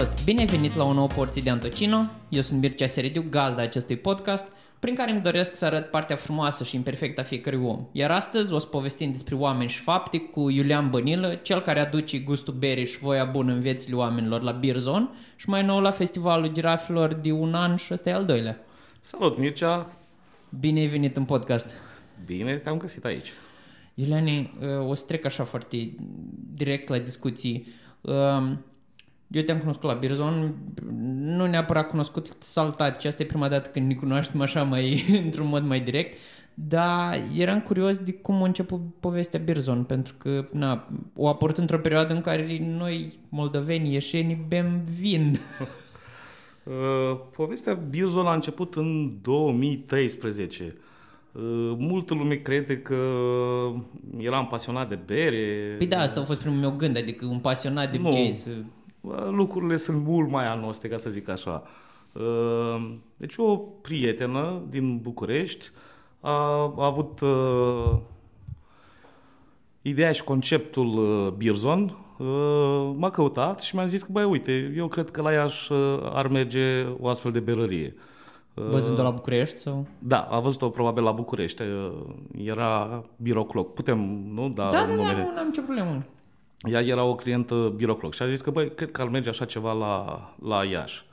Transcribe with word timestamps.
Salut! 0.00 0.24
Bine 0.24 0.40
ai 0.40 0.46
venit 0.46 0.74
la 0.74 0.84
o 0.84 0.92
nouă 0.92 1.06
porție 1.06 1.42
de 1.42 1.50
Antocino. 1.50 2.04
Eu 2.28 2.42
sunt 2.42 2.60
Mircea 2.60 2.86
Serediu, 2.86 3.24
gazda 3.30 3.62
acestui 3.62 3.96
podcast, 3.96 4.46
prin 4.78 4.94
care 4.94 5.10
îmi 5.10 5.20
doresc 5.20 5.56
să 5.56 5.64
arăt 5.64 5.90
partea 5.90 6.16
frumoasă 6.16 6.64
și 6.64 6.76
imperfectă 6.76 7.20
a 7.20 7.24
fiecărui 7.24 7.64
om. 7.64 7.86
Iar 7.92 8.10
astăzi 8.10 8.52
o 8.52 8.58
să 8.58 8.66
povestim 8.66 9.10
despre 9.10 9.34
oameni 9.34 9.70
și 9.70 9.80
fapte 9.80 10.18
cu 10.18 10.50
Iulian 10.50 10.90
Bănilă, 10.90 11.34
cel 11.34 11.60
care 11.60 11.80
aduce 11.80 12.18
gustul 12.18 12.54
berii 12.54 12.86
și 12.86 12.98
voia 12.98 13.24
bună 13.24 13.52
în 13.52 13.60
viețile 13.60 13.96
oamenilor 13.96 14.42
la 14.42 14.52
Beer 14.52 14.76
Zone 14.76 15.08
și 15.36 15.48
mai 15.48 15.64
nou 15.64 15.80
la 15.80 15.90
Festivalul 15.90 16.52
Girafilor 16.52 17.14
de 17.14 17.32
un 17.32 17.54
an 17.54 17.76
și 17.76 17.92
ăsta 17.92 18.10
e 18.10 18.12
al 18.12 18.24
doilea. 18.24 18.58
Salut, 19.00 19.38
Mircea! 19.38 19.92
Bine 20.60 20.80
ai 20.80 20.86
venit 20.86 21.16
în 21.16 21.24
podcast! 21.24 21.70
Bine 22.26 22.56
te-am 22.56 22.76
găsit 22.76 23.04
aici. 23.04 23.32
Iuliane, 23.94 24.50
o 24.88 24.94
să 24.94 25.04
trec 25.06 25.24
așa 25.24 25.44
foarte 25.44 25.94
direct 26.54 26.88
la 26.88 26.98
discuții. 26.98 27.66
Um, 28.00 28.64
eu 29.30 29.42
te-am 29.42 29.58
cunoscut 29.58 29.90
la 29.90 29.96
Birzon, 29.96 30.54
nu 31.20 31.46
neapărat 31.46 31.88
cunoscut 31.88 32.36
saltat, 32.38 33.04
asta 33.04 33.22
e 33.22 33.26
prima 33.26 33.48
dată 33.48 33.68
când 33.68 33.86
ne 33.86 33.94
cunoaștem 33.94 34.40
așa 34.40 34.62
mai, 34.62 35.04
într-un 35.24 35.46
mod 35.46 35.64
mai 35.64 35.80
direct, 35.80 36.18
dar 36.54 37.22
eram 37.36 37.60
curios 37.60 37.98
de 37.98 38.12
cum 38.12 38.42
a 38.42 38.46
început 38.46 38.80
povestea 39.00 39.40
Birzon, 39.40 39.84
pentru 39.84 40.14
că 40.18 40.48
na, 40.52 40.88
o 41.16 41.28
apărut 41.28 41.58
într-o 41.58 41.78
perioadă 41.78 42.12
în 42.12 42.20
care 42.20 42.58
noi, 42.78 43.18
moldoveni, 43.28 43.92
ieșeni, 43.92 44.44
bem 44.48 44.82
vin. 44.98 45.38
Uh, 46.64 47.20
povestea 47.36 47.74
Birzon 47.74 48.26
a 48.26 48.34
început 48.34 48.74
în 48.74 49.12
2013. 49.22 50.76
Uh, 51.32 51.42
multă 51.78 52.14
lume 52.14 52.34
crede 52.34 52.78
că 52.78 52.96
eram 54.18 54.46
pasionat 54.46 54.88
de 54.88 54.98
bere. 55.06 55.74
Păi 55.78 55.86
da, 55.86 55.98
asta 55.98 56.20
a 56.20 56.24
fost 56.24 56.40
primul 56.40 56.58
meu 56.58 56.70
gând, 56.70 56.96
adică 56.96 57.26
un 57.26 57.38
pasionat 57.38 57.90
de 57.90 57.98
nu. 57.98 58.12
jazz 58.12 58.46
lucrurile 59.30 59.76
sunt 59.76 60.04
mult 60.04 60.30
mai 60.30 60.46
anoste, 60.46 60.88
ca 60.88 60.96
să 60.96 61.10
zic 61.10 61.28
așa. 61.28 61.62
Uh, 62.12 62.92
deci 63.16 63.34
o 63.36 63.56
prietenă 63.56 64.62
din 64.68 64.98
București 64.98 65.70
a, 66.20 66.32
a 66.76 66.84
avut 66.86 67.20
uh, 67.20 67.98
ideea 69.82 70.12
și 70.12 70.24
conceptul 70.24 70.86
uh, 70.86 71.32
Birzon, 71.32 71.96
m-a 72.96 73.10
căutat 73.10 73.60
și 73.60 73.74
mi-a 73.74 73.86
zis 73.86 74.02
că, 74.02 74.08
băi, 74.12 74.24
uite, 74.24 74.72
eu 74.76 74.86
cred 74.88 75.10
că 75.10 75.22
la 75.22 75.32
Iași 75.32 75.72
ar 76.12 76.28
merge 76.28 76.86
o 77.00 77.08
astfel 77.08 77.32
de 77.32 77.40
berărie. 77.40 77.94
Văzut-o 78.54 79.02
la 79.02 79.10
București? 79.10 79.58
Sau? 79.58 79.86
Da, 79.98 80.20
a 80.20 80.40
văzut-o 80.40 80.68
probabil 80.68 81.02
la 81.02 81.12
București. 81.12 81.62
Era 82.44 83.04
birocloc. 83.16 83.74
Putem, 83.74 83.98
nu? 84.34 84.48
Da, 84.48 84.70
da, 84.70 84.86
da, 84.86 84.96
da, 84.96 85.12
nu 85.12 85.38
am 85.38 85.46
nicio 85.46 85.62
problemă 85.62 86.04
ea 86.68 86.80
era 86.80 87.04
o 87.04 87.14
clientă 87.14 87.72
birocloc 87.76 88.14
și 88.14 88.22
a 88.22 88.28
zis 88.28 88.40
că, 88.40 88.50
băi, 88.50 88.74
cred 88.74 88.90
că 88.90 89.02
ar 89.02 89.08
merge 89.08 89.28
așa 89.28 89.44
ceva 89.44 89.72
la, 89.72 90.24
la 90.42 90.64
Iași. 90.64 91.04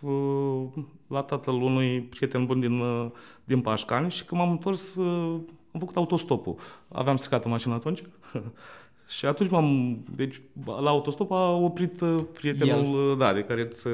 uh, 0.01 0.65
la 1.07 1.23
tatăl 1.23 1.55
unui 1.55 2.01
prieten 2.01 2.47
bun 2.47 2.61
din, 2.61 2.81
uh, 2.81 3.11
din 3.45 3.61
Pașcani 3.61 4.11
și 4.11 4.25
când 4.25 4.41
m-am 4.41 4.51
întors, 4.51 4.97
am 5.73 5.79
făcut 5.79 5.97
autostopul. 5.97 6.57
Aveam 6.89 7.17
stricat 7.17 7.47
mașina 7.47 7.75
atunci. 7.75 8.03
și 9.17 9.27
atunci 9.27 9.51
m-am, 9.51 9.99
deci 10.17 10.41
la 10.65 10.91
autostop 10.91 11.31
a 11.31 11.51
oprit 11.51 12.03
prietenul, 12.33 13.11
El. 13.11 13.17
da, 13.17 13.33
de 13.33 13.43
care 13.43 13.61
îți, 13.61 13.87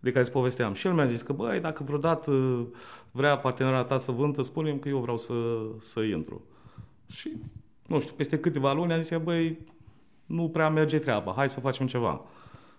de 0.00 0.08
care 0.10 0.20
îți 0.20 0.32
povesteam. 0.32 0.72
Și 0.72 0.86
el 0.86 0.92
mi-a 0.92 1.06
zis 1.06 1.22
că, 1.22 1.32
băi, 1.32 1.60
dacă 1.60 1.82
vreodată 1.82 2.66
vrea 3.10 3.38
partenera 3.38 3.84
ta 3.84 3.96
să 3.96 4.12
vândă, 4.12 4.42
spune 4.42 4.76
că 4.76 4.88
eu 4.88 4.98
vreau 4.98 5.16
să, 5.16 5.34
să 5.80 6.00
intru. 6.00 6.42
Și, 7.06 7.36
nu 7.86 8.00
știu, 8.00 8.14
peste 8.14 8.38
câteva 8.38 8.72
luni 8.72 8.92
am 8.92 9.00
zis, 9.00 9.18
băi, 9.18 9.58
nu 10.26 10.48
prea 10.48 10.68
merge 10.68 10.98
treaba, 10.98 11.32
hai 11.32 11.48
să 11.48 11.60
facem 11.60 11.86
ceva. 11.86 12.20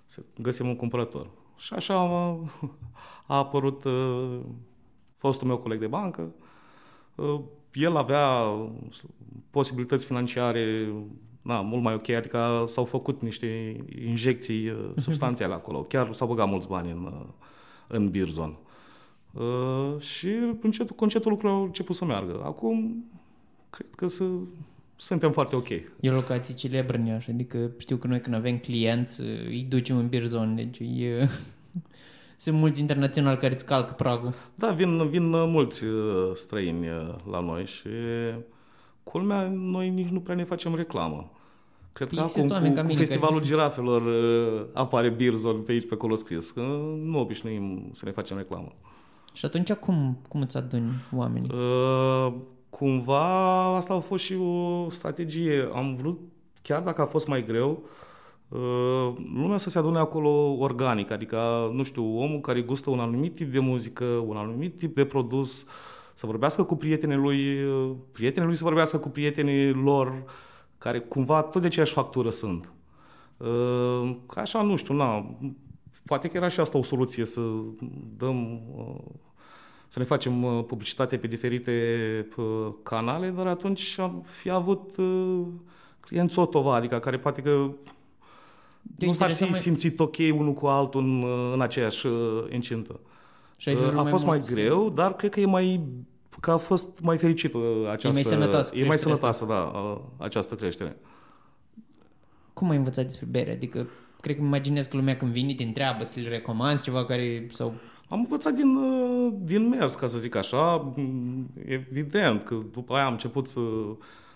Să 0.05 0.21
găsim 0.41 0.67
un 0.67 0.75
cumpărător. 0.75 1.29
Și 1.57 1.73
așa 1.73 1.93
a, 1.93 2.39
a 3.33 3.37
apărut 3.37 3.83
uh, 3.83 4.39
fostul 5.15 5.47
meu 5.47 5.57
coleg 5.57 5.79
de 5.79 5.87
bancă. 5.87 6.33
Uh, 7.15 7.39
el 7.73 7.95
avea 7.95 8.53
posibilități 9.49 10.05
financiare 10.05 10.93
na, 11.41 11.61
mult 11.61 11.83
mai 11.83 11.93
ok, 11.93 12.09
adică 12.09 12.63
s-au 12.67 12.85
făcut 12.85 13.21
niște 13.21 13.75
injecții 14.05 14.69
uh, 14.69 14.91
substanțiale 14.95 15.53
acolo. 15.53 15.81
Chiar 15.81 16.13
s-au 16.13 16.27
băgat 16.27 16.49
mulți 16.49 16.67
bani 16.67 16.91
în, 16.91 17.03
uh, 17.05 17.25
în 17.87 18.09
Birzon. 18.09 18.57
Uh, 19.31 19.99
și 19.99 20.27
încetul, 20.61 20.95
concetul 20.95 21.31
lucrurilor 21.31 21.61
au 21.61 21.65
început 21.65 21.95
să 21.95 22.05
meargă. 22.05 22.41
Acum, 22.43 23.05
cred 23.69 23.87
că 23.95 24.07
să, 24.07 24.25
suntem 24.95 25.31
foarte 25.31 25.55
ok. 25.55 25.69
E 25.69 26.09
o 26.09 26.13
locație 26.13 26.53
celebră 26.53 26.97
în 26.97 27.05
Iași, 27.05 27.29
adică 27.29 27.71
știu 27.77 27.97
că 27.97 28.07
noi 28.07 28.21
când 28.21 28.35
avem 28.35 28.57
clienți 28.57 29.21
îi 29.21 29.65
ducem 29.69 29.97
în 29.97 30.07
Birzon, 30.07 30.55
deci 30.55 30.79
e... 30.79 31.29
Sunt 32.37 32.55
mulți 32.55 32.79
internaționali 32.79 33.37
care 33.37 33.53
îți 33.53 33.65
calcă 33.65 33.93
pragul. 33.93 34.33
Da, 34.55 34.71
vin, 34.71 35.09
vin 35.09 35.29
mulți 35.29 35.83
străini 36.33 36.87
la 37.31 37.39
noi 37.39 37.65
și 37.65 37.87
culmea, 39.03 39.47
noi 39.47 39.89
nici 39.89 40.07
nu 40.07 40.19
prea 40.19 40.35
ne 40.35 40.43
facem 40.43 40.75
reclamă. 40.75 41.31
Cred 41.93 42.09
că 42.09 42.19
acum 42.19 42.47
cu, 42.47 42.81
cu 42.87 42.93
Festivalul 42.93 43.35
care... 43.35 43.49
Girafelor 43.49 44.01
apare 44.73 45.09
Birzon 45.09 45.61
pe 45.61 45.71
aici, 45.71 45.87
pe 45.87 45.93
acolo 45.93 46.15
scris. 46.15 46.51
Că 46.51 46.61
nu 47.03 47.19
obișnuim 47.19 47.89
să 47.93 48.05
ne 48.05 48.11
facem 48.11 48.37
reclamă. 48.37 48.71
Și 49.33 49.45
atunci 49.45 49.73
cum, 49.73 50.17
cum 50.27 50.41
îți 50.41 50.57
aduni 50.57 50.91
oamenii? 51.15 51.49
Uh, 51.53 52.33
cumva 52.69 53.75
asta 53.75 53.93
a 53.93 53.99
fost 53.99 54.23
și 54.23 54.35
o 54.35 54.89
strategie. 54.89 55.69
Am 55.73 55.93
vrut, 55.93 56.19
chiar 56.61 56.81
dacă 56.81 57.01
a 57.01 57.05
fost 57.05 57.27
mai 57.27 57.45
greu, 57.45 57.83
uh, 58.47 59.13
lumea 59.35 59.57
să 59.57 59.69
se 59.69 59.77
adune 59.77 59.97
acolo 59.97 60.55
organic, 60.59 61.11
adică, 61.11 61.71
nu 61.73 61.83
știu, 61.83 62.17
omul 62.17 62.39
care 62.39 62.61
gustă 62.61 62.89
un 62.89 62.99
anumit 62.99 63.35
tip 63.35 63.51
de 63.51 63.59
muzică, 63.59 64.05
un 64.05 64.35
anumit 64.35 64.77
tip 64.77 64.95
de 64.95 65.05
produs, 65.05 65.65
să 66.13 66.25
vorbească 66.25 66.63
cu 66.63 66.75
prietenii 66.75 67.15
lui, 67.15 67.57
prietenii 68.11 68.47
lui 68.47 68.57
să 68.57 68.63
vorbească 68.63 68.97
cu 68.97 69.09
prietenii 69.09 69.71
lor, 69.71 70.23
care 70.77 70.99
cumva 70.99 71.41
tot 71.41 71.61
de 71.61 71.67
aceeași 71.67 71.93
factură 71.93 72.29
sunt. 72.29 72.71
Uh, 73.37 74.15
așa, 74.35 74.61
nu 74.61 74.75
știu, 74.75 74.93
na, 74.93 75.35
poate 76.05 76.27
că 76.27 76.37
era 76.37 76.47
și 76.47 76.59
asta 76.59 76.77
o 76.77 76.83
soluție, 76.83 77.25
să 77.25 77.41
dăm, 78.17 78.61
uh, 78.75 79.11
să 79.87 79.99
ne 79.99 80.05
facem 80.05 80.43
uh, 80.43 80.63
publicitate 80.67 81.17
pe 81.17 81.27
diferite 81.27 82.27
uh, 82.37 82.73
canale, 82.83 83.29
dar 83.29 83.47
atunci 83.47 83.95
am 83.99 84.25
fi 84.25 84.49
avut 84.49 84.91
clienți 85.99 86.39
Otova, 86.39 86.75
adică 86.75 86.99
care 86.99 87.17
poate 87.17 87.41
că 87.41 87.71
de 88.81 89.05
nu 89.05 89.13
s-ar 89.13 89.31
fi 89.31 89.43
mai... 89.43 89.59
simțit 89.59 89.99
ok 89.99 90.15
unul 90.31 90.53
cu 90.53 90.67
altul 90.67 91.01
în, 91.01 91.23
în 91.53 91.61
aceeași 91.61 92.07
incintă. 92.49 92.99
A 93.95 94.03
fost 94.03 94.25
mai 94.25 94.41
greu, 94.45 94.89
dar 94.89 95.15
cred 95.15 95.31
că 95.31 95.39
e 95.39 95.45
mai 95.45 95.81
că 96.39 96.51
a 96.51 96.57
fost 96.57 96.99
mai 97.01 97.17
fericită 97.17 97.57
această... 97.91 98.21
mai 98.21 98.23
sănătoasă 98.23 98.75
E 98.75 98.77
mai 98.77 98.87
creșterea 98.87 99.15
sănătoasă, 99.15 99.45
da, 99.45 99.79
uh, 99.79 99.97
această 100.17 100.55
creștere. 100.55 100.97
Cum 102.53 102.69
ai 102.69 102.77
învățat 102.77 103.05
despre 103.05 103.25
bere? 103.29 103.51
Adică, 103.51 103.87
cred 104.21 104.35
că 104.35 104.41
îmi 104.41 104.49
imaginez 104.49 104.87
că 104.87 104.95
lumea 104.97 105.17
când 105.17 105.31
vine 105.31 105.53
te 105.53 105.63
întreabă 105.63 106.03
să 106.03 106.19
le 106.19 106.29
recomanzi 106.29 106.83
ceva 106.83 107.05
care... 107.05 107.47
sau 107.53 107.73
Am 108.09 108.19
învățat 108.19 108.53
din, 108.53 108.75
uh, 108.75 109.33
din 109.41 109.69
mers, 109.69 109.95
ca 109.95 110.07
să 110.07 110.17
zic 110.17 110.35
așa. 110.35 110.93
Mm, 110.95 111.49
Evident 111.65 112.43
că 112.43 112.55
după 112.71 112.93
aia 112.93 113.05
am 113.05 113.11
început 113.11 113.47
să 113.47 113.59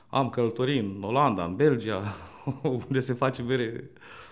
am 0.07 0.30
călătorii 0.30 0.80
în 0.80 1.04
Olanda, 1.04 1.44
în 1.44 1.56
Belgia, 1.56 2.01
unde 2.88 3.00
se 3.00 3.13
face 3.13 3.42
bere 3.42 3.89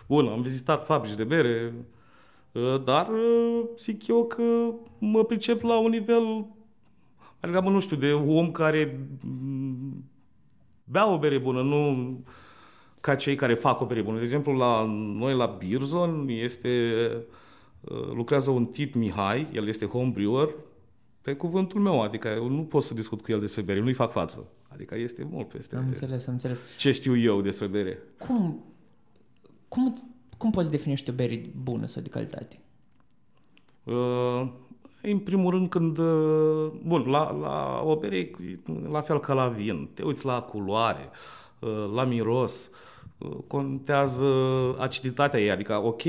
bună. 0.07 0.31
Am 0.31 0.41
vizitat 0.41 0.85
fabrici 0.85 1.15
de 1.15 1.23
bere, 1.23 1.73
uh, 1.77 1.83
dar 2.83 3.09
uh, 3.09 3.63
zic 3.79 4.07
eu 4.07 4.25
că 4.25 4.43
mă 4.99 5.23
pricep 5.23 5.61
la 5.61 5.79
un 5.79 5.89
nivel, 5.89 6.23
mai 6.23 6.45
degrabă, 7.41 7.69
nu 7.69 7.79
știu, 7.79 7.95
de 7.95 8.11
om 8.11 8.51
care 8.51 9.07
mm, 9.25 10.03
bea 10.83 11.13
o 11.13 11.17
bere 11.17 11.37
bună, 11.37 11.61
nu 11.61 11.95
ca 12.99 13.15
cei 13.15 13.35
care 13.35 13.53
fac 13.53 13.81
o 13.81 13.85
bere 13.85 14.01
bună. 14.01 14.17
De 14.17 14.23
exemplu, 14.23 14.53
la 14.53 14.85
noi 15.15 15.35
la 15.35 15.45
Birzon 15.45 16.25
este 16.29 16.69
uh, 17.81 18.07
lucrează 18.13 18.49
un 18.49 18.65
tip 18.65 18.93
Mihai, 18.95 19.47
el 19.53 19.67
este 19.67 19.85
home 19.85 20.11
brewer, 20.13 20.49
pe 21.21 21.33
cuvântul 21.33 21.81
meu, 21.81 22.01
adică 22.01 22.27
eu 22.27 22.47
nu 22.49 22.63
pot 22.63 22.83
să 22.83 22.93
discut 22.93 23.21
cu 23.21 23.31
el 23.31 23.39
despre 23.39 23.61
bere, 23.61 23.79
nu-i 23.79 23.93
fac 23.93 24.11
față. 24.11 24.47
Adică 24.67 24.97
este 24.97 25.27
mult 25.31 25.47
peste 25.47 25.75
am 25.75 25.85
înțeles, 25.87 26.27
am 26.27 26.33
înțeles. 26.33 26.57
ce 26.77 26.91
știu 26.91 27.17
eu 27.17 27.41
despre 27.41 27.67
bere. 27.67 27.99
Cum, 28.17 28.63
cum, 29.67 29.85
îți- 29.85 30.05
cum 30.43 30.51
poți 30.51 30.71
definește 30.71 31.11
o 31.11 31.13
bere 31.13 31.49
bună 31.63 31.85
sau 31.85 32.01
de 32.01 32.09
calitate? 32.09 32.59
Uh, 33.83 34.47
în 35.01 35.19
primul 35.19 35.51
rând 35.51 35.69
când, 35.69 35.97
uh, 35.97 36.71
bun, 36.85 37.09
la, 37.09 37.31
la 37.31 37.81
o 37.83 37.95
bere 37.95 38.17
e 38.17 38.31
la 38.91 39.01
fel 39.01 39.19
ca 39.19 39.33
la 39.33 39.47
vin, 39.47 39.89
te 39.93 40.03
uiți 40.03 40.25
la 40.25 40.41
culoare, 40.41 41.09
uh, 41.59 41.91
la 41.93 42.03
miros, 42.03 42.69
uh, 43.17 43.37
contează 43.47 44.25
aciditatea 44.79 45.39
ei, 45.39 45.51
adică 45.51 45.83
ok, 45.83 46.01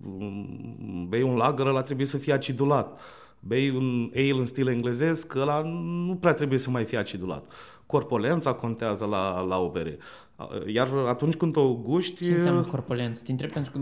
mm, 0.00 1.06
bei 1.08 1.22
un 1.22 1.36
lager, 1.36 1.66
ăla 1.66 1.82
trebuie 1.82 2.06
să 2.06 2.16
fie 2.16 2.32
acidulat. 2.32 3.00
Bei 3.46 3.70
un 3.70 4.10
ale 4.14 4.30
în 4.38 4.46
stil 4.46 4.68
englezez, 4.68 5.22
că 5.22 5.38
ăla 5.38 5.62
nu 6.06 6.14
prea 6.20 6.32
trebuie 6.34 6.58
să 6.58 6.70
mai 6.70 6.84
fie 6.84 6.98
acidulat. 6.98 7.52
Corpolența 7.86 8.52
contează 8.52 9.04
la, 9.04 9.40
la 9.40 9.58
o 9.60 9.68
bere. 9.70 9.98
Uh, 10.36 10.74
Iar 10.74 10.88
atunci 11.08 11.34
când 11.34 11.56
o 11.56 11.74
guști... 11.74 12.24
Ce 12.24 12.32
înseamnă 12.32 12.60
corpolență? 12.60 13.22
Te 13.24 13.30
întreb 13.30 13.50
pentru 13.50 13.72
că 13.72 13.78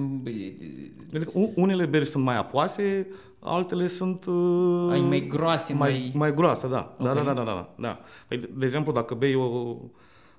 Adică 1.17 1.31
u- 1.35 1.53
unele 1.57 1.87
beri 1.87 2.07
sunt 2.07 2.25
mai 2.25 2.37
apoase, 2.37 3.07
altele 3.39 3.87
sunt... 3.87 4.25
Uh, 4.25 4.89
Ai 4.91 5.01
mai 5.01 5.27
groase, 5.27 5.73
mai, 5.75 5.91
mai- 5.91 6.13
mai 6.15 6.35
groase, 6.35 6.69
da. 6.69 6.95
Da, 6.99 7.11
Ok. 7.11 7.17
da, 7.17 7.23
da, 7.23 7.33
da, 7.33 7.43
da, 7.45 7.75
da. 7.79 7.99
Păi, 8.29 8.37
de, 8.39 8.51
de 8.57 8.65
exemplu, 8.65 8.93
dacă 8.93 9.15
bei 9.15 9.35
o, 9.35 9.77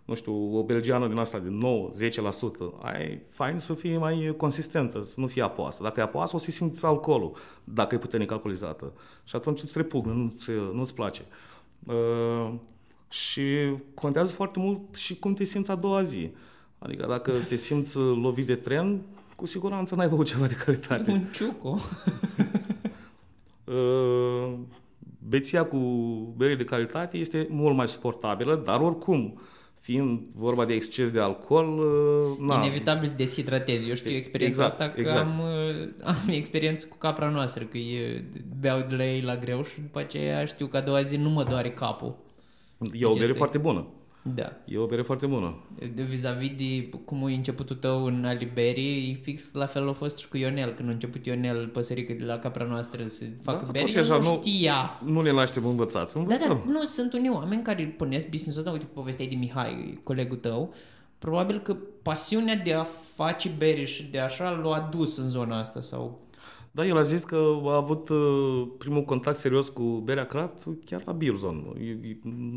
nu 0.05 0.13
știu, 0.13 0.57
o 0.57 0.63
belgiană 0.63 1.07
din 1.07 1.17
asta 1.17 1.39
de 1.39 1.57
9-10%, 2.09 2.81
ai 2.81 3.21
fain 3.29 3.59
să 3.59 3.73
fie 3.73 3.97
mai 3.97 4.33
consistentă, 4.37 5.03
să 5.03 5.19
nu 5.19 5.27
fie 5.27 5.41
apoasă. 5.41 5.83
Dacă 5.83 5.99
e 5.99 6.03
apoasă, 6.03 6.35
o 6.35 6.39
să 6.39 6.51
simți 6.51 6.85
alcoolul, 6.85 7.35
dacă 7.63 7.95
e 7.95 7.97
puternic 7.97 8.31
alcoolizată. 8.31 8.93
Și 9.23 9.35
atunci 9.35 9.61
îți 9.61 9.77
repugnă, 9.77 10.13
nu-ți, 10.13 10.51
nu-ți 10.73 10.93
place. 10.93 11.21
Uh, 11.85 12.53
și 13.09 13.43
contează 13.93 14.33
foarte 14.33 14.59
mult 14.59 14.95
și 14.95 15.15
cum 15.15 15.33
te 15.33 15.43
simți 15.43 15.71
a 15.71 15.75
doua 15.75 16.01
zi. 16.01 16.31
Adică 16.79 17.05
dacă 17.07 17.31
te 17.47 17.55
simți 17.55 17.97
lovit 17.97 18.47
de 18.47 18.55
tren, 18.55 19.01
cu 19.35 19.45
siguranță 19.45 19.95
n-ai 19.95 20.07
băut 20.07 20.25
ceva 20.25 20.47
de 20.47 20.55
calitate. 20.65 21.11
un 21.11 21.23
ciuco. 21.33 21.79
Uh, 23.65 24.53
beția 25.27 25.65
cu 25.65 25.77
bere 26.37 26.55
de 26.55 26.63
calitate 26.63 27.17
este 27.17 27.47
mult 27.49 27.75
mai 27.75 27.87
suportabilă, 27.87 28.55
dar 28.65 28.79
oricum, 28.79 29.41
fiind 29.83 30.21
vorba 30.35 30.65
de 30.65 30.73
exces 30.73 31.11
de 31.11 31.19
alcool, 31.19 31.67
uh, 31.79 32.47
na, 32.47 32.63
Inevitabil 32.63 33.09
te 33.09 33.15
deshidratezi. 33.15 33.89
Eu 33.89 33.95
știu 33.95 34.11
experiența 34.15 34.63
Exact, 34.63 34.81
asta 34.81 34.93
că 34.93 34.99
exact. 35.01 35.25
am, 35.25 35.39
uh, 35.39 35.87
am 36.03 36.29
experiență 36.29 36.85
cu 36.87 36.97
capra 36.97 37.29
noastră, 37.29 37.63
că 37.63 37.77
e, 37.77 38.23
beau 38.59 38.85
de 38.89 38.95
la 38.95 39.05
ei 39.05 39.21
la 39.21 39.35
greu 39.37 39.63
și 39.63 39.81
după 39.81 39.99
aceea 39.99 40.45
știu 40.45 40.67
că 40.67 40.77
a 40.77 40.81
doua 40.81 41.01
zi 41.01 41.17
nu 41.17 41.29
mă 41.29 41.43
doare 41.43 41.71
capul. 41.71 42.15
e 42.93 43.05
o 43.05 43.13
bere 43.13 43.25
este- 43.25 43.37
foarte 43.37 43.57
bună. 43.57 43.87
Da. 44.35 44.51
E 44.65 44.77
o 44.77 44.85
bere 44.85 45.01
foarte 45.01 45.25
bună. 45.25 45.55
De 45.95 46.03
vis-a-vis 46.03 46.49
de 46.57 46.89
cum 47.05 47.27
e 47.27 47.33
începutul 47.33 47.75
tău 47.75 48.05
în 48.05 48.25
Aliberi, 48.25 49.09
e 49.09 49.13
fix 49.23 49.51
la 49.53 49.65
fel 49.65 49.89
a 49.89 49.91
fost 49.91 50.17
și 50.17 50.27
cu 50.27 50.37
Ionel. 50.37 50.73
Când 50.73 50.89
a 50.89 50.91
început 50.91 51.25
Ionel, 51.25 51.67
păsărică 51.67 52.13
de 52.13 52.23
la 52.23 52.37
capra 52.39 52.65
noastră, 52.65 53.07
să 53.07 53.25
facă 53.41 53.65
Da, 53.65 53.71
beri, 53.71 53.85
tot 53.85 53.95
el 53.95 54.01
așa, 54.01 54.17
nu 54.17 54.23
nu- 54.29 54.41
știa. 54.41 55.01
Nu 55.05 55.21
ne 55.21 55.31
naștem 55.31 55.65
învățați, 55.65 56.13
Da, 56.13 56.19
învățăm. 56.19 56.61
da, 56.65 56.71
nu, 56.71 56.83
sunt 56.83 57.13
unii 57.13 57.29
oameni 57.29 57.61
care 57.63 57.83
pornesc 57.97 58.27
business-ul 58.29 58.61
ăsta, 58.61 58.71
uite, 58.73 58.85
povestea 58.93 59.25
de 59.27 59.35
Mihai, 59.35 59.99
colegul 60.03 60.37
tău, 60.37 60.73
probabil 61.19 61.59
că 61.59 61.75
pasiunea 62.01 62.55
de 62.55 62.73
a 62.73 62.85
face 63.15 63.51
bere 63.57 63.85
și 63.85 64.03
de 64.11 64.19
așa 64.19 64.49
l-a 64.49 64.73
adus 64.75 65.17
în 65.17 65.29
zona 65.29 65.59
asta 65.59 65.81
sau... 65.81 66.21
Da, 66.75 66.85
el 66.85 66.97
a 66.97 67.01
zis 67.01 67.23
că 67.23 67.59
a 67.65 67.75
avut 67.75 68.09
uh, 68.09 68.67
primul 68.77 69.03
contact 69.03 69.37
serios 69.37 69.69
cu 69.69 69.83
berea 69.83 70.25
craft 70.25 70.67
chiar 70.85 71.01
la 71.05 71.11
Birzon. 71.11 71.65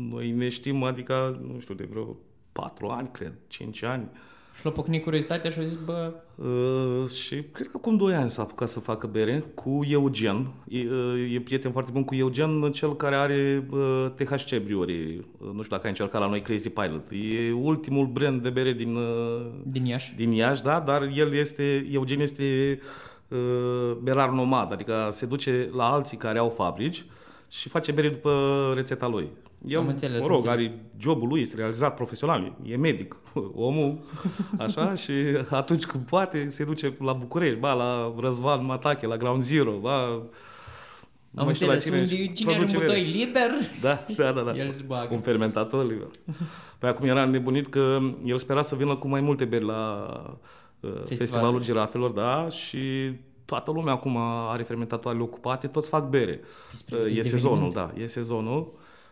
Noi 0.09 0.31
ne 0.31 0.49
știm, 0.49 0.83
adică, 0.83 1.41
nu 1.53 1.59
știu, 1.59 1.73
de 1.73 1.87
vreo 1.89 2.15
4 2.51 2.87
ani, 2.87 3.09
cred, 3.11 3.33
5 3.47 3.83
ani. 3.83 4.09
Și 4.57 4.65
l-a 4.65 4.71
pocnit 4.71 5.03
curiozitatea 5.03 5.51
și 5.51 5.59
a 5.59 5.63
zis, 5.63 5.77
bă, 5.85 6.13
Uh, 6.35 7.09
și 7.09 7.43
cred 7.51 7.67
că 7.67 7.73
acum 7.75 7.97
2 7.97 8.13
ani 8.13 8.31
s-a 8.31 8.41
apucat 8.41 8.67
să 8.67 8.79
facă 8.79 9.07
bere 9.07 9.43
cu 9.53 9.79
Eugen. 9.89 10.47
E, 10.67 10.79
uh, 10.79 11.33
e 11.33 11.39
prieten 11.39 11.71
foarte 11.71 11.91
bun 11.91 12.03
cu 12.03 12.15
Eugen, 12.15 12.71
cel 12.71 12.95
care 12.95 13.15
are 13.15 13.67
uh, 13.71 14.05
THC 14.15 14.57
Brewery. 14.57 15.17
Uh, 15.17 15.47
nu 15.53 15.61
știu 15.61 15.75
dacă 15.75 15.81
ai 15.83 15.89
încercat 15.89 16.21
la 16.21 16.27
noi 16.27 16.41
Crazy 16.41 16.69
Pilot. 16.69 17.03
E 17.11 17.51
ultimul 17.51 18.05
brand 18.05 18.41
de 18.41 18.49
bere 18.49 18.73
din, 18.73 18.95
uh, 18.95 19.45
din 19.63 19.85
Iași. 19.85 20.15
din 20.15 20.31
Iași, 20.31 20.63
da, 20.63 20.79
dar 20.79 21.11
el 21.15 21.33
este, 21.33 21.87
Eugen 21.91 22.19
este 22.19 22.79
uh, 22.81 23.16
berar 24.01 24.29
nomad, 24.29 24.71
adică 24.71 25.09
se 25.11 25.25
duce 25.25 25.69
la 25.75 25.91
alții 25.91 26.17
care 26.17 26.37
au 26.37 26.49
fabrici 26.49 27.05
și 27.49 27.69
face 27.69 27.91
bere 27.91 28.09
după 28.09 28.31
rețeta 28.75 29.07
lui. 29.07 29.29
El, 29.67 29.79
Am 29.79 29.87
înțeles, 29.87 30.17
mă 30.17 30.23
am 30.23 30.29
rog, 30.29 30.45
înțeles. 30.45 30.65
are 30.67 30.81
jobul 30.99 31.27
lui, 31.27 31.41
este 31.41 31.55
realizat 31.55 31.95
profesional, 31.95 32.55
e 32.63 32.75
medic, 32.77 33.15
omul, 33.55 33.97
așa, 34.65 34.93
și 34.93 35.11
atunci 35.49 35.85
când 35.85 36.03
poate 36.05 36.49
se 36.49 36.63
duce 36.63 36.97
la 36.99 37.13
București, 37.13 37.59
ba, 37.59 37.73
la 37.73 38.13
Răzvan 38.19 38.65
Matache, 38.65 39.07
la 39.07 39.17
Ground 39.17 39.41
Zero, 39.41 39.71
ba, 39.71 40.21
Am 41.35 41.45
mai 41.45 41.53
știu 41.53 41.67
la 41.67 41.73
înțeles, 41.73 42.09
cine, 42.09 42.17
unde 42.19 42.25
și 42.27 42.33
cine 42.33 42.51
are 42.53 42.59
un 42.61 42.65
produce 42.65 42.85
bere. 42.87 42.99
butoi 42.99 43.11
liber, 43.19 43.49
Da, 43.81 44.05
da, 44.17 44.31
da. 44.31 44.41
da. 44.41 44.57
el 44.61 44.71
se 44.71 44.83
bagă. 44.87 45.13
Un 45.13 45.19
fermentator 45.19 45.85
liber. 45.85 46.07
Păi 46.79 46.89
acum 46.89 47.07
era 47.07 47.25
nebunit 47.25 47.67
că 47.67 47.99
el 48.25 48.37
spera 48.37 48.61
să 48.61 48.75
vină 48.75 48.95
cu 48.95 49.07
mai 49.07 49.21
multe 49.21 49.45
beri 49.45 49.63
la 49.65 50.07
uh, 50.79 50.91
Festivalul 51.17 51.61
Girafelor, 51.61 52.11
da, 52.11 52.49
și 52.49 53.11
toată 53.45 53.71
lumea 53.71 53.93
acum 53.93 54.17
are 54.49 54.63
fermentatoarele 54.63 55.23
ocupate, 55.23 55.67
toți 55.67 55.89
fac 55.89 56.09
bere. 56.09 56.39
Despre 56.71 56.95
Uh, 56.95 57.01
E 57.01 57.03
eveniment. 57.05 57.25
sezonul, 57.27 57.71
da, 57.71 57.91
e 57.97 58.07
sezonul. 58.07 58.71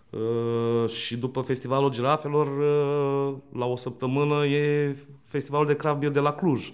Uh, 0.10 0.90
și 0.90 1.18
după 1.18 1.42
Festivalul 1.42 1.92
Girafelor, 1.92 2.48
uh, 2.48 3.36
la 3.60 3.66
o 3.66 3.76
săptămână, 3.76 4.46
e 4.46 4.96
Festivalul 5.26 5.68
de 5.68 5.76
Craft 5.76 6.00
Beer 6.00 6.12
de 6.12 6.20
la 6.20 6.34
Cluj. 6.34 6.72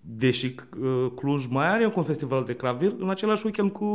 Deși 0.00 0.54
uh, 0.82 1.06
Cluj 1.14 1.46
mai 1.46 1.66
are 1.66 1.84
încă 1.84 1.98
un 1.98 2.04
festival 2.04 2.44
de 2.44 2.56
craft 2.56 2.78
beer, 2.78 2.92
în 2.98 3.10
același 3.10 3.44
weekend 3.44 3.70
cu, 3.70 3.86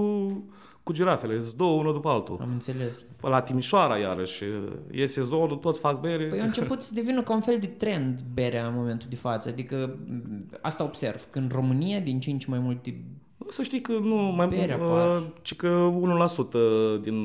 cu 0.85 0.93
girafele. 0.93 1.41
Sunt 1.41 1.55
două, 1.55 1.79
unul 1.79 1.93
după 1.93 2.09
altul. 2.09 2.37
Am 2.41 2.49
înțeles. 2.51 2.93
La 3.21 3.41
Timișoara, 3.41 3.97
iarăși, 3.97 4.43
e 4.91 5.05
sezonul, 5.05 5.55
toți 5.57 5.79
fac 5.79 5.99
bere. 5.99 6.25
Păi 6.25 6.39
a 6.39 6.43
început 6.43 6.81
să 6.81 6.93
devină 6.93 7.21
ca 7.23 7.33
un 7.33 7.41
fel 7.41 7.57
de 7.59 7.65
trend 7.65 8.19
berea 8.33 8.67
în 8.67 8.73
momentul 8.77 9.07
de 9.09 9.15
față. 9.15 9.49
Adică 9.49 9.95
m, 10.07 10.45
asta 10.61 10.83
observ, 10.83 11.27
că 11.29 11.39
în 11.39 11.49
România 11.53 11.99
din 11.99 12.19
ce 12.19 12.29
în 12.31 12.37
ce 12.37 12.45
mai 12.49 12.59
multe... 12.59 13.03
Să 13.47 13.61
știi 13.61 13.81
că 13.81 13.91
nu, 13.91 14.15
mai 14.15 14.47
Bere 14.47 14.75
uh, 14.75 14.81
apar. 14.81 15.23
ci 15.41 15.55
că 15.55 15.91
1% 16.99 17.01
din 17.01 17.15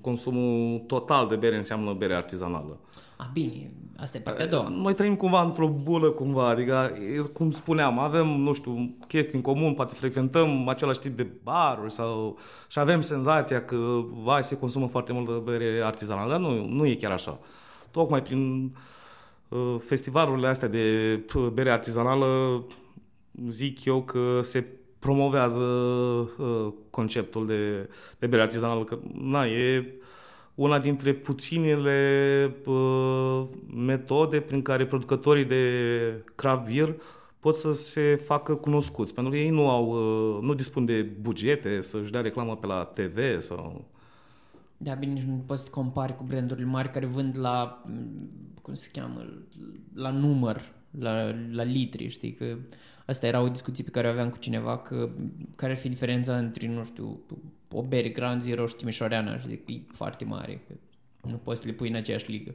consumul 0.00 0.78
total 0.78 1.28
de 1.28 1.36
bere 1.36 1.56
înseamnă 1.56 1.92
bere 1.92 2.14
artizanală. 2.14 2.78
A, 3.16 3.30
bine, 3.32 3.72
asta 3.96 4.16
e 4.16 4.20
partea 4.20 4.44
a 4.44 4.48
doua. 4.48 4.68
Noi 4.68 4.94
trăim 4.94 5.16
cumva 5.16 5.42
într-o 5.42 5.68
bulă, 5.68 6.10
cumva, 6.10 6.48
adică, 6.48 6.96
e, 7.16 7.18
cum 7.32 7.50
spuneam, 7.50 7.98
avem, 7.98 8.26
nu 8.26 8.52
știu, 8.52 8.96
chestii 9.06 9.34
în 9.34 9.42
comun, 9.42 9.74
poate 9.74 9.94
frecventăm 9.94 10.68
același 10.68 10.98
tip 10.98 11.16
de 11.16 11.26
baruri 11.42 11.92
sau... 11.92 12.38
și 12.68 12.78
avem 12.78 13.00
senzația 13.00 13.64
că, 13.64 13.76
vai, 14.22 14.44
se 14.44 14.56
consumă 14.56 14.86
foarte 14.86 15.12
multă 15.12 15.42
bere 15.44 15.80
artizanală, 15.84 16.30
dar 16.30 16.40
nu, 16.40 16.66
nu 16.66 16.86
e 16.86 16.94
chiar 16.94 17.12
așa. 17.12 17.38
Tocmai 17.90 18.22
prin 18.22 18.76
uh, 19.48 19.76
festivalurile 19.78 20.46
astea 20.46 20.68
de 20.68 21.18
p- 21.24 21.52
bere 21.52 21.70
artizanală, 21.70 22.26
zic 23.48 23.84
eu 23.84 24.02
că 24.02 24.40
se 24.42 24.66
promovează 24.98 25.60
uh, 25.60 26.72
conceptul 26.90 27.46
de, 27.46 27.88
de 28.18 28.26
bere 28.26 28.42
artizanală, 28.42 28.84
că, 28.84 28.98
na, 29.12 29.46
e 29.46 29.94
una 30.54 30.78
dintre 30.78 31.12
puținele 31.12 32.56
uh, 32.66 33.44
metode 33.74 34.40
prin 34.40 34.62
care 34.62 34.86
producătorii 34.86 35.44
de 35.44 35.64
craft 36.34 36.64
beer 36.64 36.94
pot 37.40 37.54
să 37.54 37.74
se 37.74 38.20
facă 38.24 38.54
cunoscuți, 38.54 39.14
pentru 39.14 39.32
că 39.32 39.38
ei 39.38 39.50
nu 39.50 39.68
au, 39.68 39.88
uh, 39.88 40.42
nu 40.42 40.54
dispun 40.54 40.84
de 40.84 41.02
bugete 41.02 41.80
să-și 41.80 42.10
dea 42.10 42.20
reclamă 42.20 42.56
pe 42.56 42.66
la 42.66 42.84
TV 42.84 43.40
sau... 43.40 43.84
Da, 44.76 44.94
bine, 44.94 45.12
nici 45.12 45.22
nu 45.22 45.42
poți 45.46 45.60
să 45.60 45.66
te 45.66 45.72
compari 45.72 46.16
cu 46.16 46.24
brandurile 46.24 46.66
mari 46.66 46.90
care 46.90 47.06
vând 47.06 47.38
la, 47.38 47.82
m, 47.86 48.28
cum 48.62 48.74
se 48.74 48.88
cheamă, 48.92 49.24
la 49.94 50.10
număr, 50.10 50.62
la, 50.98 51.34
la 51.50 51.62
litri, 51.62 52.08
știi, 52.08 52.32
că 52.32 52.56
asta 53.04 53.26
era 53.26 53.40
o 53.40 53.48
discuție 53.48 53.84
pe 53.84 53.90
care 53.90 54.06
o 54.06 54.10
aveam 54.10 54.30
cu 54.30 54.38
cineva, 54.38 54.78
că 54.78 55.10
care 55.56 55.72
ar 55.72 55.78
fi 55.78 55.88
diferența 55.88 56.36
între, 56.36 56.68
nu 56.68 56.84
știu, 56.84 57.20
o 57.70 57.82
bere 57.82 58.08
Ground 58.08 58.42
Zero 58.42 58.66
și 58.66 58.74
Timișoreana 58.74 59.38
și 59.38 59.48
zic, 59.48 59.68
e 59.68 59.80
foarte 59.92 60.24
mare, 60.24 60.64
că 60.66 60.74
nu 61.28 61.36
poți 61.36 61.60
să 61.60 61.66
le 61.66 61.72
pui 61.72 61.88
în 61.88 61.94
aceeași 61.94 62.30
ligă. 62.30 62.52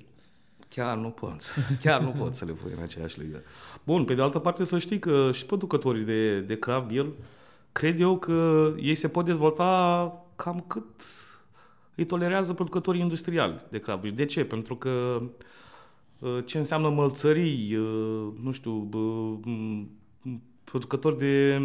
Chiar 0.69 0.97
nu 0.97 1.09
pot. 1.09 1.53
Chiar 1.83 2.01
nu 2.01 2.09
pot 2.09 2.33
să 2.33 2.45
le 2.45 2.51
pui 2.51 2.71
în 2.77 2.83
aceeași 2.83 3.19
ligă. 3.19 3.43
Bun, 3.83 4.05
pe 4.05 4.13
de 4.13 4.21
altă 4.21 4.39
parte 4.39 4.63
să 4.63 4.77
știi 4.77 4.99
că 4.99 5.31
și 5.33 5.45
producătorii 5.45 6.03
de, 6.03 6.39
de 6.39 6.59
craft 6.59 6.87
beer, 6.87 7.05
cred 7.71 7.99
eu 7.99 8.17
că 8.17 8.71
ei 8.81 8.95
se 8.95 9.07
pot 9.07 9.25
dezvolta 9.25 10.25
cam 10.35 10.63
cât 10.67 10.85
îi 11.95 12.05
tolerează 12.05 12.53
producătorii 12.53 13.01
industriali 13.01 13.65
de 13.69 13.79
craft 13.79 14.01
beer. 14.01 14.13
De 14.13 14.25
ce? 14.25 14.45
Pentru 14.45 14.75
că 14.75 15.21
uh, 16.19 16.37
ce 16.45 16.57
înseamnă 16.57 16.89
mălțării, 16.89 17.75
uh, 17.75 18.27
nu 18.41 18.51
știu, 18.51 18.89
producători 20.69 21.17
de 21.17 21.61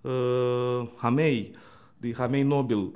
uh, 0.00 0.88
hamei, 0.96 1.54
de 1.96 2.14
hamei 2.16 2.42
nobil, 2.42 2.90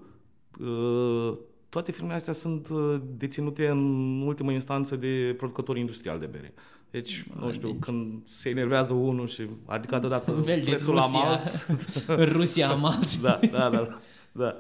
uh, 0.60 1.36
toate 1.68 1.92
firmele 1.92 2.14
astea 2.14 2.32
sunt 2.32 2.68
uh, 2.68 3.00
deținute 3.16 3.68
în 3.68 4.20
ultimă 4.26 4.52
instanță 4.52 4.96
de 4.96 5.34
producători 5.36 5.80
industriali 5.80 6.20
de 6.20 6.26
bere. 6.26 6.54
Deci, 6.90 7.24
nu 7.40 7.52
știu, 7.52 7.68
deci... 7.68 7.78
când 7.80 8.26
se 8.26 8.48
enervează 8.48 8.92
unul 8.92 9.28
și 9.28 9.42
a 9.66 9.74
ridicat 9.74 10.00
deodată 10.00 10.32
prețul 10.64 10.94
la 10.94 11.06
malț. 11.06 11.66
Rusia 12.06 12.70
a 12.70 12.74
malț. 12.74 13.14
da, 13.26 13.40
da, 13.50 13.70
da, 13.70 14.00
da. 14.32 14.56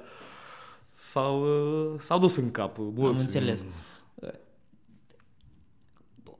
S-au, 0.92 1.42
uh, 1.42 2.00
s-au 2.00 2.18
dus 2.18 2.36
în 2.36 2.50
cap 2.50 2.76
mulți. 2.78 3.20
Am 3.20 3.26
înțeles. 3.26 3.64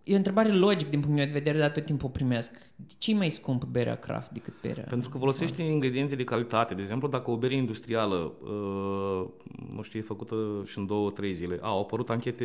E 0.05 0.13
o 0.13 0.17
întrebare 0.17 0.53
logică 0.53 0.91
din 0.91 1.01
punctul 1.01 1.25
meu 1.25 1.25
de 1.25 1.39
vedere, 1.39 1.59
dar 1.59 1.71
tot 1.71 1.85
timpul 1.85 2.09
o 2.09 2.11
primesc. 2.11 2.53
De 2.77 2.93
ce 2.99 3.11
e 3.11 3.15
mai 3.15 3.31
scump 3.31 3.65
berea 3.65 3.95
craft 3.95 4.31
decât 4.31 4.61
berea? 4.61 4.85
Pentru 4.89 5.11
că 5.11 5.19
folosești 5.19 5.55
craft? 5.55 5.71
ingrediente 5.71 6.15
de 6.15 6.25
calitate. 6.25 6.75
De 6.75 6.81
exemplu, 6.81 7.09
dacă 7.09 7.31
o 7.31 7.37
bere 7.37 7.55
industrială, 7.55 8.33
uh, 8.43 9.29
nu 9.75 9.83
știu, 9.83 9.99
e 9.99 10.03
făcută 10.03 10.37
și 10.67 10.79
în 10.79 10.87
două, 10.87 11.11
trei 11.11 11.33
zile, 11.33 11.59
au 11.61 11.81
apărut 11.81 12.11
anchete 12.11 12.45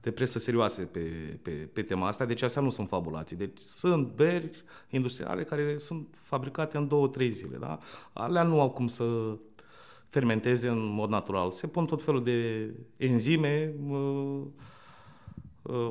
de 0.00 0.10
presă 0.10 0.38
serioase 0.38 0.82
pe, 0.82 1.00
pe, 1.42 1.50
pe 1.50 1.82
tema 1.82 2.06
asta, 2.06 2.24
deci 2.24 2.42
astea 2.42 2.62
nu 2.62 2.70
sunt 2.70 2.88
fabulații. 2.88 3.36
Deci 3.36 3.58
sunt 3.58 4.08
beri 4.08 4.50
industriale 4.90 5.44
care 5.44 5.76
sunt 5.78 6.06
fabricate 6.14 6.76
în 6.76 6.88
două, 6.88 7.08
trei 7.08 7.30
zile. 7.30 7.56
Da? 7.56 7.78
Alea 8.12 8.42
nu 8.42 8.60
au 8.60 8.70
cum 8.70 8.86
să 8.86 9.04
fermenteze 10.08 10.68
în 10.68 10.84
mod 10.84 11.10
natural. 11.10 11.50
Se 11.50 11.66
pun 11.66 11.84
tot 11.84 12.02
felul 12.02 12.24
de 12.24 12.70
enzime, 12.96 13.74
uh, 13.88 13.96
Uh, 13.96 14.42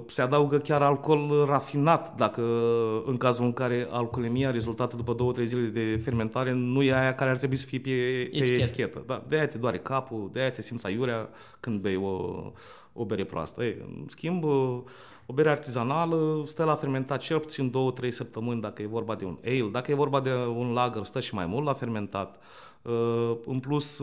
se 0.08 0.22
adaugă 0.22 0.58
chiar 0.58 0.82
alcool 0.82 1.46
rafinat, 1.48 2.16
dacă 2.16 2.42
în 3.06 3.18
cazul 3.18 3.46
în 3.46 3.54
care 3.54 3.88
alcoolemia 3.90 4.52
rezultată 4.52 4.96
după 4.96 5.14
două, 5.14 5.32
trei 5.32 5.48
zile 5.48 5.68
de 5.68 6.02
fermentare 6.04 6.52
nu 6.52 6.82
e 6.82 6.94
aia 6.94 7.16
care 7.16 7.30
ar 7.30 7.38
trebui 7.38 7.56
să 7.56 7.66
fie 7.66 7.80
pe, 7.80 7.90
pe 7.90 8.38
etichetă. 8.38 8.62
etichetă. 8.62 9.04
Da, 9.06 9.24
de 9.28 9.36
aia 9.36 9.48
te 9.48 9.58
doare 9.58 9.78
capul, 9.78 10.30
de 10.34 10.40
aia 10.40 10.52
te 10.52 10.62
simți 10.62 10.86
aiurea 10.86 11.30
când 11.60 11.82
bei 11.82 11.96
o, 11.96 12.44
o 12.94 13.06
bere 13.06 13.24
proastă. 13.24 13.64
Ei, 13.64 13.78
în 13.80 14.06
schimb, 14.08 14.44
o 15.26 15.34
bere 15.34 15.50
artizanală 15.50 16.44
stă 16.48 16.64
la 16.64 16.76
fermentat 16.76 17.20
cel 17.20 17.40
puțin 17.40 17.72
două, 17.72 17.92
trei 17.92 18.12
săptămâni 18.12 18.62
dacă 18.62 18.82
e 18.82 18.88
vorba 18.88 19.16
de 19.16 19.26
un 19.26 19.38
ale. 19.44 19.70
Dacă 19.72 19.92
e 19.92 19.96
vorba 19.96 20.20
de 20.20 20.32
un 20.56 20.74
lager, 20.74 21.04
stă 21.04 21.20
și 21.20 21.34
mai 21.34 21.46
mult 21.46 21.66
la 21.66 21.74
fermentat. 21.74 22.40
Uh, 22.82 23.38
în 23.46 23.60
plus, 23.60 24.02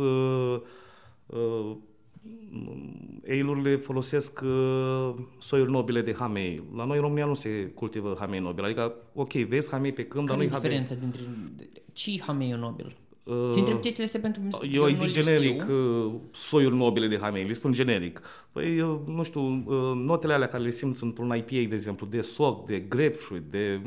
uh, 3.26 3.59
ale 3.62 3.76
folosesc 3.76 4.41
uh, 4.45 5.14
soiuri 5.38 5.71
nobile 5.71 6.02
de 6.02 6.14
hamei. 6.14 6.62
La 6.76 6.85
noi 6.85 6.97
în 6.97 7.02
România 7.02 7.26
nu 7.26 7.35
se 7.35 7.73
cultivă 7.75 8.17
hamei 8.19 8.41
nobile. 8.41 8.67
Adică, 8.67 8.95
ok, 9.14 9.33
vezi 9.33 9.71
hamei 9.71 9.93
pe 9.93 10.05
câmp, 10.05 10.29
dar 10.29 10.37
nu-i 10.37 10.49
hamei. 10.49 10.61
diferența 10.61 10.95
dintre... 10.95 11.21
Ce 11.93 12.21
hamei 12.21 12.50
nobil? 12.50 12.97
Uh, 13.25 13.50
Dintre 13.55 13.79
chestiile 13.79 14.05
astea 14.05 14.21
pentru 14.21 14.67
Eu 14.71 14.83
îi 14.83 14.95
zic 14.95 15.11
generic 15.11 15.64
uh, 15.69 16.12
soiuri 16.33 16.76
nobile 16.76 17.07
de 17.07 17.19
hamei, 17.19 17.47
le 17.47 17.52
spun 17.52 17.73
generic. 17.73 18.21
Păi, 18.52 18.81
uh, 18.81 18.99
nu 19.07 19.23
știu, 19.23 19.41
uh, 19.41 19.93
notele 19.95 20.33
alea 20.33 20.49
care 20.49 20.62
le 20.62 20.71
simți 20.71 21.02
într-un 21.02 21.37
IPA, 21.37 21.69
de 21.69 21.75
exemplu, 21.75 22.07
de 22.07 22.21
soc, 22.21 22.67
de 22.67 22.79
grapefruit, 22.79 23.43
de 23.43 23.81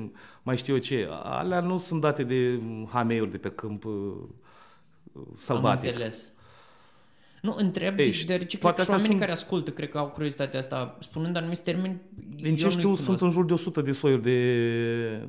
mai 0.43 0.57
știu 0.57 0.73
eu 0.73 0.79
ce, 0.79 1.07
alea 1.23 1.59
nu 1.59 1.77
sunt 1.77 2.01
date 2.01 2.23
de 2.23 2.59
hameiuri 2.87 3.31
de 3.31 3.37
pe 3.37 3.49
câmp 3.49 3.85
uh, 3.85 4.13
sălbatic. 5.35 5.87
Am 5.89 5.93
înțeles. 5.93 6.33
Nu, 7.45 7.53
întreb, 7.57 7.99
Ei, 7.99 8.05
deci, 8.05 8.23
deoarece 8.23 8.57
cred 8.57 8.73
că 8.73 8.81
și 8.81 8.89
oamenii 8.89 9.09
sunt... 9.09 9.19
care 9.19 9.31
ascultă, 9.31 9.71
cred 9.71 9.89
că 9.89 9.97
au 9.97 10.07
curiozitatea 10.07 10.59
asta, 10.59 10.97
spunând 11.01 11.35
anumiți 11.35 11.61
termeni, 11.61 12.01
Din 12.41 12.55
ce 12.55 12.69
știu, 12.69 12.95
sunt 12.95 13.21
în 13.21 13.29
jur 13.29 13.45
de 13.45 13.53
100 13.53 13.81
de 13.81 13.91
soiuri 13.91 14.21
de, 14.21 15.27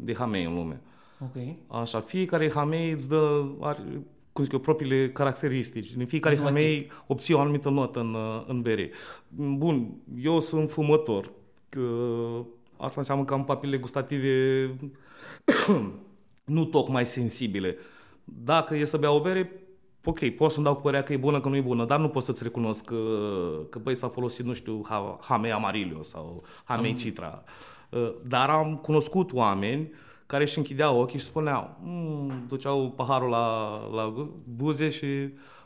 de 0.00 0.14
hamei 0.14 0.44
în 0.44 0.54
lume. 0.54 0.80
Ok. 1.20 1.56
Așa, 1.82 2.00
fiecare 2.00 2.50
hamei 2.50 2.90
îți 2.90 3.08
dă, 3.08 3.44
are, 3.60 3.78
cum 4.32 4.44
zic 4.44 4.52
eu, 4.52 4.58
propriile 4.58 5.10
caracteristici. 5.10 5.92
Din 5.92 6.06
fiecare 6.06 6.34
Note. 6.34 6.46
hamei 6.46 6.90
obții 7.06 7.34
o 7.34 7.40
anumită 7.40 7.68
notă 7.68 8.00
în, 8.00 8.16
în 8.46 8.62
bere. 8.62 8.90
Bun, 9.28 9.94
eu 10.22 10.40
sunt 10.40 10.70
fumător. 10.70 11.30
Asta 12.76 13.00
înseamnă 13.00 13.24
că 13.24 13.34
am 13.34 13.44
papile 13.44 13.76
gustative 13.76 14.70
nu 16.44 16.64
tocmai 16.64 17.06
sensibile. 17.06 17.76
Dacă 18.24 18.76
e 18.76 18.84
să 18.84 18.96
bea 18.96 19.12
o 19.12 19.20
bere, 19.20 19.63
ok, 20.04 20.28
pot 20.28 20.50
să-mi 20.50 20.64
dau 20.64 20.74
cu 20.74 20.80
părerea 20.80 21.04
că 21.04 21.12
e 21.12 21.16
bună, 21.16 21.40
că 21.40 21.48
nu 21.48 21.56
e 21.56 21.60
bună, 21.60 21.84
dar 21.84 21.98
nu 21.98 22.08
pot 22.08 22.22
să-ți 22.22 22.42
recunosc 22.42 22.84
că, 22.84 22.96
că 23.70 23.78
băi, 23.78 23.94
s-a 23.94 24.08
folosit, 24.08 24.44
nu 24.44 24.52
știu, 24.52 24.82
Hamei 25.20 25.52
Amarillo 25.52 26.02
sau 26.02 26.42
Hamei 26.64 26.90
am... 26.90 26.96
Citra. 26.96 27.42
Uh, 27.90 28.12
dar 28.26 28.50
am 28.50 28.76
cunoscut 28.76 29.32
oameni 29.32 29.92
care 30.26 30.42
își 30.42 30.58
închideau 30.58 31.00
ochii 31.00 31.18
și 31.18 31.24
spuneau, 31.24 31.76
mmm, 31.82 32.44
duceau 32.48 32.90
paharul 32.96 33.28
la, 33.28 33.78
la 33.94 34.28
buze 34.56 34.88
și 34.88 35.06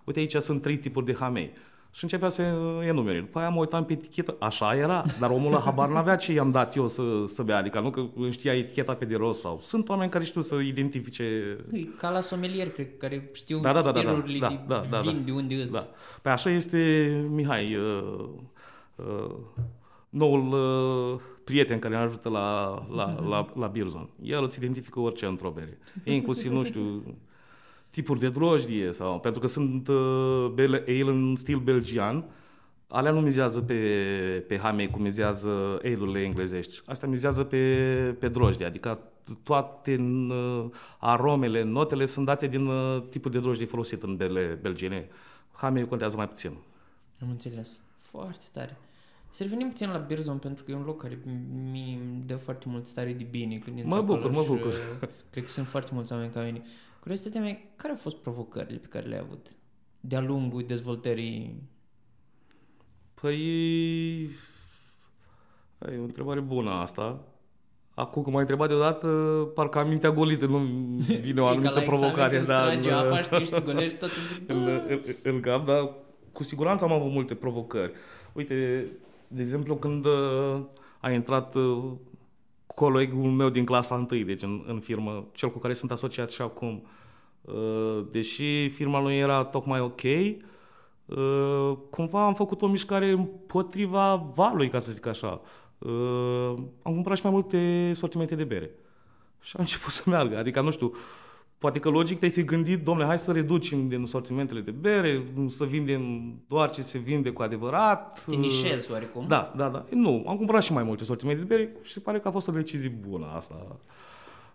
uite 0.04 0.18
aici 0.18 0.36
sunt 0.36 0.62
trei 0.62 0.76
tipuri 0.76 1.06
de 1.06 1.14
Hamei. 1.14 1.52
Și 1.98 2.04
începea 2.04 2.28
să 2.28 2.42
enumere. 2.86 3.18
După 3.18 3.38
aia 3.38 3.48
mă 3.48 3.58
uitam 3.58 3.84
pe 3.84 3.92
etichetă, 3.92 4.36
așa 4.38 4.76
era, 4.76 5.04
dar 5.20 5.30
omul 5.30 5.52
la 5.52 5.58
habar 5.58 5.88
n-avea 5.88 6.16
ce 6.16 6.32
i-am 6.32 6.50
dat 6.50 6.76
eu 6.76 6.88
să, 6.88 7.02
să 7.26 7.42
bea, 7.42 7.56
adică 7.56 7.80
nu 7.80 7.90
că 7.90 8.04
știa 8.30 8.54
eticheta 8.54 8.94
pe 8.94 9.04
de 9.04 9.16
rost 9.16 9.40
sau... 9.40 9.58
Sunt 9.60 9.88
oameni 9.88 10.10
care 10.10 10.24
știu 10.24 10.40
să 10.40 10.54
identifice... 10.54 11.56
Ca 11.96 12.10
la 12.10 12.20
somelier, 12.20 12.70
cred, 12.70 12.96
care 12.98 13.30
știu 13.32 13.58
da, 13.58 13.72
da, 13.72 13.82
da, 13.82 13.90
da, 13.90 14.02
da, 14.02 14.22
da, 14.38 14.64
da, 14.66 14.84
da, 14.90 15.00
vin, 15.00 15.16
da, 15.16 15.22
de 15.24 15.32
unde 15.32 15.54
îs. 15.54 15.72
Da. 15.72 15.86
Păi 16.22 16.32
așa 16.32 16.50
este 16.50 17.10
Mihai, 17.30 17.74
uh, 17.74 18.28
uh, 18.96 19.34
noul 20.08 20.52
uh, 20.52 21.20
prieten 21.44 21.78
care 21.78 21.94
ne 21.94 22.00
ajută 22.00 22.28
la, 22.28 22.78
la, 22.94 23.24
la, 23.28 23.52
la 23.54 23.66
Birzon. 23.66 24.08
El 24.22 24.42
îți 24.42 24.58
identifică 24.58 25.00
orice 25.00 25.26
într-o 25.26 25.50
bere. 25.50 25.78
Inclusiv, 26.04 26.52
nu 26.52 26.64
știu, 26.64 27.02
tipuri 27.90 28.18
de 28.18 28.28
drojdie 28.28 28.92
sau 28.92 29.20
pentru 29.20 29.40
că 29.40 29.46
sunt 29.46 29.88
uh, 29.88 30.52
ale 30.56 30.82
în 31.06 31.34
stil 31.36 31.58
belgian, 31.58 32.24
alea 32.88 33.12
nu 33.12 33.20
mizează 33.20 33.60
pe, 33.60 33.74
pe 34.48 34.58
hamei 34.58 34.90
cum 34.90 35.02
mizează 35.02 35.78
ale 35.82 36.20
englezești. 36.20 36.80
Asta 36.86 37.06
mizează 37.06 37.44
pe, 37.44 37.56
pe 38.18 38.28
drojdie, 38.28 38.66
adică 38.66 38.98
toate 39.42 39.96
uh, 40.28 40.64
aromele, 40.98 41.62
notele 41.62 42.06
sunt 42.06 42.26
date 42.26 42.46
din 42.46 42.66
uh, 42.66 43.02
tipul 43.10 43.30
de 43.30 43.40
drojdie 43.40 43.66
folosit 43.66 44.02
în 44.02 44.16
bele 44.16 44.58
belgiene. 44.62 45.08
Hamei 45.52 45.86
contează 45.86 46.16
mai 46.16 46.28
puțin. 46.28 46.52
Am 47.22 47.28
înțeles. 47.30 47.68
Foarte 48.10 48.44
tare. 48.52 48.76
Să 49.30 49.42
revenim 49.42 49.68
puțin 49.68 49.90
la 49.90 49.98
Birzon, 49.98 50.38
pentru 50.38 50.64
că 50.64 50.70
e 50.70 50.74
un 50.74 50.84
loc 50.84 51.02
care 51.02 51.18
mi 51.72 52.00
dă 52.26 52.36
foarte 52.36 52.64
mult 52.68 52.86
stare 52.86 53.12
de 53.12 53.26
bine. 53.30 53.56
Când 53.56 53.84
mă 53.84 54.00
bucur, 54.00 54.30
mă 54.30 54.42
bucur. 54.46 54.66
Uh, 54.66 55.08
cred 55.30 55.44
că 55.44 55.50
sunt 55.50 55.66
foarte 55.66 55.90
mulți 55.94 56.12
oameni 56.12 56.32
ca 56.32 56.40
mine. 56.42 56.62
Curiozitatea 57.08 57.46
mea, 57.46 57.60
care 57.76 57.92
au 57.92 57.98
fost 57.98 58.16
provocările 58.16 58.78
pe 58.78 58.86
care 58.86 59.06
le-ai 59.06 59.20
avut 59.20 59.46
de-a 60.00 60.20
lungul 60.20 60.64
dezvoltării? 60.66 61.62
Păi, 63.14 63.40
e 65.92 65.98
o 65.98 66.02
întrebare 66.02 66.40
bună 66.40 66.70
asta. 66.70 67.24
Acum 67.94 68.22
că 68.22 68.30
m-ai 68.30 68.40
întrebat 68.40 68.68
deodată, 68.68 69.08
parcă 69.54 69.78
am 69.78 69.88
mintea 69.88 70.10
golită, 70.10 70.46
nu 70.46 70.58
vine 71.26 71.40
o 71.40 71.46
anumită 71.46 71.80
provocare. 71.80 72.40
Da, 72.40 72.70
în, 72.70 72.90
apa, 72.90 73.22
știi, 73.22 73.46
și 73.46 73.62
golești, 73.64 73.98
tot 73.98 74.10
zic, 74.10 74.50
în, 74.50 74.66
în, 74.88 75.00
în 75.22 75.40
cap, 75.40 75.66
dar 75.66 75.90
cu 76.32 76.42
siguranță 76.42 76.84
am 76.84 76.92
avut 76.92 77.10
multe 77.10 77.34
provocări. 77.34 77.92
Uite, 78.32 78.86
de 79.28 79.40
exemplu, 79.40 79.76
când 79.76 80.04
uh, 80.04 80.60
a 81.00 81.10
intrat 81.10 81.54
uh, 81.54 81.84
colegul 82.66 83.30
meu 83.30 83.48
din 83.48 83.64
clasa 83.64 83.94
1, 84.10 84.22
deci 84.22 84.42
în, 84.42 84.64
în 84.66 84.80
firmă, 84.80 85.26
cel 85.32 85.50
cu 85.50 85.58
care 85.58 85.72
sunt 85.72 85.90
asociat 85.90 86.30
și 86.30 86.42
acum, 86.42 86.82
uh, 86.84 86.96
deși 88.10 88.68
firma 88.68 89.00
lui 89.02 89.16
era 89.16 89.44
tocmai 89.44 89.80
ok, 89.80 90.02
uh, 90.02 91.78
cumva 91.90 92.26
am 92.26 92.34
făcut 92.34 92.62
o 92.62 92.66
mișcare 92.66 93.10
împotriva 93.10 94.30
valului, 94.34 94.68
ca 94.68 94.78
să 94.78 94.92
zic 94.92 95.06
așa. 95.06 95.40
Uh, 95.78 96.54
am 96.82 96.92
cumpărat 96.92 97.18
și 97.18 97.24
mai 97.24 97.32
multe 97.32 97.92
sortimente 97.94 98.34
de 98.34 98.44
bere. 98.44 98.70
Și 99.40 99.52
am 99.56 99.62
început 99.62 99.92
să 99.92 100.02
meargă. 100.06 100.38
Adică, 100.38 100.60
nu 100.60 100.70
știu, 100.70 100.92
Poate 101.58 101.78
că 101.78 101.88
logic 101.88 102.18
te-ai 102.18 102.30
fi 102.30 102.44
gândit, 102.44 102.84
domnule, 102.84 103.06
hai 103.06 103.18
să 103.18 103.32
reducem 103.32 103.88
din 103.88 104.06
sortimentele 104.06 104.60
de 104.60 104.70
bere, 104.70 105.24
să 105.48 105.64
vindem 105.64 106.32
doar 106.46 106.70
ce 106.70 106.82
se 106.82 106.98
vinde 106.98 107.30
cu 107.30 107.42
adevărat. 107.42 108.24
Te 108.24 108.34
nișezi 108.34 108.90
oarecum. 108.90 109.24
Da, 109.26 109.52
da, 109.56 109.68
da. 109.68 109.84
Nu, 109.90 110.24
am 110.28 110.36
cumpărat 110.36 110.62
și 110.62 110.72
mai 110.72 110.82
multe 110.82 111.04
sortimente 111.04 111.40
de 111.40 111.54
bere 111.54 111.76
și 111.82 111.92
se 111.92 112.00
pare 112.00 112.18
că 112.18 112.28
a 112.28 112.30
fost 112.30 112.48
o 112.48 112.52
decizie 112.52 112.88
bună 113.08 113.26
asta. 113.34 113.76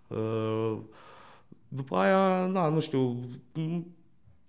Uh, 0.07 0.77
după 1.75 1.95
aia, 1.95 2.47
da, 2.47 2.69
nu 2.69 2.79
știu, 2.79 3.19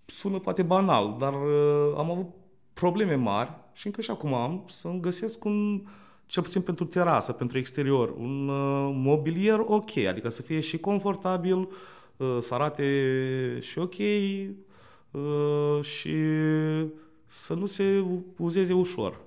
sună 0.06 0.38
poate 0.38 0.62
banal, 0.62 1.16
dar 1.18 1.32
uh, 1.32 1.94
am 1.96 2.10
avut 2.10 2.26
probleme 2.72 3.14
mari 3.14 3.50
și 3.72 3.86
încă 3.86 4.00
și 4.00 4.10
acum 4.10 4.34
am 4.34 4.64
să-mi 4.68 5.00
găsesc 5.00 5.44
un, 5.44 5.82
cel 6.26 6.42
puțin 6.42 6.60
pentru 6.60 6.84
terasă, 6.84 7.32
pentru 7.32 7.58
exterior, 7.58 8.14
un 8.18 8.48
uh, 8.48 8.90
mobilier 8.94 9.58
ok, 9.66 9.96
adică 9.96 10.28
să 10.28 10.42
fie 10.42 10.60
și 10.60 10.78
confortabil, 10.78 11.68
uh, 12.16 12.36
să 12.40 12.54
arate 12.54 13.58
și 13.60 13.78
ok 13.78 13.94
uh, 15.10 15.82
și 15.82 16.14
să 17.26 17.54
nu 17.54 17.66
se 17.66 18.04
uzeze 18.36 18.72
ușor. 18.72 19.20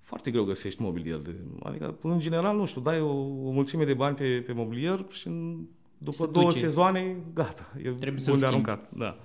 Foarte 0.00 0.30
greu 0.30 0.44
găsești 0.44 0.82
mobilier. 0.82 1.18
De, 1.18 1.34
adică, 1.62 1.98
în 2.02 2.18
general, 2.18 2.56
nu 2.56 2.66
știu, 2.66 2.80
dai 2.80 3.00
o, 3.00 3.12
o 3.46 3.50
mulțime 3.50 3.84
de 3.84 3.94
bani 3.94 4.16
pe, 4.16 4.42
pe 4.46 4.52
mobilier 4.52 5.06
și 5.08 5.26
în, 5.26 5.66
după 6.04 6.16
Se 6.24 6.30
două 6.32 6.46
duce. 6.46 6.58
sezoane, 6.58 7.16
gata, 7.34 7.66
e 7.78 7.90
Trebuie 7.90 8.20
să-l 8.20 8.32
bun 8.32 8.40
de 8.42 8.46
schimbi. 8.46 8.68
aruncat. 8.70 8.90
Da. 8.96 9.16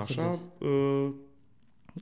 Așa, 0.00 0.22
Înțeles. 0.22 0.40
uh, 0.58 1.08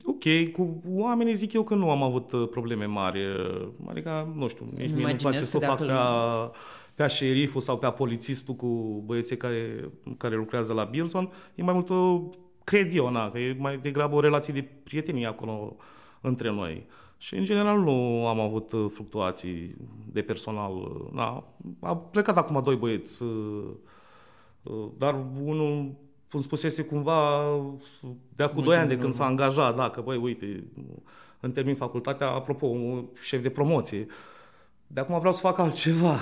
ok, 0.05 0.51
cu 0.51 0.81
oamenii 0.87 1.33
zic 1.35 1.53
eu 1.53 1.63
că 1.63 1.75
nu 1.75 1.89
am 1.91 2.03
avut 2.03 2.31
uh, 2.31 2.47
probleme 2.51 2.85
mari, 2.85 3.19
uh, 3.25 3.67
adică, 3.87 4.33
nu 4.35 4.47
știu, 4.47 4.65
nici 4.65 4.75
mie 4.77 4.87
nu-mi 4.87 4.99
Imaginez 5.01 5.21
place 5.21 5.39
că 5.39 5.45
să 5.45 5.57
o 5.57 5.59
fac 5.59 5.79
dacă- 5.79 6.51
pe, 6.95 7.03
pe 7.03 7.09
șeriful 7.09 7.61
sau 7.61 7.77
pe 7.77 7.87
polițistul 7.87 8.53
cu 8.55 9.01
băieții 9.05 9.37
care, 9.37 9.89
care 10.17 10.35
lucrează 10.35 10.73
la 10.73 10.83
Bilson, 10.83 11.31
e 11.55 11.63
mai 11.63 11.73
mult 11.73 11.89
o, 11.89 12.29
cred 12.63 12.95
eu, 12.95 13.09
na, 13.09 13.29
că 13.29 13.39
e 13.39 13.55
mai 13.59 13.77
degrabă 13.77 14.15
o 14.15 14.19
relație 14.19 14.53
de 14.53 14.67
prietenie 14.83 15.27
acolo 15.27 15.75
între 16.21 16.49
noi. 16.51 16.85
Și, 17.25 17.35
în 17.35 17.45
general, 17.45 17.79
nu 17.79 18.27
am 18.27 18.39
avut 18.39 18.71
uh, 18.71 18.85
fluctuații 18.93 19.75
de 20.11 20.21
personal. 20.21 20.73
uh, 20.75 21.11
Na, 21.11 21.43
a 21.79 21.97
plecat 21.97 22.37
acum 22.37 22.63
doi 22.63 22.75
băieți, 22.75 23.23
uh, 23.23 23.63
uh, 24.63 24.87
dar 24.97 25.25
unul 25.43 25.95
îmi 26.31 26.43
spusese 26.43 26.83
cumva 26.83 27.41
de 28.35 28.43
acum 28.43 28.55
Mult 28.55 28.65
doi 28.65 28.77
ani 28.77 28.87
timp 28.87 28.99
de 28.99 29.03
când 29.03 29.13
în 29.13 29.19
s-a 29.19 29.25
angajat, 29.25 29.75
da, 29.75 29.89
că 29.89 30.01
băi, 30.01 30.17
uite, 30.17 30.63
în 31.39 31.51
termin 31.51 31.75
facultatea, 31.75 32.29
apropo, 32.29 32.65
un 32.65 33.05
șef 33.21 33.41
de 33.41 33.49
promoție, 33.49 34.05
de 34.87 34.99
acum 34.99 35.17
vreau 35.17 35.33
să 35.33 35.39
fac 35.39 35.57
altceva. 35.57 36.17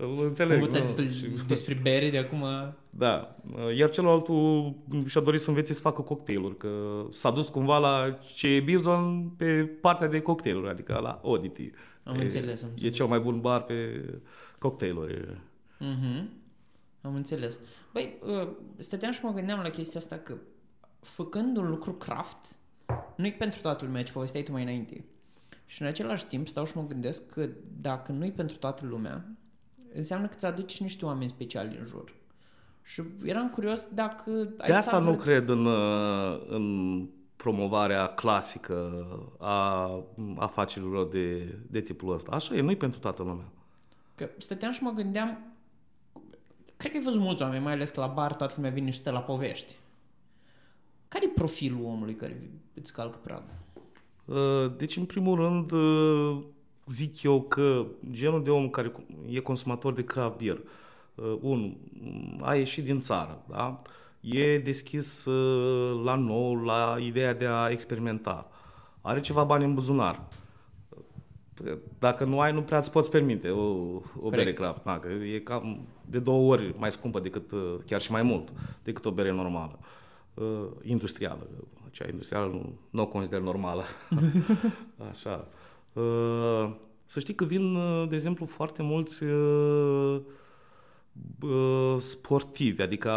Îl 0.00 0.24
înțeleg. 0.24 0.54
Învățat 0.60 0.80
nu? 0.80 0.86
destul 0.86 1.08
Și- 1.08 1.46
despre 1.46 1.78
bere 1.82 2.10
de 2.10 2.18
acum... 2.18 2.44
da, 2.90 3.36
iar 3.76 3.90
celălaltul 3.90 4.74
și-a 5.06 5.20
dorit 5.20 5.40
să 5.40 5.48
învețe 5.48 5.72
să 5.72 5.80
facă 5.80 6.02
cocktailuri, 6.02 6.56
că 6.56 7.04
s-a 7.12 7.30
dus 7.30 7.48
cumva 7.48 7.78
la 7.78 8.18
ce 8.34 8.48
e 8.48 8.60
Bilzon 8.60 9.28
pe 9.36 9.64
partea 9.80 10.08
de 10.08 10.20
cocktailuri, 10.20 10.68
adică 10.68 10.98
la 11.02 11.20
Oddity. 11.22 11.70
Am 12.02 12.14
e, 12.18 12.22
înțeles, 12.22 12.62
am 12.62 12.68
E 12.68 12.72
înțeles. 12.72 12.94
cel 12.96 13.06
mai 13.06 13.18
bun 13.20 13.40
bar 13.40 13.62
pe 13.62 14.04
cocktailuri. 14.58 15.36
Mhm. 15.78 16.28
Am 17.00 17.14
înțeles. 17.14 17.58
Băi, 17.92 18.18
uh, 18.42 18.48
stăteam 18.76 19.12
și 19.12 19.24
mă 19.24 19.32
gândeam 19.32 19.60
la 19.62 19.68
chestia 19.68 20.00
asta 20.00 20.16
că 20.16 20.34
făcând 21.00 21.56
un 21.56 21.68
lucru 21.70 21.92
craft, 21.92 22.56
nu-i 23.16 23.32
pentru 23.32 23.60
toată 23.60 23.84
lumea, 23.84 24.02
ce 24.04 24.12
povesteai 24.12 24.42
tu 24.42 24.52
mai 24.52 24.62
înainte. 24.62 25.04
Și 25.66 25.82
în 25.82 25.88
același 25.88 26.26
timp 26.26 26.48
stau 26.48 26.64
și 26.66 26.72
mă 26.76 26.86
gândesc 26.86 27.26
că 27.32 27.48
dacă 27.80 28.12
nu-i 28.12 28.30
pentru 28.32 28.56
toată 28.56 28.86
lumea, 28.86 29.24
înseamnă 29.94 30.26
că 30.26 30.34
ți 30.36 30.46
aduci 30.46 30.80
niște 30.80 31.04
oameni 31.04 31.30
speciali 31.30 31.76
în 31.80 31.86
jur. 31.86 32.12
Și 32.82 33.02
eram 33.24 33.50
curios 33.50 33.86
dacă... 33.94 34.30
ai 34.58 34.66
De 34.68 34.74
asta 34.74 34.90
stat 34.90 35.02
nu 35.02 35.10
vreo- 35.10 35.22
cred 35.22 35.48
în, 35.48 35.66
uh, 35.66 36.40
în 36.48 37.06
promovarea 37.36 38.06
clasică 38.06 39.06
a 39.38 39.90
afacerilor 40.36 41.08
de, 41.08 41.58
de 41.70 41.80
tipul 41.80 42.14
ăsta. 42.14 42.32
Așa 42.32 42.54
e, 42.54 42.60
nu-i 42.60 42.76
pentru 42.76 43.00
toată 43.00 43.22
lumea. 43.22 43.44
Că 44.14 44.28
stăteam 44.38 44.72
și 44.72 44.82
mă 44.82 44.90
gândeam, 44.90 45.38
cred 46.76 46.90
că 46.92 46.96
ai 46.98 47.04
văzut 47.04 47.20
mulți 47.20 47.42
oameni, 47.42 47.62
mai 47.62 47.72
ales 47.72 47.90
că 47.90 48.00
la 48.00 48.06
bar 48.06 48.34
toată 48.34 48.52
lumea 48.56 48.70
vine 48.70 48.90
și 48.90 48.98
stă 48.98 49.10
la 49.10 49.20
povești. 49.20 49.76
Care 51.08 51.24
e 51.24 51.28
profilul 51.34 51.84
omului 51.84 52.14
care 52.14 52.50
îți 52.74 52.92
calcă 52.92 53.18
pragul? 53.22 53.54
Uh, 54.24 54.72
Deci, 54.76 54.96
în 54.96 55.04
primul 55.04 55.36
rând, 55.36 55.70
uh, 55.70 56.44
zic 56.92 57.22
eu 57.22 57.42
că 57.42 57.86
genul 58.10 58.42
de 58.42 58.50
om 58.50 58.68
care 58.68 58.92
e 59.28 59.40
consumator 59.40 59.92
de 59.92 60.04
craft 60.04 60.36
beer, 60.36 60.60
uh, 61.14 61.36
un, 61.40 61.76
a 62.40 62.54
ieșit 62.54 62.84
din 62.84 63.00
țară, 63.00 63.44
da? 63.48 63.76
e 64.20 64.58
deschis 64.58 65.24
uh, 65.24 66.00
la 66.04 66.14
nou, 66.14 66.64
la 66.64 66.96
ideea 67.00 67.34
de 67.34 67.46
a 67.46 67.68
experimenta, 67.68 68.50
are 69.00 69.20
ceva 69.20 69.44
bani 69.44 69.64
în 69.64 69.74
buzunar. 69.74 70.28
Dacă 71.98 72.24
nu 72.24 72.40
ai, 72.40 72.52
nu 72.52 72.62
prea 72.62 72.78
îți 72.78 72.90
poți 72.90 73.10
permite 73.10 73.50
o, 73.50 73.62
o 74.20 74.28
bere 74.28 74.36
Corect. 74.36 74.58
craft. 74.58 74.82
Da, 74.82 74.98
că 74.98 75.08
e 75.08 75.38
cam 75.38 75.86
de 76.06 76.18
două 76.18 76.52
ori 76.52 76.74
mai 76.78 76.92
scumpă 76.92 77.20
decât, 77.20 77.50
uh, 77.50 77.74
chiar 77.86 78.00
și 78.00 78.10
mai 78.10 78.22
mult, 78.22 78.52
decât 78.82 79.04
o 79.04 79.10
bere 79.10 79.32
normală. 79.32 79.78
Uh, 80.34 80.66
industrială. 80.82 81.46
Cea 81.90 82.06
industrială 82.10 82.46
nu, 82.46 82.72
nu 82.90 83.02
o 83.02 83.06
consider 83.06 83.40
normală. 83.40 83.82
Așa. 85.10 85.48
Uh, 85.92 86.70
să 87.04 87.20
știi 87.20 87.34
că 87.34 87.44
vin, 87.44 87.74
uh, 87.74 88.08
de 88.08 88.14
exemplu, 88.14 88.46
foarte 88.46 88.82
mulți 88.82 89.24
uh, 89.24 90.20
uh, 91.40 91.96
sportivi, 91.98 92.82
adică 92.82 93.10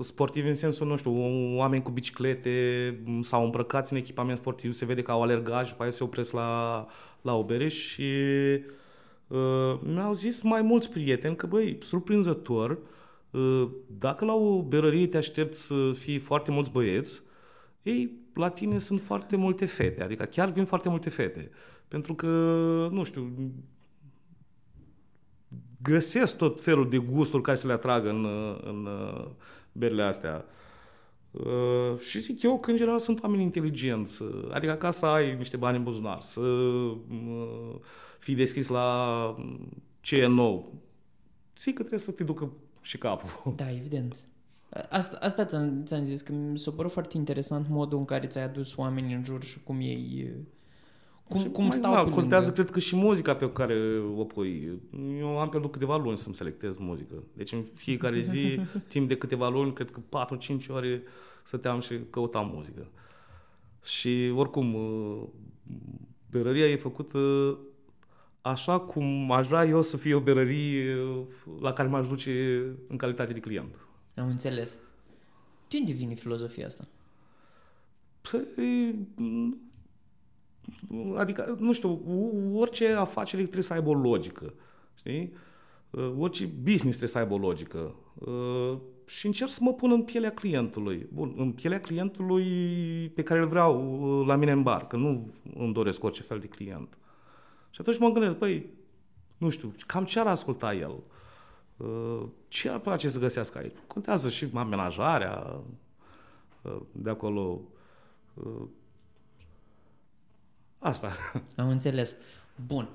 sportivi 0.00 0.48
în 0.48 0.54
sensul, 0.54 0.86
nu 0.86 0.96
știu, 0.96 1.12
oameni 1.56 1.82
cu 1.82 1.90
biciclete 1.90 3.00
m, 3.04 3.20
sau 3.20 3.44
îmbrăcați 3.44 3.92
în 3.92 3.98
echipament 3.98 4.36
sportiv, 4.36 4.72
se 4.72 4.84
vede 4.84 5.02
că 5.02 5.10
au 5.10 5.22
alergat 5.22 5.64
și 5.64 5.70
după 5.70 5.82
aia 5.82 5.92
se 5.92 6.04
opresc 6.04 6.32
la, 6.32 6.86
la 7.20 7.36
o 7.36 7.44
bere 7.44 7.68
și 7.68 8.12
uh, 9.26 9.78
mi-au 9.82 10.12
zis 10.12 10.42
mai 10.42 10.62
mulți 10.62 10.90
prieteni 10.90 11.36
că, 11.36 11.46
băi, 11.46 11.78
surprinzător, 11.80 12.78
uh, 13.30 13.68
dacă 13.86 14.24
la 14.24 14.34
o 14.34 14.62
berărie 14.62 15.06
te 15.06 15.16
aștepți 15.16 15.66
să 15.66 15.92
fii 15.94 16.18
foarte 16.18 16.50
mulți 16.50 16.70
băieți, 16.70 17.22
ei, 17.82 18.12
la 18.34 18.48
tine 18.48 18.78
sunt 18.78 19.00
foarte 19.00 19.36
multe 19.36 19.66
fete, 19.66 20.02
adică 20.02 20.24
chiar 20.24 20.50
vin 20.50 20.64
foarte 20.64 20.88
multe 20.88 21.10
fete. 21.10 21.50
Pentru 21.88 22.14
că, 22.14 22.28
nu 22.90 23.04
știu, 23.04 23.52
găsesc 25.82 26.36
tot 26.36 26.60
felul 26.60 26.88
de 26.88 26.98
gusturi 26.98 27.42
care 27.42 27.56
să 27.56 27.66
le 27.66 27.72
atragă 27.72 28.08
în, 28.08 28.26
în 28.64 28.86
uh, 28.86 29.26
berile 29.72 30.02
astea. 30.02 30.44
Uh, 31.30 31.98
și 31.98 32.18
zic 32.18 32.42
eu 32.42 32.58
că, 32.58 32.70
în 32.70 32.76
general, 32.76 32.98
sunt 32.98 33.22
oameni 33.22 33.42
inteligenți. 33.42 34.22
uh, 34.22 34.48
Adică 34.52 34.72
ca 34.72 34.90
să 34.90 35.06
ai 35.06 35.36
niște 35.36 35.56
bani 35.56 35.76
în 35.76 35.82
buzunar, 35.82 36.20
să 36.20 36.40
uh, 36.40 37.74
fii 38.18 38.34
deschis 38.34 38.68
la 38.68 39.34
mm, 39.38 39.82
ce 40.00 40.16
e 40.16 40.26
nou. 40.26 40.72
Zic 41.58 41.74
că 41.74 41.80
trebuie 41.80 42.00
să 42.00 42.12
te 42.12 42.24
ducă 42.24 42.52
și 42.80 42.98
capul. 42.98 43.52
Da, 43.56 43.70
evident. 43.70 44.16
Asta, 44.90 45.18
asta 45.20 45.44
ți-am, 45.44 45.82
ți-am 45.86 46.04
zis, 46.04 46.20
că 46.20 46.32
mi 46.32 46.58
s-a 46.58 46.70
părut 46.70 46.92
foarte 46.92 47.16
interesant 47.16 47.68
modul 47.68 47.98
în 47.98 48.04
care 48.04 48.26
ți-ai 48.26 48.44
adus 48.44 48.76
oamenii 48.76 49.14
în 49.14 49.24
jur 49.24 49.42
și 49.42 49.62
cum 49.62 49.80
ei... 49.80 50.32
Cum, 51.28 51.40
Și 51.40 51.48
cum 51.48 51.64
mai, 51.66 51.76
stau 51.76 51.92
da, 51.94 52.04
pe 52.04 52.10
contează, 52.10 52.46
lângă. 52.46 52.60
cred 52.62 52.70
că 52.74 52.78
și 52.78 52.96
muzica 52.96 53.34
pe 53.36 53.52
care 53.52 54.02
o 54.16 54.24
pui. 54.24 54.80
Eu 55.18 55.38
am 55.38 55.48
pierdut 55.48 55.72
câteva 55.72 55.96
luni 55.96 56.18
să-mi 56.18 56.34
selectez 56.34 56.76
muzică. 56.76 57.14
Deci 57.32 57.52
în 57.52 57.64
fiecare 57.74 58.22
zi, 58.22 58.60
timp 58.88 59.08
de 59.08 59.16
câteva 59.16 59.48
luni, 59.48 59.72
cred 59.72 59.90
că 59.90 60.26
4-5 60.62 60.66
ore 60.68 61.02
stăteam 61.44 61.80
și 61.80 62.00
căutam 62.10 62.50
muzică. 62.54 62.88
Și 63.84 64.32
oricum, 64.34 64.74
uh, 64.74 65.22
berăria 66.30 66.68
e 66.68 66.76
făcută 66.76 67.18
așa 68.42 68.80
cum 68.80 69.32
aș 69.32 69.46
vrea 69.46 69.64
eu 69.64 69.82
să 69.82 69.96
fie 69.96 70.14
o 70.14 70.20
berărie 70.20 70.96
la 71.60 71.72
care 71.72 71.88
m-aș 71.88 72.08
duce 72.08 72.62
în 72.88 72.96
calitate 72.96 73.32
de 73.32 73.40
client. 73.40 73.76
Am 74.16 74.26
înțeles. 74.28 74.70
De 75.68 75.76
unde 75.78 75.92
vine 75.92 76.14
filozofia 76.14 76.66
asta? 76.66 76.88
Păi, 78.30 78.94
adică, 81.16 81.56
nu 81.58 81.72
știu, 81.72 82.00
orice 82.54 82.92
afacere 82.92 83.42
trebuie 83.42 83.62
să 83.62 83.72
aibă 83.72 83.88
o 83.88 83.94
logică, 83.94 84.54
știi? 84.94 85.32
Uh, 85.90 86.12
Orice 86.18 86.44
business 86.46 86.96
trebuie 86.96 87.08
să 87.08 87.18
aibă 87.18 87.34
o 87.34 87.38
logică. 87.38 87.94
Uh, 88.14 88.78
Și 89.06 89.26
încerc 89.26 89.50
să 89.50 89.58
mă 89.62 89.72
pun 89.72 89.90
în 89.90 90.02
pielea 90.02 90.32
clientului. 90.32 91.06
Bun, 91.12 91.34
în 91.36 91.52
pielea 91.52 91.80
clientului 91.80 92.44
pe 93.14 93.22
care 93.22 93.40
îl 93.40 93.46
vreau 93.46 94.00
uh, 94.20 94.26
la 94.26 94.36
mine 94.36 94.50
în 94.52 94.62
bar, 94.62 94.86
că 94.86 94.96
nu 94.96 95.32
îmi 95.54 95.72
doresc 95.72 96.04
orice 96.04 96.22
fel 96.22 96.38
de 96.38 96.46
client. 96.46 96.98
Și 97.70 97.80
atunci 97.80 97.98
mă 97.98 98.10
gândesc, 98.10 98.38
băi, 98.38 98.66
nu 99.38 99.48
știu, 99.48 99.74
cam 99.86 100.04
ce 100.04 100.20
ar 100.20 100.26
asculta 100.26 100.74
el? 100.74 101.02
Uh, 101.76 102.22
Ce 102.48 102.70
ar 102.70 102.78
place 102.78 103.08
să 103.08 103.18
găsească 103.18 103.58
aici? 103.58 103.76
Contează 103.86 104.28
și 104.28 104.48
amenajarea 104.54 105.60
uh, 106.62 106.76
de 106.92 107.10
acolo. 107.10 107.60
Uh, 110.84 110.90
Asta. 110.90 111.12
Am 111.56 111.68
înțeles. 111.68 112.14
Bun. 112.66 112.88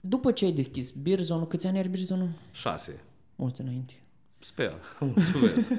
După 0.00 0.32
ce 0.32 0.44
ai 0.44 0.52
deschis 0.52 0.90
Beerzone, 0.90 1.44
câți 1.44 1.66
ani 1.66 1.78
are 1.78 1.88
Beerzone? 1.88 2.36
Șase. 2.52 3.02
Mulți 3.36 3.60
înainte. 3.60 3.92
Sper. 4.38 4.74
Mulțumesc. 5.00 5.70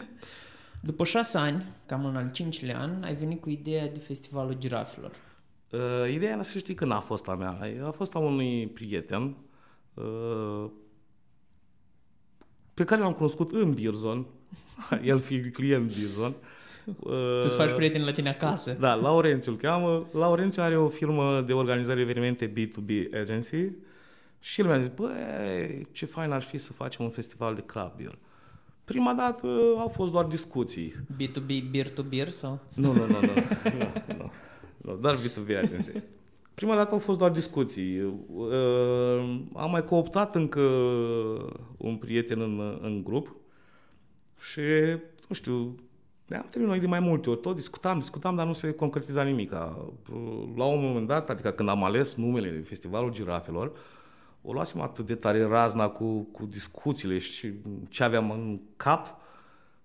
După 0.81 1.03
șase 1.03 1.37
ani, 1.37 1.65
cam 1.85 2.05
în 2.05 2.15
al 2.15 2.31
cincilea 2.31 2.79
an, 2.79 3.03
ai 3.03 3.15
venit 3.15 3.41
cu 3.41 3.49
ideea 3.49 3.87
de 3.87 3.99
festivalul 3.99 4.53
girafelor. 4.53 5.11
Uh, 5.71 6.11
ideea, 6.11 6.43
să 6.43 6.57
știi 6.57 6.73
că 6.73 6.85
n-a 6.85 6.99
fost 6.99 7.27
a 7.27 7.35
mea. 7.35 7.59
A 7.83 7.91
fost 7.91 8.15
a 8.15 8.19
unui 8.19 8.67
prieten 8.67 9.37
uh, 9.93 10.69
pe 12.73 12.83
care 12.83 13.01
l-am 13.01 13.13
cunoscut 13.13 13.51
în 13.51 13.73
Birzon, 13.73 14.25
el 15.03 15.19
fiind 15.19 15.53
client 15.53 15.93
Birzon. 15.93 16.35
Uh, 16.85 16.95
tu 17.41 17.45
îți 17.45 17.55
faci 17.55 17.73
prieteni 17.75 18.03
la 18.03 18.11
tine 18.11 18.29
acasă. 18.29 18.77
Da, 18.79 18.93
Laurențiu 18.95 19.51
îl 19.51 19.57
cheamă. 19.57 20.07
Laurențiu 20.11 20.61
are 20.61 20.77
o 20.77 20.87
firmă 20.87 21.43
de 21.45 21.53
organizare 21.53 22.01
evenimente 22.01 22.53
B2B 22.53 23.19
Agency 23.21 23.69
și 24.39 24.61
el 24.61 24.67
mi-a 24.67 24.79
zis, 24.79 24.91
băi, 24.95 25.87
ce 25.91 26.05
fain 26.05 26.31
ar 26.31 26.41
fi 26.41 26.57
să 26.57 26.73
facem 26.73 27.05
un 27.05 27.11
festival 27.11 27.55
de 27.55 27.63
craft 27.65 27.95
beer. 27.95 28.17
Prima 28.83 29.13
dată 29.13 29.47
au 29.77 29.87
fost 29.87 30.11
doar 30.11 30.25
discuții. 30.25 30.93
B2B, 30.93 31.69
beer 31.71 31.89
to 31.89 32.03
beer 32.03 32.29
sau? 32.29 32.59
Nu, 32.73 32.93
nu, 32.93 33.05
nu, 33.05 33.19
nu, 33.19 33.33
nu, 33.63 34.15
nu, 34.17 34.31
nu 34.77 34.95
doar 34.95 35.17
B2B 35.17 35.57
agency. 35.63 35.91
Prima 36.53 36.75
dată 36.75 36.93
au 36.93 36.99
fost 36.99 37.17
doar 37.17 37.31
discuții. 37.31 38.01
Uh, 38.27 39.39
am 39.53 39.71
mai 39.71 39.85
cooptat 39.85 40.35
încă 40.35 40.61
un 41.77 41.95
prieten 41.95 42.41
în, 42.41 42.79
în 42.81 43.03
grup 43.03 43.35
și, 44.39 44.61
nu 45.27 45.35
știu, 45.35 45.75
ne-am 46.33 46.45
întâlnit 46.45 46.69
noi 46.69 46.79
de 46.79 46.87
mai 46.87 46.99
multe 46.99 47.29
ori, 47.29 47.39
tot 47.39 47.55
discutam, 47.55 47.99
discutam, 47.99 48.35
dar 48.35 48.45
nu 48.45 48.53
se 48.53 48.71
concretiza 48.71 49.23
nimic. 49.23 49.51
La 50.55 50.65
un 50.65 50.83
moment 50.83 51.07
dat, 51.07 51.29
adică 51.29 51.51
când 51.51 51.69
am 51.69 51.83
ales 51.83 52.15
numele 52.15 52.61
Festivalul 52.61 53.11
Girafelor, 53.11 53.71
o 54.41 54.53
luasem 54.53 54.81
atât 54.81 55.05
de 55.05 55.15
tare 55.15 55.43
razna 55.43 55.89
cu, 55.89 56.27
cu 56.31 56.45
discuțiile 56.45 57.19
și 57.19 57.53
ce 57.89 58.03
aveam 58.03 58.31
în 58.31 58.59
cap, 58.77 59.15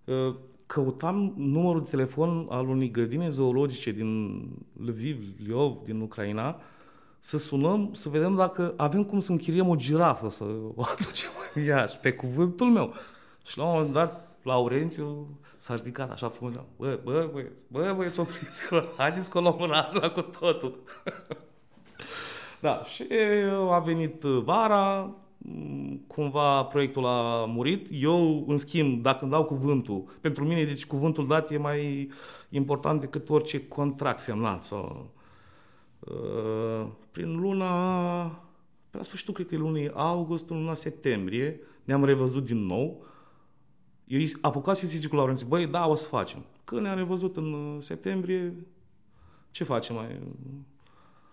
ă, 0.09 0.37
căutam 0.67 1.33
numărul 1.37 1.83
de 1.83 1.91
telefon 1.91 2.47
al 2.51 2.69
unei 2.69 2.91
grădine 2.91 3.29
zoologice 3.29 3.91
din 3.91 4.43
Lviv, 4.73 5.19
Liov, 5.47 5.77
din 5.85 6.01
Ucraina, 6.01 6.61
să 7.19 7.39
sunăm, 7.39 7.91
să 7.95 8.09
vedem 8.09 8.35
dacă 8.35 8.75
avem 8.77 9.05
cum 9.05 9.21
să 9.21 9.33
închiriem 9.33 9.69
o 9.69 9.77
girafă, 9.77 10.31
să 10.31 10.45
o 10.75 10.83
aducem 10.93 11.31
în 11.55 11.63
Iași, 11.63 11.97
pe 11.97 12.13
cuvântul 12.13 12.67
meu. 12.67 12.93
Și 13.47 13.59
la 13.59 13.65
un 13.65 13.73
moment 13.73 13.93
dat, 13.93 14.37
Laurențiu 14.43 15.29
s-a 15.59 15.75
ridicat 15.75 16.11
așa 16.11 16.29
frumos, 16.29 16.55
bă, 16.77 17.01
bă, 17.05 17.29
băieți, 17.33 17.65
bă, 17.71 17.93
băieți, 17.97 18.21
opriți-vă, 18.21 18.85
haideți 18.97 19.31
că 19.31 19.39
o 19.39 19.41
luăm 19.41 19.61
în 19.61 20.11
cu 20.11 20.21
totul. 20.21 20.79
Da, 22.61 22.83
și 22.85 23.07
a 23.71 23.79
venit 23.79 24.21
vara, 24.23 25.15
cumva 26.07 26.65
proiectul 26.65 27.07
a 27.07 27.45
murit. 27.45 27.89
Eu, 27.91 28.45
în 28.49 28.59
schimb, 28.59 29.03
dacă 29.03 29.19
îmi 29.21 29.31
dau 29.31 29.45
cuvântul, 29.45 30.05
pentru 30.21 30.45
mine, 30.45 30.65
deci 30.65 30.87
cuvântul 30.87 31.27
dat 31.27 31.51
e 31.51 31.59
mai 31.59 32.11
important 32.49 33.01
decât 33.01 33.29
orice 33.29 33.69
contract 33.69 34.19
semnat. 34.19 34.63
Sau, 34.63 35.11
uh, 35.99 36.87
prin 37.11 37.41
luna, 37.41 38.25
pe 38.91 38.97
la 38.97 39.03
sfârșitul, 39.03 39.35
cred 39.35 39.47
că 39.47 39.55
e 39.55 39.59
lunii 39.59 39.91
august, 39.95 40.49
luna 40.49 40.75
septembrie, 40.75 41.61
ne-am 41.85 42.05
revăzut 42.05 42.45
din 42.45 42.67
nou. 42.67 43.05
Eu 44.09 44.21
apucat 44.41 44.77
să 44.77 44.87
zic 44.87 45.09
cu 45.09 45.17
Laurențiu, 45.17 45.47
băi, 45.47 45.67
da, 45.67 45.89
o 45.89 45.95
să 45.95 46.07
facem. 46.07 46.45
Când 46.65 46.81
ne-am 46.81 46.97
revăzut 46.97 47.37
în 47.37 47.77
septembrie, 47.81 48.55
ce 49.51 49.65
facem 49.65 49.95
mai? 49.95 50.21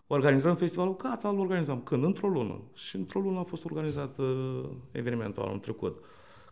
organizăm 0.08 0.56
festivalul, 0.56 0.96
gata, 0.96 1.30
îl 1.30 1.40
organizăm. 1.40 1.82
Când? 1.82 2.04
Într-o 2.04 2.28
lună. 2.28 2.62
Și 2.74 2.96
într-o 2.96 3.20
lună 3.20 3.40
a 3.40 3.44
fost 3.44 3.66
organizat 3.66 4.18
uh, 4.18 4.64
evenimentul 4.92 5.44
anul 5.44 5.60
trecut. 5.60 6.04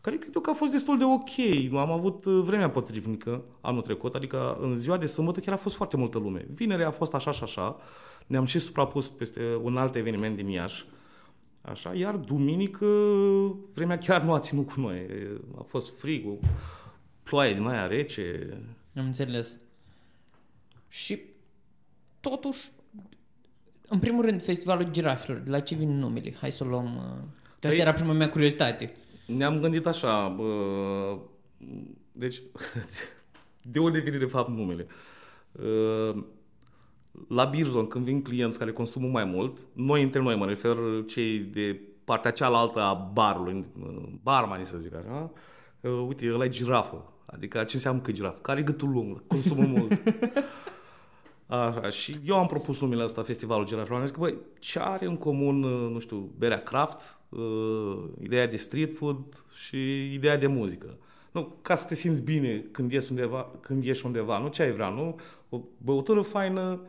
Care 0.02 0.18
cred 0.18 0.36
eu 0.36 0.42
că 0.42 0.50
a 0.50 0.54
fost 0.54 0.72
destul 0.72 0.98
de 0.98 1.04
ok. 1.04 1.74
Am 1.74 1.92
avut 1.92 2.26
uh, 2.26 2.42
vremea 2.44 2.70
potrivnică 2.70 3.44
anul 3.62 3.82
trecut, 3.82 4.16
adică 4.16 4.58
în 4.62 4.78
ziua 4.78 4.98
de 4.98 5.06
sâmbătă 5.06 5.40
chiar 5.40 5.54
a 5.54 5.58
fost 5.58 5.76
foarte 5.76 5.98
multă 5.98 6.18
lume. 6.18 6.48
Vinerea 6.54 6.88
a 6.88 6.92
fost 6.92 7.14
așa 7.14 7.32
și 7.32 7.44
așa. 7.44 7.78
Ne-am 8.28 8.46
și 8.46 8.60
suprapus 8.60 9.10
peste 9.10 9.60
un 9.62 9.78
alt 9.78 9.96
eveniment 9.96 10.36
din 10.36 10.48
Iași. 10.48 10.86
Așa, 11.66 11.94
iar 11.94 12.16
duminică 12.16 12.86
vremea 13.74 13.98
chiar 13.98 14.22
nu 14.22 14.34
a 14.34 14.40
ținut 14.40 14.70
cu 14.72 14.80
noi. 14.80 15.08
A 15.58 15.62
fost 15.62 15.98
frig, 15.98 16.26
ploaie 17.24 17.54
din 17.54 17.66
aia 17.66 17.88
rece. 17.88 18.58
Am 18.96 19.06
înțeles. 19.06 19.58
Și 20.90 21.20
totuși 22.20 22.72
în 23.94 24.00
primul 24.00 24.26
rând, 24.26 24.44
Festivalul 24.44 24.92
Girafelor, 24.92 25.40
de 25.40 25.50
la 25.50 25.60
ce 25.60 25.76
vin 25.76 26.00
numele? 26.00 26.36
Hai 26.40 26.52
să 26.52 26.64
o 26.64 26.68
luăm... 26.68 26.96
Uh... 26.96 27.02
Asta 27.54 27.68
păi, 27.68 27.80
era 27.80 27.94
prima 27.94 28.14
mea 28.14 28.30
curiozitate. 28.30 28.92
Ne-am 29.26 29.60
gândit 29.60 29.86
așa, 29.86 30.28
bă, 30.28 31.18
deci, 32.12 32.42
de 33.74 33.80
unde 33.80 34.00
vine 34.00 34.18
de 34.18 34.26
fapt 34.26 34.50
numele? 34.50 34.88
Uh, 35.52 36.24
la 37.28 37.44
Birzon, 37.44 37.86
când 37.86 38.06
vin 38.06 38.22
clienți 38.22 38.58
care 38.58 38.72
consumă 38.72 39.08
mai 39.08 39.26
mult, 39.26 39.58
noi 39.74 40.04
între 40.04 40.22
noi, 40.22 40.36
mă 40.36 40.46
refer 40.46 40.78
cei 41.08 41.40
de 41.40 41.80
partea 42.04 42.32
cealaltă 42.32 42.80
a 42.80 42.94
barului, 42.94 43.66
barmanii 44.22 44.66
să 44.66 44.78
zic 44.78 44.96
așa, 44.96 45.32
uh, 45.82 46.06
uite, 46.08 46.32
ăla 46.34 46.46
e 46.46 46.50
girafă. 46.50 47.14
Adică 47.26 47.64
ce 47.64 47.76
înseamnă 47.76 48.02
că 48.02 48.10
e 48.10 48.14
girafă? 48.14 48.40
Care 48.42 48.60
e 48.60 48.64
gâtul 48.64 48.90
lung? 48.90 49.28
Consumă 49.28 49.66
mult. 49.66 49.92
Așa, 51.48 51.90
și 51.90 52.20
eu 52.26 52.36
am 52.36 52.48
propus 52.48 52.82
numele 52.82 53.04
ăsta, 53.04 53.22
Festivalul 53.22 53.66
Girafelor. 53.66 54.00
Am 54.00 54.06
zis 54.06 54.16
că, 54.16 54.20
băi, 54.20 54.38
ce 54.60 54.80
are 54.80 55.06
în 55.06 55.18
comun, 55.18 55.64
uh, 55.64 55.92
nu 55.92 56.00
știu, 56.00 56.32
berea 56.38 56.64
craft, 56.64 57.18
uh, 57.30 57.98
ideea 58.22 58.48
de 58.48 58.56
street 58.56 58.96
food 58.96 59.44
și 59.66 60.14
ideea 60.14 60.38
de 60.38 60.48
muzică. 60.48 60.98
Nu, 61.32 61.56
ca 61.62 61.76
să 61.76 61.88
te 61.88 61.96
simți 61.96 62.22
bine 62.22 62.66
când 62.72 62.92
ieși 62.92 63.08
undeva, 63.10 63.52
când 63.62 63.84
ieși 63.84 64.06
undeva 64.06 64.40
nu 64.40 64.48
ce 64.48 64.62
ai 64.62 64.72
vrea, 64.72 64.90
nu? 64.90 65.20
O 65.50 65.62
băutură 65.78 66.22
faină, 66.22 66.80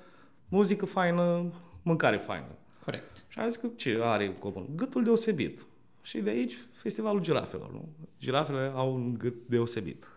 muzică 0.48 0.87
faină, 0.87 1.52
mâncare 1.83 2.16
faină. 2.16 2.59
Corect. 2.85 3.24
Și 3.28 3.38
am 3.38 3.48
zis 3.48 3.57
că 3.57 3.68
ce 3.76 3.98
are 4.02 4.26
în 4.26 4.35
comun? 4.35 4.66
Gâtul 4.76 5.04
deosebit. 5.04 5.66
Și 6.02 6.18
de 6.18 6.30
aici 6.30 6.59
Festivalul 6.72 7.22
Girafelor, 7.22 7.72
nu? 7.72 7.88
Girafele 8.18 8.72
au 8.74 8.94
un 8.94 9.14
gât 9.14 9.35
deosebit. 9.46 10.09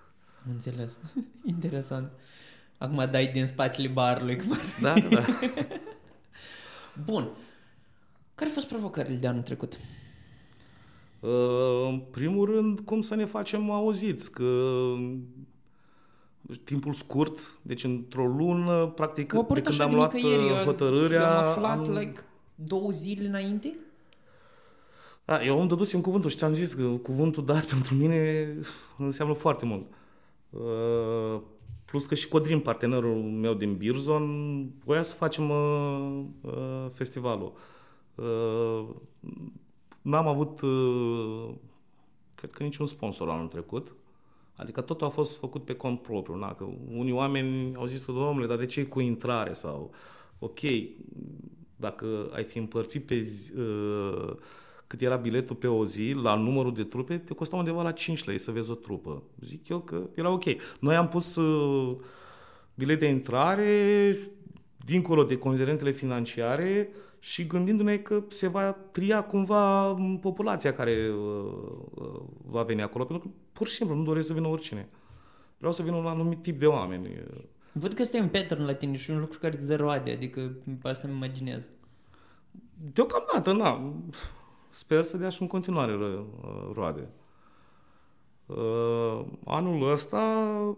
Înțeles. 0.50 0.98
Interesant. 1.46 2.12
Acum 2.78 3.08
dai 3.12 3.28
din 3.28 3.48
spatele 3.48 3.88
barului. 3.88 4.42
Da, 4.82 4.94
da. 5.00 5.26
Bun. 7.06 7.30
Care 8.36 8.50
au 8.50 8.56
fost 8.56 8.68
provocările 8.68 9.16
de 9.16 9.28
anul 9.28 9.42
trecut? 9.42 9.78
Uh, 11.20 11.88
în 11.90 12.00
primul 12.00 12.46
rând, 12.46 12.80
cum 12.80 13.02
să 13.02 13.16
ne 13.16 13.26
facem 13.26 13.72
auziți, 13.72 14.32
că 14.32 14.94
timpul 16.64 16.94
scurt, 16.94 17.58
deci 17.62 17.84
într-o 17.84 18.26
lună, 18.26 18.86
practic, 18.86 19.34
de 19.54 19.62
când 19.62 19.80
am 19.80 19.94
luat 19.94 20.14
ieri, 20.14 20.64
hotărârea... 20.66 21.22
Eu 21.22 21.26
am 21.28 21.48
aflat, 21.48 21.88
am... 21.88 21.98
like, 21.98 22.24
două 22.56 22.92
zile 22.92 23.28
înainte? 23.28 23.76
Da, 25.26 25.44
eu 25.44 25.60
îmi 25.60 25.70
dădusem 25.70 26.02
cuvântul 26.02 26.30
și 26.30 26.38
ți-am 26.38 26.54
zis 26.54 26.74
că 26.74 26.84
cuvântul 26.84 27.46
dat 27.46 27.64
pentru 27.74 27.96
mine 27.96 28.54
înseamnă 28.98 29.34
foarte 29.34 29.66
mult. 29.66 29.88
Uh, 30.50 31.42
Plus 31.88 32.06
că 32.06 32.16
și 32.16 32.28
Codrin, 32.28 32.60
partenerul 32.60 33.16
meu 33.22 33.54
din 33.54 33.76
Birzon, 33.76 34.26
voia 34.84 35.04
să 35.04 35.14
facem 35.14 35.50
uh, 35.50 36.24
uh, 36.42 36.86
festivalul. 36.90 37.54
Uh, 38.16 38.86
n-am 40.02 40.28
avut, 40.28 40.62
uh, 40.62 41.50
cred 42.36 42.52
că 42.52 42.64
niciun 42.64 42.86
sponsor 42.86 43.30
anul 43.30 43.48
trecut. 43.48 43.96
Adică 44.58 44.82
totul 44.82 45.08
a 45.08 45.10
fost 45.10 45.38
făcut 45.38 45.64
pe 45.64 45.74
cont 45.74 46.02
propriu. 46.02 46.36
Na? 46.36 46.54
Că 46.54 46.68
unii 46.96 47.12
oameni 47.12 47.76
au 47.76 47.86
zis, 47.86 48.06
domnule, 48.06 48.48
dar 48.48 48.58
de 48.58 48.66
ce 48.66 48.86
cu 48.86 49.00
intrare? 49.00 49.54
Sau, 49.54 49.92
ok, 50.40 50.60
dacă 51.76 52.30
ai 52.34 52.44
fi 52.44 52.58
împărțit 52.58 53.06
pe 53.06 53.22
zi, 53.22 53.52
uh, 53.58 54.34
cât 54.88 55.02
era 55.02 55.16
biletul 55.16 55.56
pe 55.56 55.68
o 55.68 55.86
zi, 55.86 56.12
la 56.22 56.36
numărul 56.36 56.74
de 56.74 56.84
trupe, 56.84 57.18
te 57.18 57.34
costa 57.34 57.56
undeva 57.56 57.82
la 57.82 57.92
5 57.92 58.24
lei 58.24 58.38
să 58.38 58.52
vezi 58.52 58.72
o 58.72 58.74
trupă. 58.74 59.24
Zic 59.46 59.68
eu 59.68 59.80
că 59.80 60.10
era 60.16 60.30
ok. 60.30 60.44
Noi 60.80 60.96
am 60.96 61.08
pus 61.08 61.36
uh, 61.36 61.98
bilet 62.74 63.00
de 63.00 63.08
intrare 63.08 64.18
dincolo 64.86 65.24
de 65.24 65.38
considerentele 65.38 65.92
financiare 65.92 66.90
și 67.20 67.46
gândindu-ne 67.46 67.98
că 67.98 68.24
se 68.30 68.48
va 68.48 68.72
tria 68.92 69.24
cumva 69.24 69.94
populația 70.22 70.74
care 70.74 71.10
uh, 71.10 71.52
uh, 71.94 72.22
va 72.46 72.64
veni 72.64 72.82
acolo, 72.82 73.04
pentru 73.06 73.28
că 73.28 73.36
pur 73.58 73.68
și 73.68 73.76
simplu 73.76 73.96
nu 73.96 74.04
doresc 74.04 74.28
să 74.28 74.34
vină 74.34 74.48
oricine. 74.48 74.88
Vreau 75.58 75.74
să 75.74 75.84
vină 75.84 75.96
un 75.96 76.06
anumit 76.06 76.42
tip 76.42 76.60
de 76.60 76.66
oameni. 76.66 77.24
Văd 77.72 77.94
că 77.94 78.02
este 78.02 78.20
un 78.20 78.28
pattern 78.28 78.66
la 78.66 78.74
tine 78.74 78.98
și 78.98 79.10
un 79.10 79.20
lucru 79.20 79.40
care 79.40 79.56
te 79.56 79.64
dă 79.64 79.76
roade, 79.76 80.12
adică 80.12 80.56
pe 80.82 80.90
asta 80.90 81.08
îmi 81.08 81.16
imaginez. 81.16 81.64
Deocamdată, 82.94 83.54
na. 83.54 83.94
Sper 84.70 85.04
să 85.04 85.18
dea 85.18 85.30
și 85.30 85.42
în 85.42 85.48
continuare 85.48 85.98
roade. 86.74 87.10
Uh, 88.46 89.26
anul 89.46 89.92
ăsta 89.92 90.20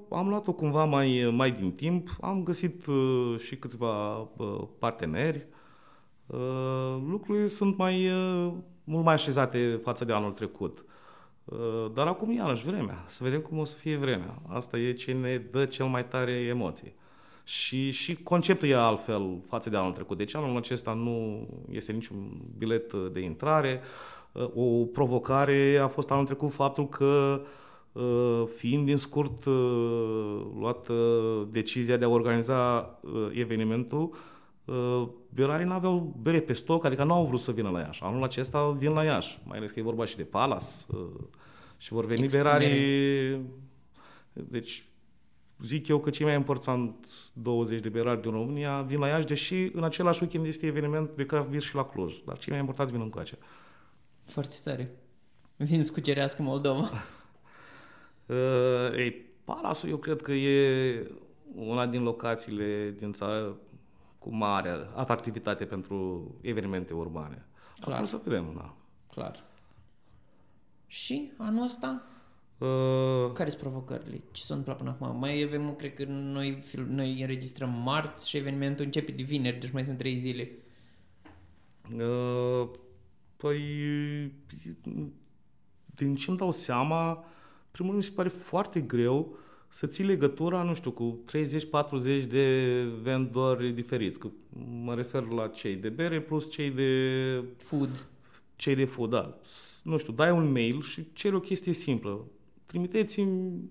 am 0.09 0.29
luat-o 0.29 0.53
cumva 0.53 0.83
mai, 0.83 1.29
mai 1.31 1.51
din 1.51 1.71
timp, 1.71 2.17
am 2.21 2.43
găsit 2.43 2.85
uh, 2.85 3.35
și 3.39 3.57
câțiva 3.57 4.17
uh, 4.19 4.61
parteneri. 4.79 5.47
Lucrurile 7.09 7.47
sunt 7.47 7.77
mai, 7.77 8.09
mult 8.83 9.05
mai 9.05 9.13
așezate 9.13 9.79
față 9.83 10.05
de 10.05 10.13
anul 10.13 10.31
trecut. 10.31 10.79
Uh, 10.79 10.85
dar 11.93 12.07
acum 12.07 12.31
iarăși 12.31 12.65
vremea, 12.65 13.03
să 13.07 13.23
vedem 13.23 13.39
cum 13.39 13.57
o 13.57 13.65
să 13.65 13.75
fie 13.75 13.97
vremea. 13.97 14.41
Asta 14.47 14.77
e 14.77 14.93
ce 14.93 15.11
ne 15.11 15.37
dă 15.37 15.65
cel 15.65 15.85
mai 15.85 16.07
tare 16.07 16.31
emoții. 16.31 16.93
Și, 17.43 17.91
și 17.91 18.15
conceptul 18.15 18.67
e 18.67 18.75
altfel 18.75 19.41
față 19.47 19.69
de 19.69 19.77
anul 19.77 19.91
trecut. 19.91 20.17
Deci 20.17 20.35
anul 20.35 20.57
acesta 20.57 20.93
nu 20.93 21.47
este 21.71 21.91
niciun 21.91 22.41
bilet 22.57 22.93
de 22.93 23.19
intrare. 23.19 23.81
Uh, 24.31 24.49
o 24.55 24.85
provocare 24.85 25.77
a 25.81 25.87
fost 25.87 26.11
anul 26.11 26.25
trecut 26.25 26.51
faptul 26.51 26.87
că 26.87 27.41
uh, 27.91 28.43
fiind 28.55 28.85
din 28.85 28.97
scurt 28.97 29.45
luată 30.59 30.93
decizia 31.51 31.97
de 31.97 32.05
a 32.05 32.09
organiza 32.09 32.89
evenimentul, 33.33 34.09
berarii 35.29 35.65
nu 35.65 35.73
aveau 35.73 36.15
bere 36.21 36.39
pe 36.39 36.53
stoc, 36.53 36.85
adică 36.85 37.03
nu 37.03 37.13
au 37.13 37.25
vrut 37.25 37.39
să 37.39 37.51
vină 37.51 37.69
la 37.69 37.79
Iași. 37.79 38.03
Anul 38.03 38.23
acesta 38.23 38.69
vin 38.69 38.91
la 38.91 39.03
Iași, 39.03 39.39
mai 39.43 39.57
ales 39.57 39.71
că 39.71 39.79
e 39.79 39.83
vorba 39.83 40.05
și 40.05 40.15
de 40.15 40.23
Palas, 40.23 40.87
și 41.77 41.93
vor 41.93 42.05
veni 42.05 42.23
Expunere. 42.23 42.49
berarii... 42.49 43.41
Deci, 44.33 44.83
zic 45.59 45.87
eu 45.87 45.99
că 45.99 46.09
cei 46.09 46.25
mai 46.25 46.35
important 46.35 47.07
20 47.33 47.81
de 47.81 47.89
berari 47.89 48.21
din 48.21 48.31
România 48.31 48.81
vin 48.81 48.99
la 48.99 49.07
Iași, 49.07 49.27
deși 49.27 49.69
în 49.73 49.83
același 49.83 50.21
weekend 50.23 50.45
este 50.45 50.65
eveniment 50.65 51.09
de 51.15 51.25
craft 51.25 51.49
beer 51.49 51.61
și 51.61 51.75
la 51.75 51.85
Cluj. 51.85 52.13
Dar 52.25 52.37
cei 52.37 52.51
mai 52.51 52.59
important 52.59 52.89
vin 52.89 53.01
încoace. 53.01 53.37
Foarte 54.25 54.55
tare. 54.63 54.91
Vin 55.55 55.83
să 55.83 55.91
cucerească 55.91 56.41
Moldova. 56.41 56.89
uh, 58.25 58.97
ei, 58.97 59.25
Palasul 59.43 59.89
eu 59.89 59.97
cred 59.97 60.21
că 60.21 60.31
e 60.31 61.11
una 61.55 61.85
din 61.85 62.03
locațiile 62.03 62.95
din 62.97 63.11
țară 63.11 63.57
cu 64.19 64.35
mare 64.35 64.69
atractivitate 64.95 65.65
pentru 65.65 66.27
evenimente 66.41 66.93
urbane. 66.93 67.45
Clar. 67.79 67.95
Acum 67.95 68.05
să 68.05 68.21
vedem, 68.23 68.53
da. 68.55 68.75
Clar. 69.11 69.43
Și 70.87 71.31
anul 71.37 71.63
ăsta? 71.63 72.03
Uh... 72.57 73.31
Care 73.33 73.49
sunt 73.49 73.61
provocările? 73.61 74.21
Ce 74.31 74.43
s-a 74.43 74.53
întâmplat 74.53 74.77
până 74.77 74.89
acum? 74.89 75.19
Mai 75.19 75.41
avem, 75.41 75.75
cred 75.75 75.93
că 75.93 76.05
noi, 76.07 76.63
noi 76.87 77.21
înregistrăm 77.21 77.69
marți 77.69 78.29
și 78.29 78.37
evenimentul 78.37 78.85
începe 78.85 79.11
de 79.11 79.23
vineri, 79.23 79.59
deci 79.59 79.71
mai 79.71 79.85
sunt 79.85 79.97
trei 79.97 80.19
zile. 80.19 80.51
Uh, 81.95 82.69
păi, 83.37 83.61
din 85.95 86.15
ce 86.15 86.29
îmi 86.29 86.37
dau 86.37 86.51
seama, 86.51 87.25
primul 87.71 87.95
mi 87.95 88.03
se 88.03 88.11
pare 88.15 88.29
foarte 88.29 88.81
greu 88.81 89.37
să 89.69 89.87
ții 89.87 90.03
legătura, 90.03 90.63
nu 90.63 90.73
știu, 90.73 90.91
cu 90.91 91.19
30-40 92.21 92.27
de 92.27 92.83
vendori 93.01 93.71
diferiți. 93.71 94.19
Că 94.19 94.27
mă 94.83 94.95
refer 94.95 95.23
la 95.27 95.47
cei 95.47 95.75
de 95.75 95.89
bere 95.89 96.21
plus 96.21 96.51
cei 96.51 96.69
de... 96.69 97.43
Food. 97.63 98.07
Cei 98.55 98.75
de 98.75 98.85
food, 98.85 99.09
da 99.09 99.39
nu 99.83 99.97
știu, 99.97 100.13
dai 100.13 100.31
un 100.31 100.51
mail 100.51 100.81
și 100.81 101.07
ceri 101.13 101.35
o 101.35 101.39
chestie 101.39 101.73
simplă. 101.73 102.25
Trimiteți-mi 102.65 103.69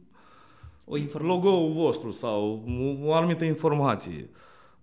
o 0.84 0.96
informație. 0.96 1.34
logo-ul 1.34 1.72
vostru 1.72 2.11
sau 2.11 2.64
o, 3.02 3.06
o 3.08 3.12
anumită 3.14 3.44
informație. 3.44 4.30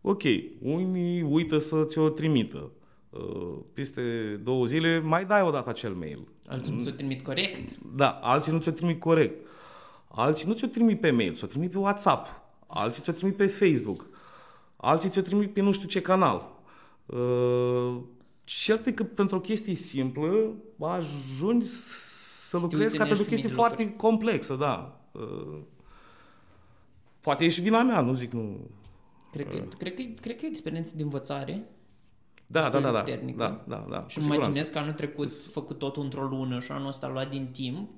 Ok, 0.02 0.22
unii 0.60 1.22
uită 1.22 1.58
să 1.58 1.84
ți-o 1.86 2.10
trimită. 2.10 2.72
Uh, 3.10 3.58
peste 3.74 4.02
două 4.44 4.66
zile 4.66 5.00
mai 5.00 5.26
dai 5.26 5.42
o 5.42 5.50
dată 5.50 5.70
acel 5.70 5.94
mail. 5.94 6.28
Alții 6.48 6.74
nu 6.74 6.84
ți-o 6.84 6.92
trimit 6.92 7.24
corect? 7.24 7.78
Da, 7.96 8.10
alții 8.10 8.52
nu 8.52 8.60
ți-o 8.60 8.72
trimit 8.72 9.00
corect. 9.00 9.45
Alții 10.16 10.48
nu 10.48 10.54
ți-o 10.54 10.68
trimit 10.68 11.00
pe 11.00 11.12
mail, 11.12 11.34
ți-o 11.34 11.48
trimit 11.48 11.72
pe 11.72 11.78
WhatsApp. 11.78 12.28
Alții 12.68 13.02
ți-o 13.02 13.14
trimit 13.14 13.36
pe 13.36 13.46
Facebook. 13.48 14.08
Alții 14.76 15.10
ți-o 15.10 15.22
trimit 15.22 15.54
pe 15.54 15.62
nu 15.62 15.72
știu 15.72 15.88
ce 15.88 16.02
canal. 16.02 16.52
Uh, 17.06 17.98
Cert 18.44 18.86
e 18.86 18.92
că 18.92 19.04
pentru 19.04 19.36
o 19.36 19.40
chestie 19.40 19.76
simplă 19.76 20.54
ajungi 20.80 21.66
să 21.66 22.58
lucrezi 22.58 22.98
ca 22.98 23.06
pentru 23.06 23.24
o 23.24 23.28
chestie 23.28 23.50
foarte 23.50 23.82
lucruri. 23.82 24.02
complexă, 24.02 24.56
da. 24.56 25.00
Uh, 25.12 25.60
poate 27.22 27.46
e 27.46 27.50
și 27.50 27.62
vina 27.62 27.84
mea, 27.84 28.02
nu 28.02 28.14
zic 28.14 28.32
nu. 28.32 28.70
Cred 29.32 29.48
că, 29.48 29.64
cred 29.78 29.94
că, 29.94 30.02
cred 30.22 30.36
că 30.36 30.46
e 30.46 30.50
experiență 30.50 30.92
de 30.96 31.04
învățare. 31.04 31.70
Da, 32.48 32.70
da, 32.70 32.80
da, 32.80 32.92
da, 32.92 33.04
da, 33.36 33.64
da, 33.68 33.86
da. 33.90 34.06
Și 34.08 34.18
îmi 34.18 34.36
imaginez 34.36 34.68
că 34.68 34.78
anul 34.78 34.94
trecut 34.94 35.32
făcut 35.32 35.78
totul 35.78 36.04
într-o 36.04 36.28
lună 36.28 36.60
și 36.60 36.72
anul 36.72 36.88
ăsta 36.88 37.10
luat 37.10 37.30
din 37.30 37.50
timp. 37.52 37.90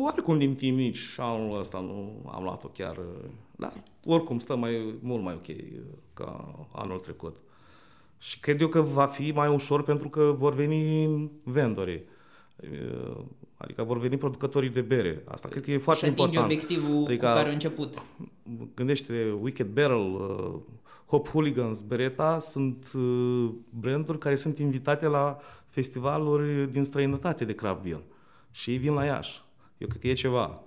Oarecum 0.00 0.38
din 0.38 0.54
timp 0.54 0.76
nici 0.76 1.00
anul 1.16 1.58
ăsta 1.58 1.80
nu 1.80 2.22
am 2.32 2.42
luat-o 2.42 2.68
chiar, 2.68 2.98
dar 3.56 3.72
oricum 4.04 4.38
stă 4.38 4.56
mai, 4.56 4.94
mult 5.00 5.22
mai 5.22 5.34
ok 5.34 5.56
ca 6.14 6.54
anul 6.72 6.98
trecut. 6.98 7.36
Și 8.18 8.40
cred 8.40 8.60
eu 8.60 8.68
că 8.68 8.80
va 8.80 9.06
fi 9.06 9.30
mai 9.30 9.48
ușor 9.48 9.82
pentru 9.82 10.08
că 10.08 10.34
vor 10.38 10.54
veni 10.54 11.30
vendorii. 11.42 12.02
Adică 13.56 13.82
vor 13.82 13.98
veni 13.98 14.16
producătorii 14.16 14.70
de 14.70 14.80
bere. 14.80 15.22
Asta 15.24 15.48
cred 15.48 15.62
că 15.62 15.70
e 15.70 15.78
foarte 15.78 16.04
și 16.04 16.10
important. 16.10 16.44
obiectivul 16.44 17.04
adică, 17.04 17.26
cu 17.26 17.32
care 17.32 17.48
a 17.48 17.52
început. 17.52 18.02
Gândește 18.74 19.36
Wicked 19.40 19.66
Barrel, 19.66 20.14
uh, 20.14 20.54
Hop 21.06 21.28
Hooligans, 21.28 21.80
Beretta 21.80 22.38
sunt 22.38 22.86
uh, 22.94 23.50
branduri 23.70 24.18
care 24.18 24.34
sunt 24.36 24.58
invitate 24.58 25.06
la 25.06 25.38
festivaluri 25.66 26.70
din 26.72 26.84
străinătate 26.84 27.44
de 27.44 27.54
craft 27.54 27.82
beer. 27.82 28.02
Și 28.50 28.70
ei 28.70 28.76
vin 28.76 28.92
la 28.92 29.04
Iași. 29.04 29.40
Eu 29.78 29.88
cred 29.88 30.00
că 30.00 30.08
e 30.08 30.12
ceva. 30.12 30.62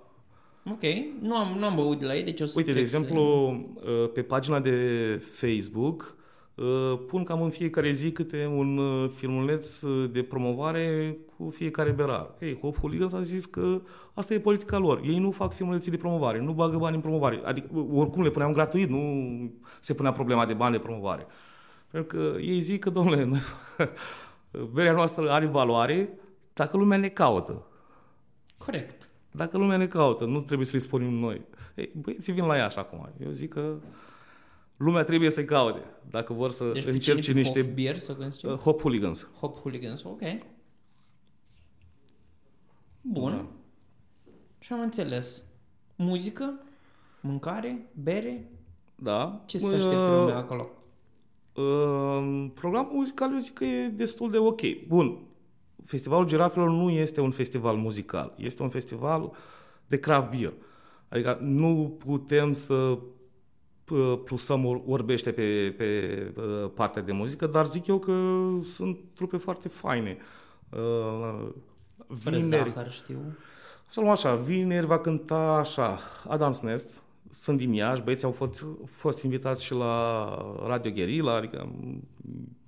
Ok, 0.70 0.82
nu 1.20 1.36
am, 1.36 1.58
nu 1.58 1.64
am 1.64 1.74
băut 1.74 1.98
de 1.98 2.04
la 2.04 2.16
ei, 2.16 2.22
deci 2.22 2.40
o 2.40 2.46
să 2.46 2.52
Uite, 2.56 2.72
de 2.72 2.78
exemplu, 2.78 3.54
să... 3.82 3.90
pe 3.90 4.22
pagina 4.22 4.60
de 4.60 4.76
Facebook 5.22 6.16
Uh, 6.54 6.98
pun 7.06 7.24
cam 7.24 7.42
în 7.42 7.50
fiecare 7.50 7.92
zi 7.92 8.12
câte 8.12 8.46
un 8.46 8.78
uh, 8.78 9.10
filmuleț 9.14 9.80
uh, 9.80 10.10
de 10.10 10.22
promovare 10.22 11.16
cu 11.36 11.50
fiecare 11.50 11.90
berar. 11.90 12.34
Ei, 12.38 12.58
Hop 12.60 12.78
Hooligans 12.78 13.12
a 13.12 13.22
zis 13.22 13.46
că 13.46 13.80
asta 14.14 14.34
e 14.34 14.38
politica 14.38 14.78
lor. 14.78 15.00
Ei 15.04 15.18
nu 15.18 15.30
fac 15.30 15.52
filmulețe 15.52 15.90
de 15.90 15.96
promovare, 15.96 16.40
nu 16.40 16.52
bagă 16.52 16.76
bani 16.76 16.94
în 16.94 17.00
promovare. 17.00 17.40
Adică, 17.44 17.68
oricum 17.92 18.22
le 18.22 18.30
puneam 18.30 18.52
gratuit, 18.52 18.88
nu 18.88 19.52
se 19.80 19.94
punea 19.94 20.12
problema 20.12 20.46
de 20.46 20.52
bani 20.52 20.72
de 20.72 20.78
promovare. 20.78 21.26
Pentru 21.90 22.16
că 22.16 22.40
ei 22.40 22.60
zic 22.60 22.80
că, 22.80 22.90
domnule, 22.90 23.28
berea 24.74 24.92
noastră 24.92 25.30
are 25.30 25.46
valoare 25.46 26.18
dacă 26.52 26.76
lumea 26.76 26.98
ne 26.98 27.08
caută. 27.08 27.66
Corect. 28.64 29.08
Dacă 29.30 29.58
lumea 29.58 29.76
ne 29.76 29.86
caută, 29.86 30.24
nu 30.24 30.40
trebuie 30.40 30.66
să 30.66 30.72
le 30.76 30.82
spunem 30.82 31.12
noi. 31.12 31.40
Ei, 31.74 31.90
băieții 32.00 32.32
vin 32.32 32.44
la 32.44 32.56
ea 32.56 32.64
așa 32.64 32.80
acum. 32.80 33.08
Eu 33.24 33.30
zic 33.30 33.52
că 33.52 33.76
lumea 34.76 35.04
trebuie 35.04 35.30
să-i 35.30 35.44
caute 35.44 35.80
dacă 36.10 36.32
vor 36.32 36.50
să 36.50 36.72
deci 36.72 36.84
încerce 36.84 37.32
niște... 37.32 37.62
Hop 37.62 37.70
beer 37.70 37.98
sau 37.98 38.14
cum 38.14 38.26
uh, 38.42 38.54
Hop 38.54 38.80
hooligans. 38.80 39.28
Hop 39.40 39.58
hooligans, 39.58 40.02
ok. 40.02 40.20
Bun. 43.00 43.32
Da. 43.32 43.46
Și 44.58 44.72
am 44.72 44.80
înțeles. 44.80 45.42
Muzică, 45.96 46.60
mâncare, 47.20 47.90
bere. 48.02 48.50
Da. 48.94 49.42
Ce 49.46 49.58
se 49.58 49.66
așteptă 49.66 49.96
uh, 49.98 50.18
lumea 50.18 50.36
acolo? 50.36 50.68
Uh, 51.54 52.50
programul 52.54 52.92
muzical 52.92 53.32
eu 53.32 53.38
zic 53.38 53.52
că 53.52 53.64
e 53.64 53.88
destul 53.88 54.30
de 54.30 54.38
ok. 54.38 54.60
Bun. 54.86 55.18
Festivalul 55.84 56.26
Girafelor 56.26 56.70
nu 56.70 56.90
este 56.90 57.20
un 57.20 57.30
festival 57.30 57.76
muzical. 57.76 58.34
Este 58.36 58.62
un 58.62 58.68
festival 58.68 59.32
de 59.86 59.98
craft 59.98 60.30
beer. 60.30 60.52
Adică 61.08 61.38
nu 61.40 61.96
putem 61.98 62.52
să 62.52 62.98
plusăm 64.24 64.82
orbește 64.86 65.32
pe, 65.32 65.74
pe 65.76 65.86
partea 66.74 67.02
de 67.02 67.12
muzică, 67.12 67.46
dar 67.46 67.66
zic 67.66 67.86
eu 67.86 67.98
că 67.98 68.12
sunt 68.64 68.98
trupe 69.14 69.36
foarte 69.36 69.68
faine. 69.68 70.16
Vineri, 72.06 72.70
zahăr, 72.74 72.90
știu. 72.90 73.18
Să 73.90 74.00
luăm 74.00 74.12
așa, 74.12 74.34
vineri 74.34 74.86
va 74.86 74.98
cânta 74.98 75.56
așa, 75.56 75.98
Adam's 76.28 76.60
Nest, 76.62 77.02
sunt 77.30 77.58
din 77.58 77.72
Iași, 77.72 78.02
băieții 78.02 78.26
au 78.26 78.32
fost, 78.32 78.66
fost 78.90 79.22
invitați 79.22 79.64
și 79.64 79.74
la 79.74 80.36
Radio 80.66 80.90
Guerilla, 80.90 81.34
adică 81.34 81.72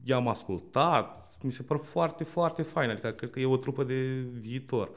i-am 0.03 0.29
ascultat, 0.29 1.24
mi 1.45 1.53
se 1.53 1.63
par 1.63 1.79
foarte, 1.79 2.25
foarte 2.25 2.63
fain, 2.63 2.91
adică 2.91 3.09
cred 3.09 3.31
că 3.31 3.41
e 3.41 3.47
o 3.47 3.57
trupă 3.57 3.85
de 3.85 4.25
viitor. 4.39 4.91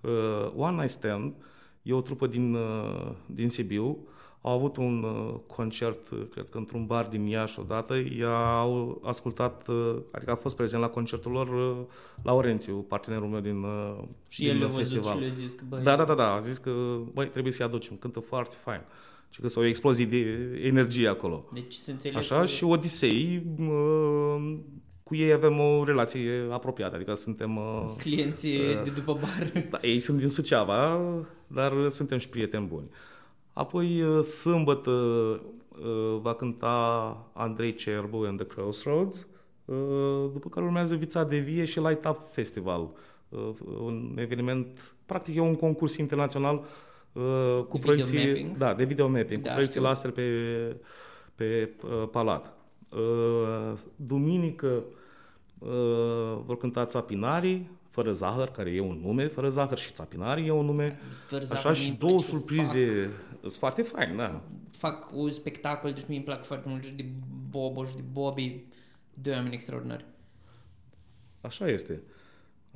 Uh, 0.00 0.52
One 0.56 0.76
Night 0.76 0.90
Stand 0.90 1.34
e 1.82 1.92
o 1.92 2.00
trupă 2.00 2.26
din, 2.26 2.54
uh, 2.54 3.12
din 3.26 3.48
Sibiu, 3.50 3.98
au 4.40 4.52
avut 4.52 4.76
un 4.76 5.02
uh, 5.02 5.34
concert, 5.46 6.10
uh, 6.10 6.18
cred 6.30 6.48
că 6.48 6.58
într-un 6.58 6.86
bar 6.86 7.04
din 7.04 7.26
Iași 7.26 7.60
odată, 7.60 7.94
i-au 8.18 9.00
ascultat, 9.04 9.68
uh, 9.68 9.96
adică 10.10 10.30
a 10.30 10.34
fost 10.34 10.56
prezent 10.56 10.82
la 10.82 10.88
concertul 10.88 11.32
lor 11.32 11.48
uh, 11.48 11.84
Laurențiu, 12.22 12.76
partenerul 12.76 13.28
meu 13.28 13.40
din, 13.40 13.62
uh, 13.62 14.02
și 14.28 14.40
din 14.40 14.50
el 14.50 14.58
le-a 14.58 14.66
văzut 14.66 15.04
și 15.04 15.18
le-a 15.18 15.28
zis 15.28 15.52
că 15.52 15.64
băi... 15.68 15.82
Da, 15.82 15.96
da, 15.96 16.04
da, 16.04 16.14
da, 16.14 16.32
a 16.32 16.40
zis 16.40 16.58
că 16.58 16.70
băi, 17.12 17.28
trebuie 17.28 17.52
să-i 17.52 17.64
aducem, 17.64 17.96
cântă 17.96 18.20
foarte 18.20 18.56
fain. 18.58 18.80
Și 19.30 19.40
că 19.40 19.48
s-au 19.48 19.62
o 19.62 19.66
explozie 19.66 20.04
de 20.04 20.50
energie 20.62 21.08
acolo. 21.08 21.44
Deci 21.52 21.74
se 21.74 21.90
înțeleg 21.90 22.16
Așa, 22.16 22.40
că... 22.40 22.46
și 22.46 22.64
Odisei, 22.64 23.46
uh, 23.58 24.56
cu 25.06 25.14
ei 25.14 25.32
avem 25.32 25.60
o 25.60 25.84
relație 25.84 26.46
apropiată, 26.50 26.94
adică 26.94 27.14
suntem... 27.14 27.56
Uh, 27.56 27.94
Clienții 27.98 28.58
uh, 28.58 28.82
de 28.84 28.90
după 28.90 29.12
bar. 29.12 29.52
Da, 29.70 29.78
ei 29.82 30.00
sunt 30.00 30.18
din 30.18 30.28
Suceava, 30.28 31.00
dar 31.46 31.88
suntem 31.88 32.18
și 32.18 32.28
prieteni 32.28 32.66
buni. 32.66 32.86
Uh, 32.90 32.96
Apoi, 33.56 34.02
uh, 34.02 34.22
sâmbătă, 34.24 34.90
uh, 34.90 36.18
va 36.20 36.34
cânta 36.34 37.30
Andrei 37.32 37.74
Cerbu 37.74 38.24
and 38.24 38.38
the 38.38 38.46
Crossroads, 38.46 39.26
uh, 39.64 39.76
după 40.32 40.48
care 40.48 40.66
urmează 40.66 40.94
Vița 40.94 41.24
de 41.24 41.38
Vie 41.38 41.64
și 41.64 41.80
Light 41.80 42.04
Up 42.06 42.18
Festival 42.32 42.90
uh, 43.28 43.48
un 43.80 44.16
eveniment, 44.18 44.94
practic 45.06 45.34
e 45.36 45.40
un 45.40 45.54
concurs 45.56 45.96
internațional 45.96 46.64
uh, 47.12 47.64
cu 47.68 47.76
De 47.76 47.82
proiecții, 47.84 48.16
videomapping? 48.16 48.56
da, 48.56 48.74
de 48.74 48.84
video 48.84 49.08
mapping, 49.08 49.42
Da, 49.42 49.48
cu 49.48 49.52
proiecții 49.52 49.80
știu. 49.80 49.82
laser 49.82 50.10
pe, 50.10 50.22
pe 51.34 51.70
uh, 51.82 52.08
palat. 52.10 52.54
Uh, 52.90 53.72
duminică 53.96 54.66
uh, 54.66 54.82
vor 56.44 56.56
cânta 56.58 56.84
Țapinarii, 56.84 57.70
fără 57.90 58.12
zahăr, 58.12 58.48
care 58.48 58.70
e 58.70 58.80
un 58.80 59.00
nume, 59.02 59.26
fără 59.26 59.48
zahăr 59.48 59.78
și 59.78 59.92
Țapinarii 59.92 60.46
e 60.46 60.50
un 60.50 60.64
nume. 60.64 60.98
Fără 61.28 61.42
Așa 61.42 61.54
zahăr, 61.54 61.76
și 61.76 61.82
mie 61.82 61.90
îmi 61.90 61.98
două 61.98 62.12
place, 62.12 62.26
surprize. 62.26 63.10
Sunt 63.40 63.52
foarte 63.52 63.82
fain, 63.82 64.16
da. 64.16 64.42
Fac 64.72 65.10
un 65.14 65.30
spectacol, 65.30 65.92
deci 65.92 66.04
mie 66.08 66.16
îmi 66.16 66.26
plac 66.26 66.44
foarte 66.44 66.68
mult 66.68 66.84
și 66.84 66.92
de 66.92 67.04
Bobo 67.50 67.84
și 67.84 67.94
de 67.94 68.04
Bobby. 68.12 68.64
Doi 69.14 69.32
oameni 69.32 69.54
extraordinari. 69.54 70.04
Așa 71.40 71.68
este. 71.68 72.02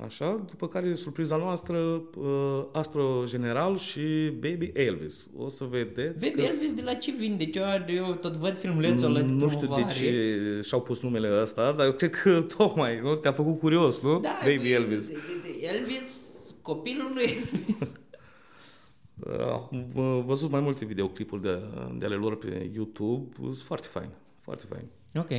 Așa, 0.05 0.43
după 0.49 0.67
care 0.67 0.95
surpriza 0.95 1.37
noastră, 1.37 1.77
uh, 1.77 2.63
Astro 2.71 3.23
General 3.25 3.77
și 3.77 4.31
Baby 4.39 4.71
Elvis. 4.73 5.29
O 5.37 5.49
să 5.49 5.63
vedeți 5.63 6.27
Baby 6.27 6.41
că 6.41 6.47
Elvis 6.47 6.73
de 6.73 6.81
la 6.81 6.93
ce 6.93 7.11
vin? 7.11 7.37
Deci 7.37 7.55
eu, 7.55 7.65
eu 7.87 8.13
tot 8.13 8.33
văd 8.33 8.59
filmulețul 8.59 9.05
ăla 9.05 9.19
de 9.19 9.31
nu 9.31 9.49
știu 9.49 9.59
de 9.59 9.65
promovare. 9.65 9.93
ce 9.93 10.61
și-au 10.63 10.81
pus 10.81 11.01
numele 11.01 11.41
ăsta, 11.41 11.71
dar 11.71 11.85
eu 11.85 11.91
cred 11.91 12.15
că 12.15 12.41
tocmai, 12.57 12.99
nu? 12.99 13.15
Te-a 13.15 13.31
făcut 13.31 13.59
curios, 13.59 14.01
nu? 14.01 14.19
Da, 14.19 14.39
Baby 14.43 14.57
băi, 14.57 14.71
Elvis. 14.71 15.07
De, 15.07 15.13
de, 15.13 15.19
de 15.59 15.67
Elvis, 15.67 16.25
copilul 16.61 17.11
lui 17.13 17.23
Elvis. 17.23 17.89
Am 19.71 19.85
uh, 19.95 20.23
văzut 20.25 20.51
mai 20.51 20.59
multe 20.61 20.85
videoclipuri 20.85 21.41
de, 21.41 21.59
de 21.97 22.05
ale 22.05 22.15
lor 22.15 22.37
pe 22.37 22.69
YouTube, 22.73 23.29
sunt 23.41 23.57
foarte 23.57 23.87
fain, 23.87 24.09
foarte 24.41 24.65
fain. 24.69 24.85
Ok. 25.15 25.31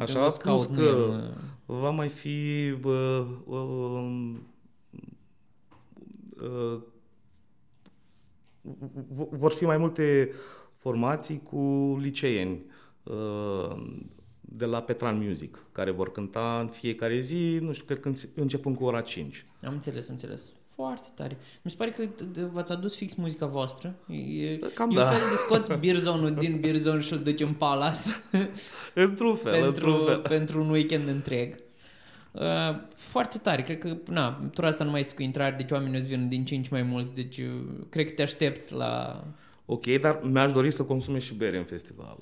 Așa, 0.00 0.26
o 0.26 0.30
să 0.30 0.38
plus 0.38 0.64
caut, 0.66 0.76
că 0.76 0.80
nu 0.90 1.12
am, 1.12 1.20
uh, 1.66 1.78
va 1.80 1.90
mai 1.90 2.08
fi 2.08 2.70
bă, 2.80 3.26
uh, 3.46 4.34
uh, 6.42 6.80
v- 9.08 9.28
vor 9.30 9.52
fi 9.52 9.64
mai 9.64 9.76
multe 9.76 10.30
formații 10.76 11.42
cu 11.42 11.96
liceeni 12.00 12.62
uh, 13.02 13.86
de 14.40 14.64
la 14.64 14.82
Petran 14.82 15.18
Music, 15.26 15.58
care 15.72 15.90
vor 15.90 16.12
cânta 16.12 16.58
în 16.60 16.68
fiecare 16.68 17.18
zi, 17.18 17.58
nu 17.60 17.72
știu, 17.72 17.84
cred 17.84 18.00
că 18.00 18.08
înce- 18.08 18.28
începând 18.34 18.76
cu 18.76 18.84
ora 18.84 19.00
5. 19.00 19.46
Am 19.62 19.72
înțeles, 19.72 20.04
am 20.08 20.12
înțeles. 20.14 20.42
Foarte 20.80 21.08
tare. 21.14 21.36
Mi 21.62 21.70
se 21.70 21.76
pare 21.76 21.90
că 21.90 22.04
d- 22.04 22.38
d- 22.38 22.52
v-ați 22.52 22.72
adus 22.72 22.96
fix 22.96 23.14
muzica 23.14 23.46
voastră. 23.46 23.94
E, 24.40 24.56
Cam 24.74 24.90
e 24.90 24.94
da. 24.94 25.02
un 25.02 25.08
fel 25.10 25.28
de 25.30 25.36
scoți 25.36 25.78
Beerzone-ul 25.78 26.34
din 26.34 26.58
Beerzone 26.60 27.00
și 27.00 27.12
îl 27.12 27.18
duci 27.18 27.40
în 27.40 27.52
Palace 27.52 27.98
Într-un 28.94 29.34
fel, 29.34 29.52
pentru, 29.52 29.66
într-un 29.90 30.06
fel. 30.06 30.18
pentru 30.18 30.60
un 30.60 30.70
weekend 30.70 31.08
întreg. 31.08 31.54
Uh, 32.32 32.42
foarte 32.96 33.38
tare. 33.38 33.62
Cred 33.62 33.78
că, 33.78 33.96
na, 34.08 34.50
tura 34.54 34.66
asta 34.68 34.84
nu 34.84 34.90
mai 34.90 35.00
este 35.00 35.14
cu 35.14 35.22
intrare, 35.22 35.54
deci 35.56 35.70
oamenii 35.70 35.98
o 35.98 36.02
să 36.02 36.08
vină 36.08 36.24
din 36.28 36.44
5 36.44 36.68
mai 36.68 36.82
mulți, 36.82 37.14
deci 37.14 37.38
uh, 37.38 37.46
cred 37.88 38.06
că 38.06 38.12
te 38.12 38.22
aștepți 38.22 38.72
la... 38.72 39.24
Ok, 39.66 39.86
dar 39.86 40.20
mi-aș 40.22 40.52
dori 40.52 40.70
să 40.70 40.82
consume 40.82 41.18
și 41.18 41.34
bere 41.34 41.56
în 41.58 41.64
festival. 41.64 42.16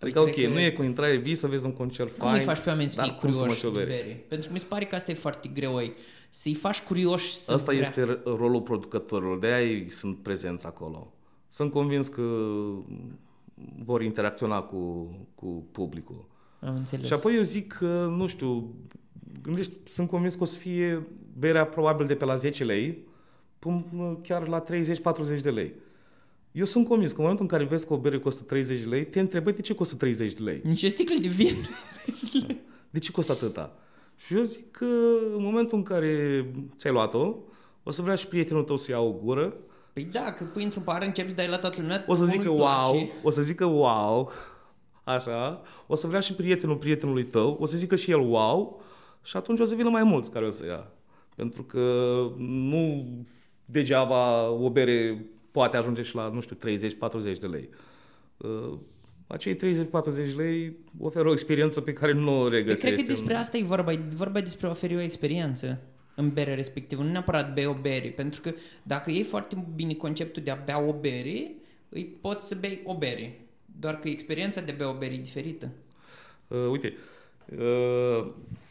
Adică, 0.00 0.18
Păi, 0.20 0.28
ok, 0.28 0.34
cred 0.34 0.46
că- 0.46 0.52
nu 0.52 0.60
e 0.60 0.70
cu 0.70 0.82
intrare, 0.82 1.16
vii 1.16 1.34
să 1.34 1.46
vezi 1.46 1.64
un 1.66 1.72
concert 1.72 2.08
Cum 2.18 2.28
fain, 2.28 2.38
îi 2.40 2.44
faci 2.46 2.58
pe 2.58 2.68
oameni 2.68 2.88
să 2.88 2.96
dar 2.96 3.04
fie 3.04 3.14
consumă 3.14 3.40
curioși 3.40 3.60
și 3.60 3.66
o 3.66 3.70
de 3.70 3.78
bere. 3.78 3.88
bere? 4.02 4.24
Pentru 4.28 4.46
că 4.46 4.52
mi 4.52 4.58
se 4.60 4.66
pare 4.68 4.84
că 4.84 4.94
asta 4.94 5.10
e 5.10 5.14
foarte 5.14 5.48
greu, 5.54 5.76
ai. 5.76 5.92
Să-i 6.36 6.54
faci 6.54 6.80
curioși 6.82 7.34
să 7.34 7.52
Asta 7.52 7.72
vrea. 7.72 7.78
este 7.78 8.04
r- 8.16 8.22
rolul 8.24 8.60
producătorilor, 8.60 9.38
de 9.38 9.46
aia 9.46 9.66
ei 9.70 9.90
sunt 9.90 10.16
prezenți 10.16 10.66
acolo. 10.66 11.12
Sunt 11.48 11.70
convins 11.70 12.08
că 12.08 12.22
vor 13.84 14.02
interacționa 14.02 14.60
cu, 14.62 15.08
cu 15.34 15.66
publicul. 15.70 16.26
Am 16.60 16.76
înțeles. 16.76 17.06
Și 17.06 17.12
apoi 17.12 17.34
eu 17.36 17.42
zic 17.42 17.72
că, 17.72 18.12
nu 18.16 18.26
știu, 18.26 18.74
gândești, 19.42 19.72
sunt 19.86 20.08
convins 20.08 20.34
că 20.34 20.42
o 20.42 20.46
să 20.46 20.58
fie 20.58 21.06
berea 21.38 21.66
probabil 21.66 22.06
de 22.06 22.14
pe 22.14 22.24
la 22.24 22.36
10 22.36 22.64
lei 22.64 22.98
până 23.58 24.18
chiar 24.22 24.48
la 24.48 24.64
30-40 24.64 25.40
de 25.42 25.50
lei. 25.50 25.72
Eu 26.52 26.64
sunt 26.64 26.86
convins 26.88 27.10
că 27.12 27.16
în 27.16 27.22
momentul 27.22 27.46
în 27.50 27.58
care 27.58 27.68
vezi 27.70 27.86
că 27.86 27.92
o 27.92 27.98
bere 27.98 28.18
costă 28.18 28.42
30 28.42 28.78
de 28.80 28.86
lei, 28.86 29.04
te 29.06 29.20
întrebi 29.20 29.52
de 29.52 29.60
ce 29.60 29.74
costă 29.74 29.94
30 29.94 30.32
de 30.32 30.42
lei. 30.42 30.60
Nici 30.64 30.82
o 30.82 30.88
sticlă 30.88 31.14
de 31.20 31.28
vin. 31.28 31.54
De 32.90 32.98
ce 32.98 33.10
costă 33.10 33.32
atâta? 33.32 33.78
Și 34.26 34.34
eu 34.34 34.42
zic 34.42 34.70
că 34.70 34.84
în 35.36 35.42
momentul 35.42 35.78
în 35.78 35.84
care 35.84 36.46
ți-ai 36.76 36.92
luat-o, 36.92 37.34
o 37.82 37.90
să 37.90 38.02
vrea 38.02 38.14
și 38.14 38.26
prietenul 38.28 38.62
tău 38.62 38.76
să 38.76 38.90
ia 38.90 39.00
o 39.00 39.12
gură, 39.12 39.56
Păi 39.92 40.04
da, 40.04 40.32
că 40.32 40.44
pui 40.44 40.64
într-un 40.64 40.82
pahar, 40.82 41.02
începi 41.02 41.28
să 41.28 41.34
dai 41.34 41.48
la 41.48 41.58
toată 41.58 41.80
lumea. 41.80 42.04
o 42.06 42.14
să 42.14 42.24
zică 42.24 42.48
omul 42.48 42.60
îi 42.60 42.66
place. 42.66 42.96
wow, 42.96 43.20
o 43.22 43.30
să 43.30 43.42
zică 43.42 43.64
wow, 43.64 44.30
așa, 45.04 45.62
o 45.86 45.94
să 45.94 46.06
vrea 46.06 46.20
și 46.20 46.34
prietenul 46.34 46.76
prietenului 46.76 47.24
tău, 47.24 47.56
o 47.60 47.66
să 47.66 47.76
zică 47.76 47.96
și 47.96 48.10
el 48.10 48.20
wow 48.20 48.82
și 49.22 49.36
atunci 49.36 49.60
o 49.60 49.64
să 49.64 49.74
vină 49.74 49.88
mai 49.88 50.02
mulți 50.02 50.30
care 50.30 50.46
o 50.46 50.50
să 50.50 50.66
ia. 50.66 50.86
Pentru 51.36 51.62
că 51.62 51.80
nu 52.38 53.06
degeaba 53.64 54.50
o 54.50 54.70
bere 54.70 55.26
poate 55.50 55.76
ajunge 55.76 56.02
și 56.02 56.14
la, 56.14 56.28
nu 56.28 56.40
știu, 56.40 56.56
30-40 56.56 57.38
de 57.40 57.46
lei. 57.46 57.68
Uh, 59.26 59.34
Acei 59.34 59.56
30-40 59.56 60.34
lei 60.36 60.76
oferă 60.98 61.28
o 61.28 61.32
experiență 61.32 61.80
pe 61.80 61.92
care 61.92 62.12
nu 62.12 62.40
o 62.40 62.42
Eu 62.42 62.48
regăsești. 62.48 62.84
cred 62.86 62.94
că 62.94 63.00
în- 63.00 63.06
despre 63.16 63.34
asta 63.34 63.56
e 63.56 63.62
vorba, 63.62 63.92
e 63.92 64.00
vorba 64.14 64.40
despre 64.40 64.66
a 64.66 64.70
oferi 64.70 64.96
o 64.96 65.00
experiență 65.00 65.80
în 66.14 66.32
berea 66.32 66.54
respectivă, 66.54 67.02
nu 67.02 67.10
neapărat 67.10 67.54
bei 67.54 67.66
o 67.66 67.74
bere, 67.74 68.08
pentru 68.08 68.40
că 68.40 68.50
dacă 68.82 69.10
iei 69.10 69.22
foarte 69.22 69.66
bine 69.74 69.94
conceptul 69.94 70.42
de 70.42 70.50
a 70.50 70.54
bea 70.64 70.80
o 70.80 70.92
bere, 70.92 71.50
îi 71.88 72.04
poți 72.20 72.48
să 72.48 72.54
bei 72.60 72.80
o 72.84 72.96
bere, 72.96 73.40
doar 73.80 73.98
că 73.98 74.08
experiența 74.08 74.60
de 74.60 74.72
a 74.72 74.74
bea 74.74 74.88
o 74.90 74.98
bere 74.98 75.14
e 75.14 75.20
diferită. 75.20 75.70
Uh, 76.48 76.66
uite, 76.70 76.92
uh, 77.58 78.26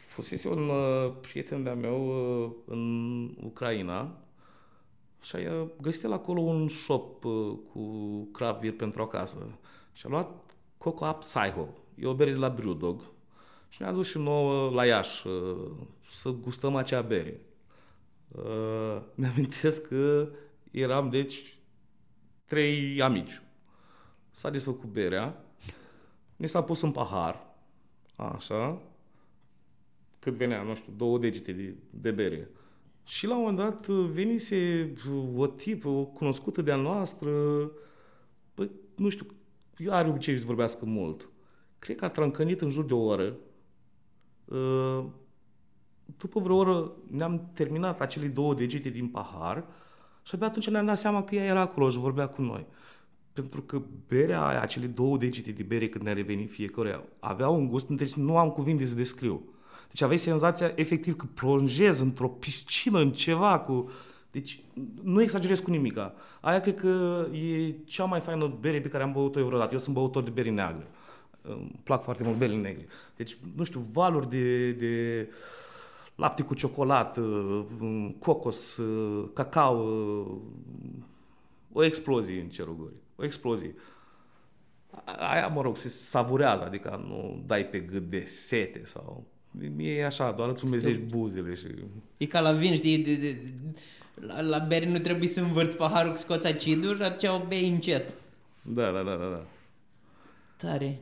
fusese 0.06 0.48
un 0.48 0.68
uh, 0.68 1.12
prieten 1.20 1.62
de-a 1.62 1.74
meu 1.74 2.06
uh, 2.44 2.50
în 2.74 3.24
Ucraina 3.44 4.18
și 5.22 5.36
a 5.36 5.38
uh, 5.62 5.68
găsit 5.80 6.04
el 6.04 6.12
acolo 6.12 6.40
un 6.40 6.68
shop 6.68 7.24
uh, 7.24 7.52
cu 7.72 7.82
craft 8.32 8.60
beer 8.60 8.72
pentru 8.72 9.02
acasă 9.02 9.58
și 9.94 10.06
a 10.06 10.08
luat 10.08 10.56
Coco 10.78 11.06
Up 11.06 11.18
Psycho. 11.18 11.68
E 11.94 12.06
o 12.06 12.14
bere 12.14 12.30
de 12.30 12.36
la 12.36 12.48
Brewdog 12.48 13.02
și 13.68 13.82
ne-a 13.82 13.92
dus 13.92 14.08
și 14.08 14.18
nouă 14.18 14.70
la 14.70 14.86
Iași 14.86 15.26
uh, 15.26 15.70
să 16.10 16.30
gustăm 16.30 16.76
acea 16.76 17.02
bere. 17.02 17.40
Uh, 18.28 19.00
mi-amintesc 19.14 19.88
că 19.88 20.28
eram, 20.70 21.10
deci, 21.10 21.58
trei 22.44 23.02
amici. 23.02 23.42
S-a 24.30 24.50
desfăcut 24.50 24.88
berea, 24.88 25.44
mi 26.36 26.48
s-a 26.48 26.62
pus 26.62 26.80
în 26.80 26.92
pahar, 26.92 27.46
așa, 28.16 28.82
cât 30.18 30.34
venea, 30.34 30.62
nu 30.62 30.74
știu, 30.74 30.92
două 30.96 31.18
degete 31.18 31.52
de, 31.52 31.74
de 31.90 32.10
bere. 32.10 32.50
Și 33.04 33.26
la 33.26 33.36
un 33.36 33.40
moment 33.40 33.58
dat 33.58 33.86
venise 33.86 34.92
o 35.36 35.46
tipă, 35.46 35.88
o 35.88 36.04
cunoscută 36.04 36.62
de-a 36.62 36.76
noastră, 36.76 37.30
bă, 38.54 38.68
nu 38.96 39.08
știu, 39.08 39.26
are 39.90 40.08
obiceiul 40.08 40.40
să 40.40 40.46
vorbească 40.46 40.84
mult. 40.84 41.28
Cred 41.78 41.96
că 41.96 42.04
a 42.04 42.08
trancănit 42.08 42.60
în 42.60 42.70
jur 42.70 42.84
de 42.84 42.94
o 42.94 43.04
oră. 43.04 43.36
Uh, 44.44 45.04
După 46.18 46.40
vreo 46.40 46.56
oră 46.56 46.92
ne-am 47.10 47.50
terminat 47.52 48.00
acele 48.00 48.26
două 48.26 48.54
degete 48.54 48.88
din 48.88 49.08
pahar 49.08 49.64
și 50.22 50.34
abia 50.34 50.46
atunci 50.46 50.68
ne-am 50.68 50.86
dat 50.86 50.98
seama 50.98 51.24
că 51.24 51.34
ea 51.34 51.44
era 51.44 51.60
acolo 51.60 51.88
și 51.88 51.98
vorbea 51.98 52.26
cu 52.26 52.42
noi. 52.42 52.66
Pentru 53.32 53.62
că 53.62 53.82
berea 54.08 54.46
aia, 54.46 54.60
acele 54.60 54.86
două 54.86 55.16
degete 55.16 55.50
de 55.50 55.62
bere 55.62 55.88
când 55.88 56.04
ne-a 56.04 56.12
revenit 56.12 56.50
fiecare, 56.50 57.08
avea 57.20 57.48
un 57.48 57.68
gust, 57.68 57.88
deci 57.88 58.12
nu 58.12 58.38
am 58.38 58.50
cuvinte 58.50 58.86
să 58.86 58.94
descriu. 58.94 59.42
Deci 59.88 60.00
aveai 60.00 60.18
senzația 60.18 60.72
efectiv 60.74 61.16
că 61.16 61.26
plonjezi 61.34 62.02
într-o 62.02 62.28
piscină, 62.28 62.98
în 62.98 63.12
ceva 63.12 63.58
cu... 63.58 63.90
Deci 64.34 64.60
nu 65.02 65.22
exagerez 65.22 65.58
cu 65.58 65.70
nimica. 65.70 66.14
Aia 66.40 66.60
cred 66.60 66.76
că 66.76 67.26
e 67.32 67.74
cea 67.84 68.04
mai 68.04 68.20
faină 68.20 68.56
bere 68.60 68.80
pe 68.80 68.88
care 68.88 69.02
am 69.02 69.12
băut-o 69.12 69.38
eu 69.38 69.46
vreodată. 69.46 69.72
Eu 69.72 69.78
sunt 69.78 69.94
băutor 69.94 70.22
de 70.22 70.30
bere 70.30 70.50
neagră. 70.50 70.86
Îmi 71.42 71.80
plac 71.82 72.02
foarte 72.02 72.24
mult 72.24 72.36
berile 72.36 72.60
negre. 72.60 72.86
Deci, 73.16 73.36
nu 73.56 73.64
știu, 73.64 73.80
valuri 73.92 74.28
de, 74.28 74.72
de 74.72 75.28
lapte 76.14 76.42
cu 76.42 76.54
ciocolată, 76.54 77.22
cocos, 78.18 78.80
cacao, 79.32 79.76
o 81.72 81.84
explozie 81.84 82.40
în 82.40 82.48
cerul 82.48 82.76
gurii. 82.76 83.02
O 83.16 83.24
explozie. 83.24 83.74
Aia, 85.18 85.46
mă 85.46 85.62
rog, 85.62 85.76
se 85.76 85.88
savurează, 85.88 86.64
adică 86.64 87.04
nu 87.06 87.42
dai 87.46 87.66
pe 87.66 87.78
gât 87.78 88.02
de 88.02 88.20
sete 88.20 88.86
sau... 88.86 89.24
E 89.76 90.06
așa, 90.06 90.32
doar 90.32 90.48
îți 90.48 90.64
umezești 90.64 91.00
buzele 91.00 91.54
și... 91.54 91.66
E 92.16 92.26
ca 92.26 92.40
la 92.40 92.52
vin, 92.52 92.76
știi, 92.76 92.98
de, 92.98 93.14
de, 93.14 93.32
de, 93.32 93.52
la, 94.14 94.40
la 94.40 94.58
bere 94.58 94.90
nu 94.90 94.98
trebuie 94.98 95.28
să 95.28 95.40
învârți 95.40 95.76
paharul 95.76 96.10
cu 96.10 96.18
scoți 96.18 96.46
acidul 96.46 96.96
și 96.96 97.02
atunci 97.02 97.32
o 97.32 97.46
bei 97.46 97.68
încet. 97.68 98.12
Da, 98.62 98.90
da, 98.90 99.02
da, 99.02 99.14
da. 99.14 99.28
da. 99.28 99.44
Tare. 100.56 101.00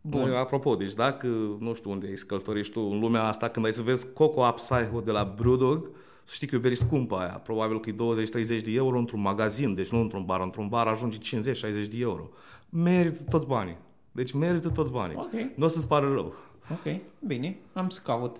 Bun. 0.00 0.20
Bun. 0.20 0.32
Apropo, 0.32 0.76
deci 0.76 0.92
dacă, 0.92 1.26
nu 1.58 1.74
știu 1.74 1.90
unde 1.90 2.06
ai 2.06 2.14
călătorești 2.26 2.72
tu 2.72 2.80
în 2.80 2.98
lumea 3.00 3.22
asta, 3.22 3.48
când 3.48 3.64
ai 3.64 3.72
să 3.72 3.82
vezi 3.82 4.12
Coco 4.12 4.46
Up 4.46 4.54
Psycho 4.54 5.00
de 5.00 5.10
la 5.10 5.34
Brewdog, 5.36 5.90
să 6.24 6.34
știi 6.34 6.46
că 6.46 6.54
e 6.54 6.58
o 6.58 6.60
bere 6.60 6.74
scumpă 6.74 7.16
aia. 7.16 7.40
Probabil 7.44 7.80
că 7.80 7.90
e 7.90 8.26
20-30 8.60 8.62
de 8.62 8.70
euro 8.70 8.98
într-un 8.98 9.20
magazin, 9.20 9.74
deci 9.74 9.88
nu 9.88 10.00
într-un 10.00 10.24
bar. 10.24 10.40
Într-un 10.40 10.68
bar 10.68 10.86
ajunge 10.86 11.18
50-60 11.18 11.20
de 11.60 11.96
euro. 11.98 12.30
Merită 12.68 13.22
toți 13.30 13.46
banii. 13.46 13.76
Deci 14.12 14.32
merită 14.32 14.68
toți 14.68 14.92
banii. 14.92 15.16
Ok. 15.16 15.32
Nu 15.56 15.64
o 15.64 15.68
să-ți 15.68 15.88
pară 15.88 16.12
rău. 16.12 16.34
Ok, 16.70 17.00
bine, 17.26 17.56
am 17.72 17.88
să 17.88 18.00
caut. 18.04 18.36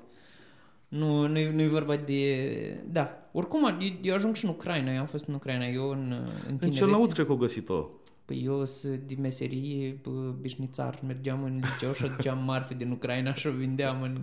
Nu, 0.89 1.27
nu, 1.27 1.51
nu 1.53 1.61
e 1.61 1.69
vorba 1.69 1.97
de... 1.97 2.81
Da. 2.93 3.28
Oricum, 3.39 3.65
eu, 3.65 3.89
eu 4.03 4.15
ajung 4.15 4.35
și 4.35 4.45
în 4.45 4.51
Ucraina. 4.51 4.93
Eu 4.93 5.01
am 5.01 5.07
fost 5.07 5.27
în 5.27 5.35
Ucraina. 5.35 5.67
Eu 5.67 5.91
în, 5.91 6.15
în 6.49 6.59
În 6.61 6.71
Cernăuț 6.71 7.13
cred 7.13 7.27
că 7.27 7.33
au 7.33 7.39
găsit-o. 7.39 7.89
Păi 8.25 8.43
eu 8.45 8.65
sunt 8.65 9.01
de 9.01 9.15
meserie 9.21 10.01
bă, 10.03 10.35
bișnițar. 10.41 11.01
Mergeam 11.07 11.45
în 11.45 11.61
liceu 11.73 11.93
și 11.93 12.05
aduceam 12.05 12.45
marfe 12.45 12.75
din 12.75 12.91
Ucraina 12.91 13.35
și 13.35 13.47
o 13.47 13.51
vindeam 13.51 14.03
în... 14.03 14.19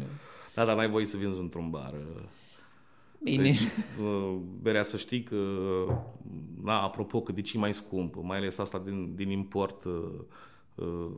Da, 0.55 0.65
dar 0.65 0.75
n-ai 0.75 0.89
voie 0.89 1.05
să 1.05 1.17
vinzi 1.17 1.39
într-un 1.39 1.69
bar. 1.69 1.93
Bine. 3.23 3.43
Deci, 3.43 3.61
uh, 4.01 4.35
berea 4.61 4.83
să 4.83 4.97
știi 4.97 5.23
că, 5.23 5.35
na, 6.63 6.81
apropo, 6.81 7.21
că 7.21 7.31
de 7.31 7.41
ce 7.41 7.57
e 7.57 7.59
mai 7.59 7.73
scump, 7.73 8.15
mai 8.21 8.37
ales 8.37 8.57
asta 8.57 8.81
din, 8.85 9.15
din 9.15 9.29
import, 9.29 9.83
uh, 9.83 10.03
uh, 10.75 11.11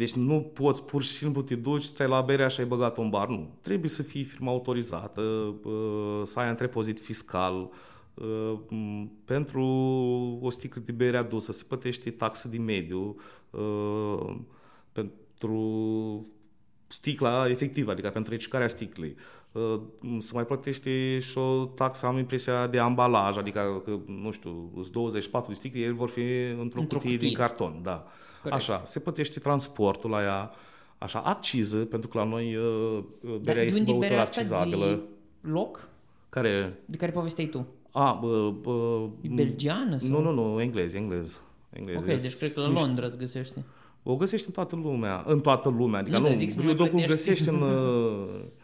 deci 0.00 0.12
nu 0.12 0.40
poți 0.40 0.82
pur 0.82 1.02
și 1.02 1.08
simplu 1.08 1.42
te 1.42 1.54
duci, 1.54 1.84
ți-ai 1.84 2.08
la 2.08 2.20
berea 2.20 2.48
și 2.48 2.60
ai 2.60 2.66
băgat 2.66 2.96
un 2.96 3.10
bar. 3.10 3.28
Nu. 3.28 3.50
Trebuie 3.60 3.90
să 3.90 4.02
fii 4.02 4.24
firma 4.24 4.50
autorizată, 4.50 5.20
uh, 5.64 6.22
să 6.24 6.38
ai 6.38 6.48
întrepozit 6.48 7.00
fiscal. 7.00 7.70
uh, 8.14 8.58
m, 8.68 9.10
Pentru 9.24 9.64
o 10.42 10.50
sticlă 10.50 10.82
de 10.84 10.92
bere 10.92 11.16
adusă 11.16 11.52
se 11.52 11.64
plătește 11.68 12.10
taxă 12.10 12.48
de 12.48 12.58
mediu. 12.58 13.16
uh, 13.50 14.36
Pentru 14.92 16.26
sticla 16.86 17.48
efectivă, 17.48 17.90
adică 17.90 18.10
pentru 18.10 18.32
reciclarea 18.32 18.68
sticlei. 18.68 19.16
Uh, 19.52 19.80
Se 20.20 20.30
mai 20.34 20.44
plătește 20.46 21.18
și 21.18 21.38
o 21.38 21.64
taxă, 21.64 22.06
am 22.06 22.18
impresia, 22.18 22.66
de 22.66 22.78
ambalaj, 22.78 23.36
adică, 23.36 23.82
că, 23.84 23.98
nu 24.06 24.30
știu, 24.30 24.70
sunt 24.74 24.90
24 24.92 25.50
de 25.50 25.56
sticle, 25.56 25.80
ele 25.80 25.92
vor 25.92 26.08
fi 26.08 26.20
într-o, 26.60 26.80
Într-o 26.80 26.80
cutie, 26.98 27.10
cutie. 27.12 27.16
din 27.16 27.32
carton, 27.34 27.78
da. 27.82 28.06
Corect. 28.42 28.60
Așa, 28.60 28.82
se 28.84 28.98
plătește 29.00 29.38
transportul 29.40 30.10
la 30.10 30.22
ea, 30.22 30.50
așa, 30.98 31.18
acciză, 31.18 31.76
pentru 31.76 32.08
că 32.08 32.18
la 32.18 32.24
noi 32.24 32.56
uh, 32.56 32.62
uh, 33.20 33.30
Dar 33.30 33.38
berea 33.40 33.62
de 33.62 33.66
este 33.68 33.78
unde 33.78 33.90
e 33.90 33.94
băutură 33.94 34.08
berea 34.08 34.22
asta 34.22 34.40
accizabilă. 34.40 34.86
de 34.86 35.48
loc? 35.50 35.88
Care, 36.28 36.78
De 36.84 36.96
care 36.96 37.12
povesteai 37.12 37.46
tu? 37.46 37.66
a, 37.92 38.12
bă, 38.12 38.50
bă, 38.60 39.06
E 39.20 39.28
belgiană? 39.34 39.96
Sau? 39.96 40.08
nu, 40.08 40.20
nu, 40.32 40.32
nu, 40.52 40.60
englez, 40.60 40.94
englez. 40.94 41.40
englez. 41.70 41.96
Ok, 41.96 42.04
deci 42.04 42.36
cred 42.36 42.52
că 42.52 42.60
la 42.60 42.68
Niște- 42.68 42.84
Londra 42.86 43.06
îți 43.06 43.18
găsește. 43.18 43.64
O 44.02 44.16
găsești 44.16 44.46
în 44.46 44.52
toată 44.52 44.76
lumea, 44.76 45.24
în 45.26 45.40
toată 45.40 45.68
lumea, 45.68 46.00
adică 46.00 46.16
Nu, 46.16 46.22
nu, 46.22 46.28
dar 46.28 46.36
zic 46.36 46.50
să 46.50 46.56
nu 46.58 46.62
mai 46.64 46.74
Brewdog-ul 46.74 47.04
plătești. 47.04 47.28
găsești 47.30 47.48
în... 47.48 47.62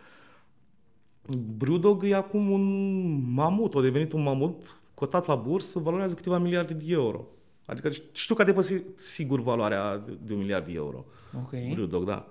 uh, 1.29 1.37
Brewdog 1.57 2.05
e 2.05 2.15
acum 2.15 2.51
un 2.51 3.33
mamut, 3.33 3.75
a 3.75 3.81
devenit 3.81 4.13
un 4.13 4.23
mamut 4.23 4.81
cotat 4.95 5.27
la 5.27 5.35
bursă, 5.35 5.79
valorează 5.79 6.15
câteva 6.15 6.39
miliarde 6.39 6.75
de 6.75 6.85
euro. 6.93 7.27
Adică 7.67 7.91
știu 8.13 8.35
că 8.35 8.43
a 8.43 8.45
depășit 8.45 8.99
sigur 8.99 9.41
valoarea 9.41 9.97
de- 9.99 10.19
de 10.23 10.33
un 10.33 10.39
miliard 10.39 10.67
de 10.67 10.73
euro. 10.73 11.05
Ok. 11.37 11.51
Brewdog, 11.73 12.05
da. 12.05 12.29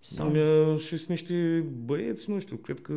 Sau... 0.00 0.30
Uh, 0.72 0.78
Și 0.78 0.96
sunt 0.96 1.08
niște 1.08 1.64
băieți, 1.84 2.30
nu 2.30 2.38
știu, 2.38 2.56
cred 2.56 2.80
că, 2.80 2.92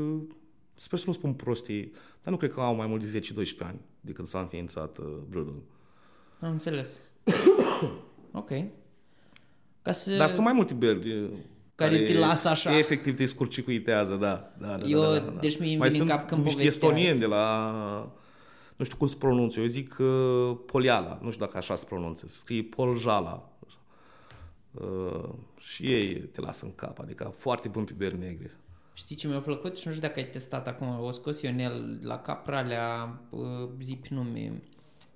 sper 0.76 1.00
să 1.00 1.04
nu 1.08 1.14
spun 1.14 1.34
prostii, 1.34 1.92
dar 2.24 2.34
nu 2.34 2.38
cred 2.38 2.52
că 2.52 2.60
au 2.62 2.76
mai 2.76 2.88
mult 2.88 3.04
de 3.12 3.20
10-12 3.20 3.24
ani 3.60 3.80
de 4.02 4.12
când 4.12 4.28
s-a 4.28 4.40
înființat 4.40 4.98
uh, 4.98 5.06
Brewdog. 5.30 5.56
Am 6.40 6.52
înțeles. 6.52 6.90
ok. 8.32 8.50
Ca 9.82 9.92
să... 9.92 10.16
Dar 10.18 10.30
sunt 10.30 10.44
mai 10.46 10.54
multe 10.54 10.74
beri 10.74 11.30
uh, 11.80 11.90
Care 11.90 12.06
te 12.06 12.18
lasă 12.18 12.48
așa. 12.48 12.78
Efectiv 12.78 13.16
te 13.16 13.26
scurcicuitează, 13.26 14.16
da. 14.16 14.54
da, 14.58 14.78
da, 14.78 14.86
Eu- 14.88 15.02
da, 15.02 15.12
da, 15.12 15.20
da. 15.20 15.40
deci 15.40 15.60
mi-i 15.60 15.76
mai 15.78 15.90
vine 15.90 16.02
în 16.02 16.08
sunt 16.08 16.18
cap 16.20 16.28
când 16.28 16.44
niște 16.44 16.58
povesteai. 16.62 16.90
estonieni 16.90 17.20
de 17.20 17.26
la... 17.26 17.72
Nu 18.76 18.86
știu 18.86 18.98
cum 18.98 19.08
se 19.08 19.16
pronunță. 19.20 19.60
Eu 19.60 19.66
zic 19.66 19.96
uh, 20.00 20.58
Poliala. 20.66 21.20
Nu 21.22 21.32
știu 21.32 21.46
dacă 21.46 21.58
așa 21.58 21.76
se 21.76 21.86
pronunță. 21.90 22.28
Se 22.28 22.38
scrie 22.38 22.64
Poljala. 22.64 23.50
Uh, 24.72 25.30
și 25.58 25.84
ei 25.92 26.16
te 26.16 26.42
lasă 26.42 26.66
în 26.66 26.76
cap. 26.76 27.00
Adică 27.00 27.34
foarte 27.38 27.68
bun 27.68 27.84
pe 27.84 27.94
beri 27.98 28.18
negre. 28.20 28.58
Știi 28.94 29.16
ce 29.16 29.28
mi-a 29.28 29.40
plăcut? 29.40 29.78
Și 29.78 29.88
nu 29.88 29.94
știu 29.94 30.08
dacă 30.08 30.20
ai 30.20 30.26
testat 30.30 30.68
acum. 30.68 31.00
O 31.00 31.12
scos 31.12 31.42
Ionel 31.42 32.00
la 32.04 32.18
capralea, 32.18 33.20
uh, 33.30 33.70
zi 33.82 33.96
pe 34.02 34.08
nume, 34.12 34.62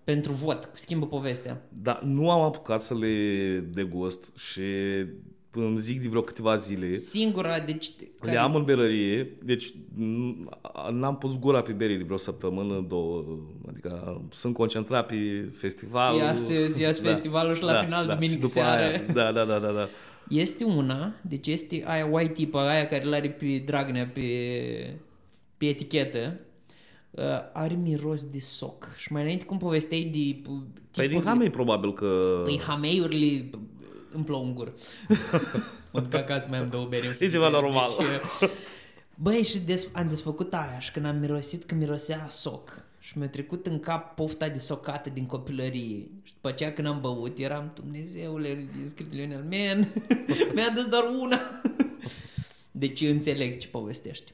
pentru 0.04 0.34
vot. 0.34 0.70
Schimbă 0.74 1.06
povestea. 1.08 1.62
Dar 1.70 2.02
nu 2.02 2.32
am 2.32 2.42
apucat 2.42 2.82
să 2.82 2.96
le 2.96 3.60
degust 3.60 4.38
și 4.38 4.62
îmi 5.52 5.78
zic 5.78 6.02
de 6.02 6.08
vreo 6.08 6.22
câteva 6.22 6.56
zile. 6.56 6.96
Singura, 6.96 7.60
deci... 7.60 7.90
Le 8.22 8.38
am 8.38 8.56
în 8.56 8.64
berărie, 8.64 9.36
deci 9.44 9.72
n- 9.74 10.50
n-am 10.92 11.18
pus 11.18 11.40
gura 11.40 11.62
pe 11.62 11.72
berii 11.72 11.98
de 11.98 12.04
vreo 12.04 12.18
săptămână, 12.18 12.86
două, 12.88 13.24
adică 13.70 14.22
sunt 14.32 14.54
concentrat 14.54 15.06
pe 15.08 15.50
festival. 15.54 16.18
Să 16.18 16.24
iasă- 16.54 16.72
să 16.72 16.80
iasă 16.80 17.02
festivalul 17.02 17.56
și 17.56 17.64
la 17.64 17.74
final, 17.84 18.06
duminică 18.08 18.32
și 18.34 18.40
după 18.40 18.54
seară. 18.54 18.82
Aia, 18.84 19.02
da, 19.14 19.32
da, 19.32 19.46
da, 19.46 19.60
da, 19.60 19.72
da. 19.72 19.88
Este 20.30 20.64
una, 20.64 21.14
deci 21.22 21.48
este 21.48 21.84
aia 21.88 22.06
white 22.06 22.34
tipa, 22.34 22.70
aia 22.70 22.88
care 22.88 23.04
l-are 23.04 23.30
pe 23.30 23.64
Dragnea 23.66 24.12
pe, 24.14 24.22
pe 25.58 25.66
etichetă. 25.66 26.40
Uh, 27.12 27.24
are 27.54 27.80
miros 27.84 28.24
de 28.30 28.40
soc. 28.40 28.94
Și 28.98 29.12
mai 29.12 29.22
înainte 29.22 29.46
cum 29.46 29.58
povesteai 29.58 30.10
de... 30.14 30.50
uh, 30.52 30.56
Păi 30.56 30.64
din 30.94 31.02
tipurile- 31.04 31.24
Hamei 31.30 31.50
probabil 31.50 31.94
că... 31.94 32.42
Păi 32.44 32.60
hameiurile 32.68 33.50
îmi 34.14 34.24
plouă 34.24 34.44
în 34.44 34.54
gură. 34.54 34.74
mă 35.92 36.00
duc 36.00 36.14
acasă, 36.14 36.48
mai 36.50 36.60
am 36.60 36.70
două 36.70 36.86
beri. 36.86 37.18
E 37.20 37.30
ceva 37.30 37.50
normal. 37.50 37.92
Deci, 37.98 38.50
băi, 39.16 39.44
și 39.44 39.60
des, 39.60 39.90
am 39.94 40.10
desfăcut 40.10 40.54
aia 40.54 40.80
și 40.80 40.92
când 40.92 41.06
am 41.06 41.18
mirosit 41.18 41.64
că 41.64 41.76
mirosea 41.76 42.24
a 42.26 42.30
soc 42.30 42.84
și 43.00 43.18
mi-a 43.18 43.30
trecut 43.30 43.66
în 43.66 43.80
cap 43.80 44.16
pofta 44.16 44.50
de 44.50 44.58
socată 44.58 45.10
din 45.10 45.26
copilărie. 45.26 46.08
Și 46.24 46.34
după 46.34 46.48
aceea 46.48 46.74
când 46.74 46.88
am 46.88 47.02
băut, 47.02 47.38
eram, 47.38 47.72
Dumnezeule, 47.76 48.68
scrie 48.90 49.08
Lionel, 49.12 49.46
man, 49.50 49.94
mi-a 50.54 50.68
adus 50.70 50.86
doar 50.86 51.04
una. 51.20 51.62
deci 52.72 53.02
înțeleg 53.02 53.58
ce 53.58 53.68
povestești. 53.68 54.34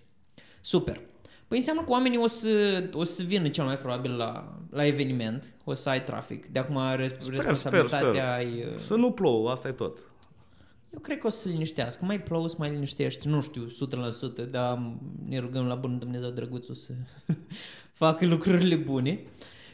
Super. 0.62 1.02
Păi 1.48 1.58
înseamnă 1.58 1.82
că 1.84 1.90
oamenii 1.92 2.18
o 2.18 2.28
să, 2.28 2.84
o 2.94 3.04
să 3.04 3.24
vină 3.24 3.48
cel 3.48 3.66
mai 3.66 3.78
probabil 3.78 4.16
la, 4.16 4.58
la 4.70 4.86
eveniment, 4.86 5.56
o 5.64 5.74
să 5.74 5.90
ai 5.90 6.04
trafic. 6.04 6.46
De 6.46 6.60
acum 6.60 6.78
res- 6.96 7.10
Sper, 7.12 7.22
sper, 7.22 7.36
responsabilitatea 7.36 8.10
sper. 8.12 8.24
ai... 8.24 8.64
uh, 8.72 8.78
Să 8.78 8.96
nu 8.96 9.12
plouă, 9.12 9.50
asta 9.52 9.68
e 9.68 9.72
tot. 9.72 9.98
Eu 10.94 11.00
cred 11.00 11.18
că 11.18 11.28
o 11.28 11.30
să 11.30 11.40
se 11.42 11.50
liniștească. 11.50 12.06
Mai 12.06 12.22
plouă, 12.22 12.48
să 12.50 12.56
mai 12.60 12.72
liniștește. 12.72 13.28
Nu 13.30 13.42
știu, 13.42 13.68
100%, 13.68 14.50
dar 14.52 14.92
ne 15.28 15.40
rugăm 15.40 15.66
la 15.66 15.76
Bunul 15.76 16.00
Dumnezeu 16.00 16.30
Drăguțul 16.30 16.76
să 16.76 16.94
facă 18.04 18.26
lucrurile 18.26 18.76
bune. 18.76 19.20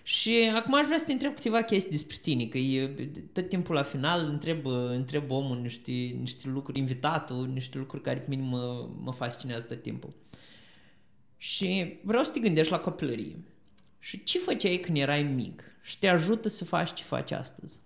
Și 0.04 0.52
acum 0.56 0.74
aș 0.76 0.86
vrea 0.86 0.98
să 0.98 1.06
te 1.06 1.12
întreb 1.12 1.34
câteva 1.36 1.62
chestii 1.62 1.92
despre 1.92 2.18
tine, 2.22 2.46
că 2.46 2.58
e, 2.58 2.88
tot 3.34 3.50
timpul 3.50 3.76
la 3.76 3.84
final 3.84 4.26
întreb, 4.30 4.66
întreb 4.90 5.32
omul 5.32 5.58
niște, 5.62 5.92
niște 6.20 6.50
lucruri, 6.54 6.80
invitatul, 6.80 7.50
niște 7.54 7.78
lucruri 7.78 8.04
care 8.04 8.18
pe 8.20 8.26
mine 8.30 8.42
mă, 8.50 8.88
mă 9.04 9.12
fascinează 9.12 9.64
tot 9.66 9.82
timpul. 9.82 10.10
Și 11.42 12.00
vreau 12.04 12.24
să 12.24 12.32
te 12.32 12.40
gândești 12.40 12.72
la 12.72 12.80
copilărie. 12.80 13.44
Și 14.00 14.24
ce 14.24 14.40
făceai 14.40 14.78
când 14.78 14.98
erai 14.98 15.24
mic? 15.24 15.64
Și 15.82 16.00
te 16.00 16.08
ajută 16.08 16.48
să 16.48 16.66
faci 16.66 16.94
ce 16.94 17.04
faci 17.04 17.32
astăzi? 17.32 17.80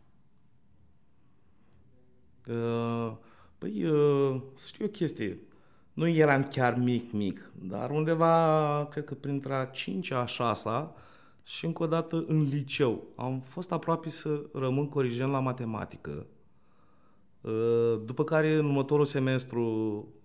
Uh, 2.47 3.13
Păi, 3.57 3.83
uh, 3.83 4.41
să 4.55 4.67
știu 4.67 4.85
o 4.85 4.87
chestie. 4.87 5.39
Nu 5.93 6.07
eram 6.07 6.43
chiar 6.43 6.77
mic, 6.77 7.11
mic, 7.11 7.51
dar 7.61 7.89
undeva, 7.89 8.87
cred 8.91 9.03
că 9.03 9.13
printre 9.13 9.53
a 9.53 9.65
5 9.65 10.11
a 10.11 10.25
6 10.25 10.69
și 11.43 11.65
încă 11.65 11.83
o 11.83 11.87
dată 11.87 12.25
în 12.27 12.47
liceu. 12.47 13.03
Am 13.15 13.39
fost 13.39 13.71
aproape 13.71 14.09
să 14.09 14.41
rămân 14.53 14.89
corigent 14.89 15.31
la 15.31 15.39
matematică. 15.39 16.25
Uh, 17.41 18.01
După 18.05 18.23
care, 18.23 18.53
în 18.53 18.65
următorul 18.65 19.05
semestru, 19.05 19.61
uh, 19.61 20.15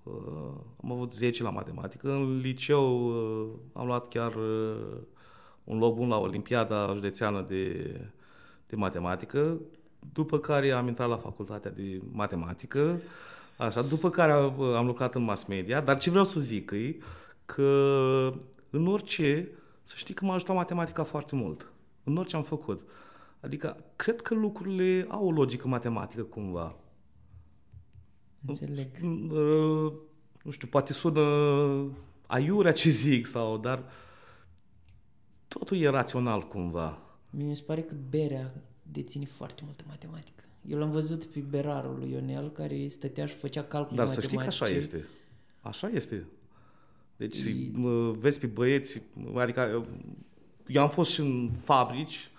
am 0.83 0.93
avut 0.93 1.13
10 1.13 1.43
la 1.43 1.51
matematică. 1.51 2.11
În 2.11 2.39
liceu 2.39 3.07
uh, 3.07 3.49
am 3.73 3.87
luat 3.87 4.09
chiar 4.09 4.35
uh, 4.35 4.97
un 5.65 5.79
loc 5.79 5.97
bun 5.97 6.09
la 6.09 6.19
Olimpiada 6.19 6.91
Județeană 6.95 7.45
de, 7.49 7.95
de 8.67 8.77
Matematică, 8.77 9.61
după 10.13 10.39
care 10.39 10.71
am 10.71 10.89
intrat 10.89 11.09
la 11.09 11.17
facultatea 11.17 11.71
de 11.71 12.03
matematică, 12.13 13.01
așa, 13.57 13.83
după 13.83 14.11
care 14.11 14.33
am, 14.33 14.61
am 14.63 14.87
lucrat 14.87 15.15
în 15.15 15.23
mass 15.23 15.45
media, 15.45 15.81
dar 15.81 15.99
ce 15.99 16.11
vreau 16.11 16.25
să 16.25 16.41
zic 16.41 16.71
e 16.71 16.97
că 17.45 18.33
în 18.71 18.87
orice, 18.87 19.49
să 19.83 19.95
știi 19.97 20.15
că 20.15 20.25
m-a 20.25 20.35
ajutat 20.35 20.57
matematica 20.57 21.03
foarte 21.03 21.37
mult, 21.37 21.73
în 22.05 22.17
orice 22.17 22.37
am 22.37 22.43
făcut. 22.43 22.81
Adică, 23.41 23.77
cred 23.97 24.21
că 24.21 24.35
lucrurile 24.35 25.07
au 25.09 25.27
o 25.27 25.31
logică 25.31 25.69
matematică 25.69 26.23
cumva. 26.23 26.75
Înțeleg. 28.47 28.89
Uh, 29.03 29.93
nu 30.43 30.51
știu, 30.51 30.69
poate 30.71 30.93
sună 30.93 31.21
aiurea 32.27 32.73
ce 32.73 32.91
zic, 32.91 33.27
sau, 33.27 33.59
dar 33.59 33.83
totul 35.49 35.77
e 35.77 35.89
rațional 35.89 36.49
cumva. 36.49 36.99
Mie 37.31 37.47
mi 37.47 37.57
se 37.57 37.63
pare 37.63 37.83
că 37.83 37.95
berea 38.11 38.55
deține 38.83 39.25
foarte 39.25 39.63
multă 39.65 39.85
matematică. 39.89 40.45
Eu 40.67 40.79
l-am 40.79 40.91
văzut 40.91 41.25
pe 41.25 41.41
berarul 41.41 41.99
lui 41.99 42.11
Ionel 42.11 42.51
care 42.51 42.89
stătea 42.89 43.27
și 43.27 43.35
făcea 43.35 43.63
calcule 43.63 43.97
Dar 43.97 44.07
să 44.07 44.21
știi 44.21 44.37
că 44.37 44.45
așa 44.45 44.65
matematice. 44.65 44.97
este. 44.97 45.09
Așa 45.61 45.89
este. 45.89 46.27
Deci 47.17 47.45
E- 47.45 47.71
mă, 47.75 48.11
vezi 48.11 48.41
pe 48.41 48.47
băieți, 48.47 49.03
adică 49.35 49.69
eu, 49.71 49.87
eu 50.67 50.83
am 50.83 50.89
fost 50.91 51.11
și 51.13 51.21
în 51.21 51.51
fabrici, 51.59 52.31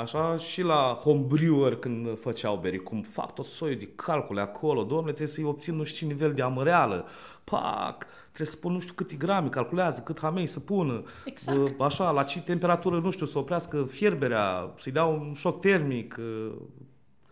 Așa 0.00 0.36
și 0.36 0.62
la 0.62 0.98
homebrewer 1.02 1.76
când 1.76 2.18
făceau 2.18 2.56
beri, 2.56 2.82
cum 2.82 3.02
fac 3.02 3.34
tot 3.34 3.46
soiul 3.46 3.78
de 3.78 3.88
calcule 3.94 4.40
acolo, 4.40 4.82
domne, 4.82 5.06
trebuie 5.06 5.28
să-i 5.28 5.44
obțin 5.44 5.74
nu 5.74 5.84
știu 5.84 6.06
ce 6.06 6.12
nivel 6.12 6.34
de 6.34 6.42
amăreală, 6.42 7.06
pac, 7.44 8.06
trebuie 8.26 8.46
să 8.46 8.56
pun 8.56 8.72
nu 8.72 8.78
știu 8.78 8.94
câte 8.94 9.14
grame, 9.16 9.48
calculează 9.48 10.00
cât 10.00 10.18
hamei 10.20 10.46
să 10.46 10.60
pună, 10.60 11.02
Exact. 11.24 11.80
așa, 11.80 12.10
la 12.10 12.22
ce 12.22 12.40
temperatură, 12.40 12.98
nu 12.98 13.10
știu, 13.10 13.26
să 13.26 13.38
oprească 13.38 13.84
fierberea, 13.84 14.74
să-i 14.78 14.92
dea 14.92 15.04
un 15.04 15.32
șoc 15.36 15.60
termic, 15.60 16.20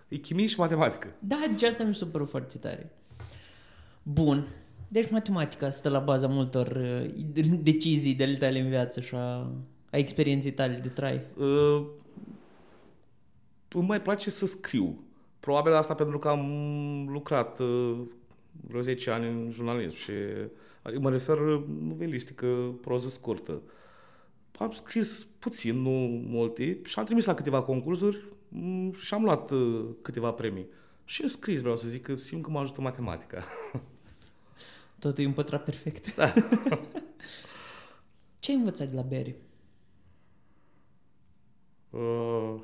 e 0.08 0.16
chimie 0.16 0.46
și 0.46 0.60
matematică. 0.60 1.14
Da, 1.18 1.36
deci 1.50 1.62
asta 1.62 1.84
mi 1.84 1.94
se 1.94 2.04
părut 2.04 2.30
foarte 2.30 2.58
tare. 2.58 2.92
Bun. 4.02 4.48
Deci 4.88 5.10
matematica 5.10 5.70
stă 5.70 5.88
la 5.88 5.98
baza 5.98 6.26
multor 6.26 6.66
uh, 6.66 7.54
decizii 7.62 8.14
de 8.14 8.36
tale 8.38 8.60
în 8.60 8.68
viață 8.68 9.00
și 9.00 9.14
a, 9.14 9.50
a 9.90 9.96
experienței 9.96 10.52
tale 10.52 10.80
de 10.82 10.88
trai. 10.88 11.26
Uh, 11.36 11.86
îmi 13.78 13.88
mai 13.88 14.02
place 14.02 14.30
să 14.30 14.46
scriu. 14.46 15.04
Probabil 15.40 15.72
asta 15.72 15.94
pentru 15.94 16.18
că 16.18 16.28
am 16.28 16.46
lucrat 17.08 17.58
uh, 17.58 17.98
vreo 18.68 18.80
10 18.80 19.10
ani 19.10 19.28
în 19.28 19.50
jurnalism 19.50 19.96
și 19.96 20.12
adică 20.82 21.00
mă 21.00 21.10
refer 21.10 21.38
novelistică, 21.80 22.46
proză 22.80 23.08
scurtă. 23.08 23.62
Am 24.58 24.70
scris 24.70 25.24
puțin, 25.38 25.82
nu 25.82 25.90
multe, 26.28 26.78
și 26.84 26.98
am 26.98 27.04
trimis 27.04 27.24
la 27.24 27.34
câteva 27.34 27.62
concursuri 27.62 28.24
mm, 28.48 28.92
și 28.92 29.14
am 29.14 29.22
luat 29.22 29.50
uh, 29.50 29.84
câteva 30.02 30.32
premii. 30.32 30.66
Și 31.04 31.22
în 31.22 31.28
scris 31.28 31.60
vreau 31.60 31.76
să 31.76 31.88
zic 31.88 32.02
că 32.02 32.14
simt 32.14 32.42
că 32.42 32.50
mă 32.50 32.58
ajută 32.58 32.80
matematica. 32.80 33.44
Totul 34.98 35.24
e 35.24 35.26
împătrat 35.26 35.64
perfect. 35.64 36.14
Da. 36.14 36.32
Ce 38.38 38.50
ai 38.50 38.56
învățat 38.56 38.88
de 38.88 38.96
la 38.96 39.02
Barry? 39.02 39.34
Uh, 41.90 42.60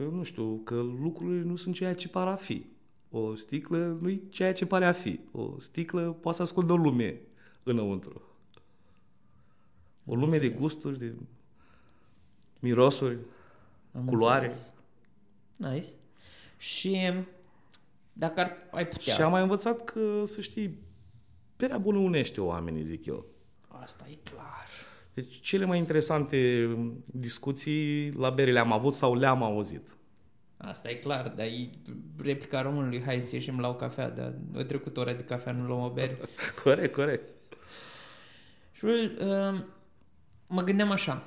că, 0.00 0.06
nu 0.06 0.22
știu, 0.22 0.60
că 0.64 0.74
lucrurile 0.74 1.42
nu 1.42 1.56
sunt 1.56 1.74
ceea 1.74 1.94
ce 1.94 2.08
par 2.08 2.28
a 2.28 2.36
fi. 2.36 2.66
O 3.10 3.34
sticlă 3.34 3.98
nu 4.00 4.08
e 4.08 4.20
ceea 4.30 4.52
ce 4.52 4.66
pare 4.66 4.86
a 4.86 4.92
fi. 4.92 5.20
O 5.32 5.58
sticlă 5.58 6.12
poate 6.12 6.36
să 6.36 6.42
ascundă 6.42 6.72
o 6.72 6.76
lume 6.76 7.20
înăuntru. 7.62 8.22
O 10.06 10.14
lume 10.14 10.38
de 10.38 10.48
gusturi, 10.48 10.98
de 10.98 11.14
mirosuri, 12.58 13.18
Am 13.92 14.04
culoare. 14.04 14.46
înțeles. 14.46 14.74
Nice. 15.56 15.88
Și 16.56 17.12
dacă 18.12 18.40
ar, 18.40 18.56
ai 18.70 18.86
putea... 18.88 19.14
Și 19.14 19.22
am 19.22 19.30
mai 19.30 19.42
învățat 19.42 19.84
că, 19.84 20.22
să 20.24 20.40
știi, 20.40 20.78
berea 21.56 21.78
bună 21.78 21.98
unește 21.98 22.40
oamenii, 22.40 22.84
zic 22.84 23.06
eu. 23.06 23.26
Asta 23.68 24.06
e 24.10 24.14
clar. 24.14 24.68
Deci 25.20 25.40
cele 25.40 25.64
mai 25.64 25.78
interesante 25.78 26.68
discuții 27.06 28.12
la 28.12 28.30
bere 28.30 28.52
le-am 28.52 28.72
avut 28.72 28.94
sau 28.94 29.14
le-am 29.14 29.42
auzit. 29.42 29.96
Asta 30.56 30.90
e 30.90 30.94
clar, 30.94 31.28
dar 31.28 31.46
e 31.46 31.70
replica 32.16 32.62
românului, 32.62 33.02
hai 33.02 33.22
să 33.22 33.34
ieșim 33.34 33.60
la 33.60 33.68
o 33.68 33.74
cafea, 33.74 34.10
dar 34.10 34.34
o 34.54 34.62
trecut 34.62 34.96
ora 34.96 35.12
de 35.12 35.24
cafea, 35.24 35.52
nu 35.52 35.66
luăm 35.66 35.80
o 35.80 35.90
bere. 35.90 36.18
corect, 36.64 36.94
corect. 36.94 37.28
Și 38.72 38.84
uh, 38.84 39.62
mă 40.46 40.62
gândeam 40.62 40.90
așa, 40.90 41.24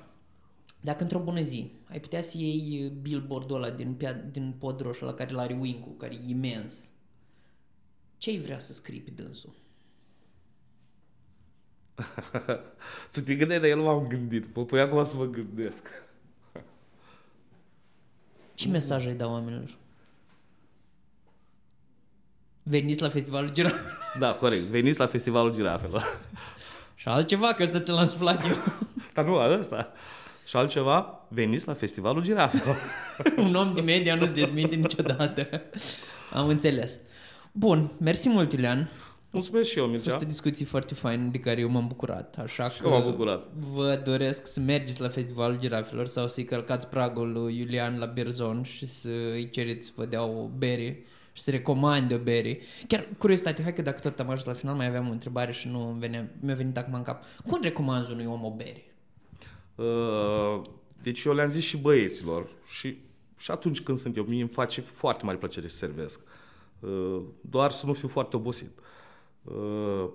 dacă 0.81 1.03
într-o 1.03 1.19
bună 1.19 1.41
zi 1.41 1.71
ai 1.89 1.99
putea 1.99 2.21
să 2.21 2.37
iei 2.37 2.89
billboard-ul 3.01 3.55
ăla 3.63 3.69
din, 3.69 3.93
pia- 3.93 4.31
din 4.31 4.55
pod 4.59 4.79
roșu 4.79 5.05
la 5.05 5.13
care 5.13 5.31
l-are 5.31 5.53
Winku, 5.53 5.89
care 5.89 6.13
e 6.13 6.29
imens, 6.29 6.73
ce 8.17 8.29
ai 8.29 8.39
vrea 8.39 8.59
să 8.59 8.73
scrii 8.73 9.01
pe 9.01 9.11
dânsul? 9.11 9.53
tu 13.11 13.21
te 13.21 13.35
gândeai, 13.35 13.59
dar 13.59 13.69
eu 13.69 13.75
nu 13.77 13.83
m-am 13.83 14.07
gândit. 14.07 14.55
Mă 14.55 14.63
pui 14.63 14.79
acum 14.79 15.03
să 15.03 15.15
mă 15.15 15.25
gândesc. 15.25 15.87
Ce 18.53 18.67
mesaj 18.67 19.05
ai 19.05 19.13
da 19.13 19.27
oamenilor? 19.27 19.77
Veniți 22.63 23.01
la 23.01 23.09
festivalul 23.09 23.53
Girafelor. 23.53 24.01
Da, 24.19 24.33
corect. 24.33 24.63
Veniți 24.63 24.99
la 24.99 25.05
Festivalul 25.05 25.53
Girafelor. 25.53 26.19
Și 26.95 27.07
altceva, 27.07 27.53
că 27.53 27.63
ăsta 27.63 27.79
ți 27.79 27.89
l-am 27.89 28.07
suflat 28.07 28.45
eu. 28.45 28.57
Dar 29.13 29.25
nu, 29.25 29.35
ăsta. 29.35 29.91
Și 30.47 30.55
altceva, 30.55 31.25
veniți 31.27 31.67
la 31.67 31.73
Festivalul 31.73 32.23
Girafelor. 32.23 32.77
Un 33.37 33.55
om 33.55 33.73
din 33.73 33.83
media 33.83 34.15
nu-ți 34.15 34.33
dezminte 34.33 34.75
niciodată. 34.75 35.61
Am 36.33 36.47
înțeles. 36.47 36.91
Bun, 37.51 37.91
mersi 37.97 38.29
mult, 38.29 38.51
Iulian. 38.51 38.89
Mulțumesc 39.33 39.69
și 39.69 39.77
eu, 39.77 39.83
A 39.85 39.87
fost 39.89 40.03
Mircea. 40.05 40.19
o 40.21 40.25
discuție 40.27 40.65
foarte 40.65 40.93
faină 40.93 41.29
de 41.31 41.39
care 41.39 41.59
eu 41.61 41.69
m-am 41.69 41.87
bucurat. 41.87 42.35
Așa 42.37 42.69
Și 42.69 42.81
că 42.81 42.87
eu 42.87 42.93
m-am 42.93 43.09
bucurat. 43.11 43.47
vă 43.73 44.01
doresc 44.05 44.47
să 44.47 44.59
mergeți 44.59 45.01
la 45.01 45.09
Festivalul 45.09 45.59
Girafelor 45.59 46.05
sau 46.07 46.27
să-i 46.27 46.43
călcați 46.45 46.87
pragul 46.87 47.31
lui 47.31 47.57
Iulian 47.59 47.97
la 47.99 48.05
Berzon 48.05 48.63
și 48.63 48.87
să 48.87 49.07
îi 49.09 49.49
cereți 49.49 49.85
să 49.85 49.91
vă 49.95 50.05
dea 50.05 50.23
o 50.23 50.47
bere 50.57 51.03
și 51.33 51.41
să 51.41 51.51
recomande 51.51 52.13
o 52.13 52.17
bere. 52.17 52.59
Chiar, 52.87 53.07
curiozitate, 53.17 53.61
hai 53.61 53.73
că 53.73 53.81
dacă 53.81 53.99
tot 53.99 54.19
am 54.19 54.29
ajuns 54.29 54.45
la 54.47 54.53
final, 54.53 54.75
mai 54.75 54.87
aveam 54.87 55.07
o 55.09 55.11
întrebare 55.11 55.51
și 55.51 55.67
nu 55.67 55.89
îmi 55.89 55.99
venea, 55.99 56.31
mi-a 56.39 56.55
venit 56.55 56.77
acum 56.77 56.93
în 56.93 57.01
cap. 57.03 57.23
Cum 57.47 57.59
recomanzi 57.61 58.11
unui 58.11 58.25
om 58.25 58.43
o 58.45 58.55
bere? 58.55 58.83
Uh, 59.75 60.61
Deci 61.01 61.23
eu 61.23 61.33
le-am 61.33 61.49
zis 61.49 61.63
și 61.63 61.77
băieților 61.77 62.47
și, 62.67 62.97
și 63.37 63.51
atunci 63.51 63.81
când 63.81 63.97
sunt 63.97 64.17
eu, 64.17 64.23
mie 64.23 64.41
îmi 64.41 64.49
face 64.49 64.81
foarte 64.81 65.25
mare 65.25 65.37
plăcere 65.37 65.67
să 65.67 65.77
servesc. 65.77 66.19
Uh, 66.79 67.21
Doar 67.41 67.71
să 67.71 67.85
nu 67.85 67.93
fiu 67.93 68.07
foarte 68.07 68.35
obosit. 68.35 68.77
Uh, 68.77 68.83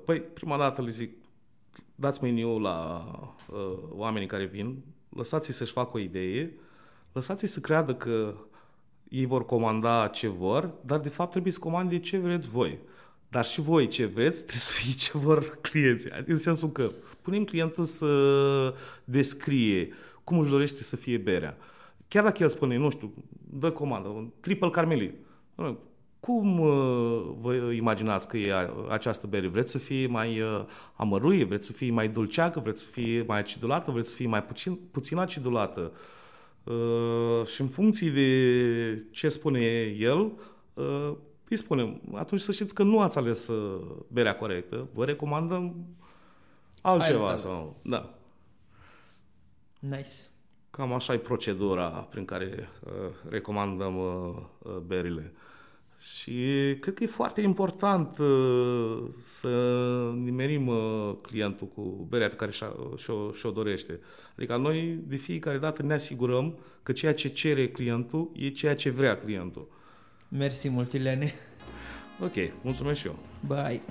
Păi, 0.05 0.21
prima 0.21 0.57
dată 0.57 0.83
le 0.83 0.91
zic, 0.91 1.13
dați 1.95 2.23
meniu 2.23 2.59
la 2.59 3.05
uh, 3.53 3.79
oamenii 3.91 4.29
care 4.29 4.45
vin, 4.45 4.85
lăsați-i 5.09 5.53
să-și 5.53 5.73
facă 5.73 5.91
o 5.95 5.99
idee, 5.99 6.53
lăsați-i 7.13 7.47
să 7.49 7.61
creadă 7.61 7.95
că 7.95 8.35
ei 9.09 9.27
vor 9.27 9.45
comanda 9.45 10.07
ce 10.07 10.29
vor, 10.29 10.75
dar 10.85 10.99
de 10.99 11.09
fapt 11.09 11.31
trebuie 11.31 11.53
să 11.53 11.59
comande 11.59 11.99
ce 11.99 12.19
vreți 12.19 12.49
voi. 12.49 12.79
Dar 13.29 13.45
și 13.45 13.61
voi 13.61 13.89
ce 13.89 14.05
vreți 14.07 14.39
trebuie 14.39 14.61
să 14.61 14.73
fie 14.73 14.95
ce 14.95 15.19
vor 15.19 15.59
clienții. 15.61 16.11
Adică 16.11 16.31
în 16.31 16.39
sensul 16.39 16.69
că 16.69 16.91
punem 17.23 17.45
clientul 17.45 17.85
să 17.85 18.75
descrie 19.05 19.89
cum 20.25 20.39
își 20.39 20.51
dorește 20.51 20.83
să 20.83 20.97
fie 20.97 21.17
berea. 21.17 21.57
Chiar 22.09 22.25
dacă 22.25 22.43
el 22.43 22.49
spune, 22.49 22.77
nu 22.77 22.91
știu, 22.91 23.13
dă 23.51 23.71
comandă, 23.71 24.09
un 24.09 24.31
triple 24.41 24.71
carmeli. 24.71 25.15
Cum 26.21 26.61
uh, 26.61 27.23
vă 27.41 27.55
imaginați 27.55 28.29
că 28.29 28.37
e 28.37 28.55
a- 28.55 28.71
această 28.89 29.27
bere? 29.27 29.47
Vreți 29.47 29.71
să 29.71 29.79
fie 29.79 30.07
mai 30.07 30.41
uh, 30.41 30.65
amăruie? 30.95 31.45
Vreți 31.45 31.67
să 31.67 31.73
fie 31.73 31.91
mai 31.91 32.09
dulceacă? 32.09 32.61
Vreți 32.61 32.81
să 32.81 32.87
fie 32.87 33.23
mai 33.27 33.39
acidulată? 33.39 33.91
Vreți 33.91 34.11
să 34.11 34.15
fie 34.17 34.27
mai 34.27 34.43
puțin, 34.45 34.75
puțin 34.91 35.17
acidulată? 35.19 35.93
Uh, 36.65 37.47
și 37.47 37.61
în 37.61 37.69
funcție 37.69 38.11
de 38.11 39.05
ce 39.11 39.29
spune 39.29 39.61
el, 39.99 40.33
uh, 40.75 41.13
îi 41.49 41.57
spunem, 41.57 42.01
atunci 42.15 42.41
să 42.41 42.53
știți 42.53 42.75
că 42.75 42.83
nu 42.83 43.01
ați 43.01 43.19
ales 43.19 43.47
uh, 43.47 43.81
berea 44.09 44.35
corectă, 44.37 44.89
vă 44.93 45.05
recomandăm 45.05 45.87
altceva. 46.81 47.25
Alta. 47.29 47.37
Sau, 47.37 47.77
da. 47.83 48.15
Nice. 49.79 50.11
Cam 50.71 50.93
așa 50.93 51.13
e 51.13 51.19
procedura 51.19 51.89
prin 51.89 52.25
care 52.25 52.69
uh, 52.85 52.93
recomandăm 53.29 53.97
uh, 53.99 54.37
uh, 54.59 54.77
berile. 54.87 55.33
Și 56.01 56.33
cred 56.81 56.95
că 56.95 57.03
e 57.03 57.07
foarte 57.07 57.41
important 57.41 58.19
uh, 58.19 59.03
să 59.23 59.49
nimerim 60.15 60.67
uh, 60.67 61.15
clientul 61.23 61.67
cu 61.67 62.07
berea 62.09 62.29
pe 62.29 62.35
care 62.35 62.51
și-a, 62.51 62.77
și-o, 62.97 63.33
și-o 63.33 63.51
dorește. 63.51 64.01
Adică 64.37 64.57
noi 64.57 64.99
de 65.07 65.17
fiecare 65.17 65.59
dată 65.59 65.83
ne 65.83 65.93
asigurăm 65.93 66.59
că 66.83 66.93
ceea 66.93 67.15
ce 67.15 67.29
cere 67.29 67.69
clientul 67.69 68.31
e 68.35 68.49
ceea 68.49 68.75
ce 68.75 68.91
vrea 68.91 69.19
clientul. 69.19 69.69
Mersi 70.29 70.69
mult, 70.69 70.93
Iuliane. 70.93 71.35
Ok, 72.21 72.35
mulțumesc 72.63 73.01
și 73.01 73.07
eu. 73.07 73.19
Bye. 73.47 73.83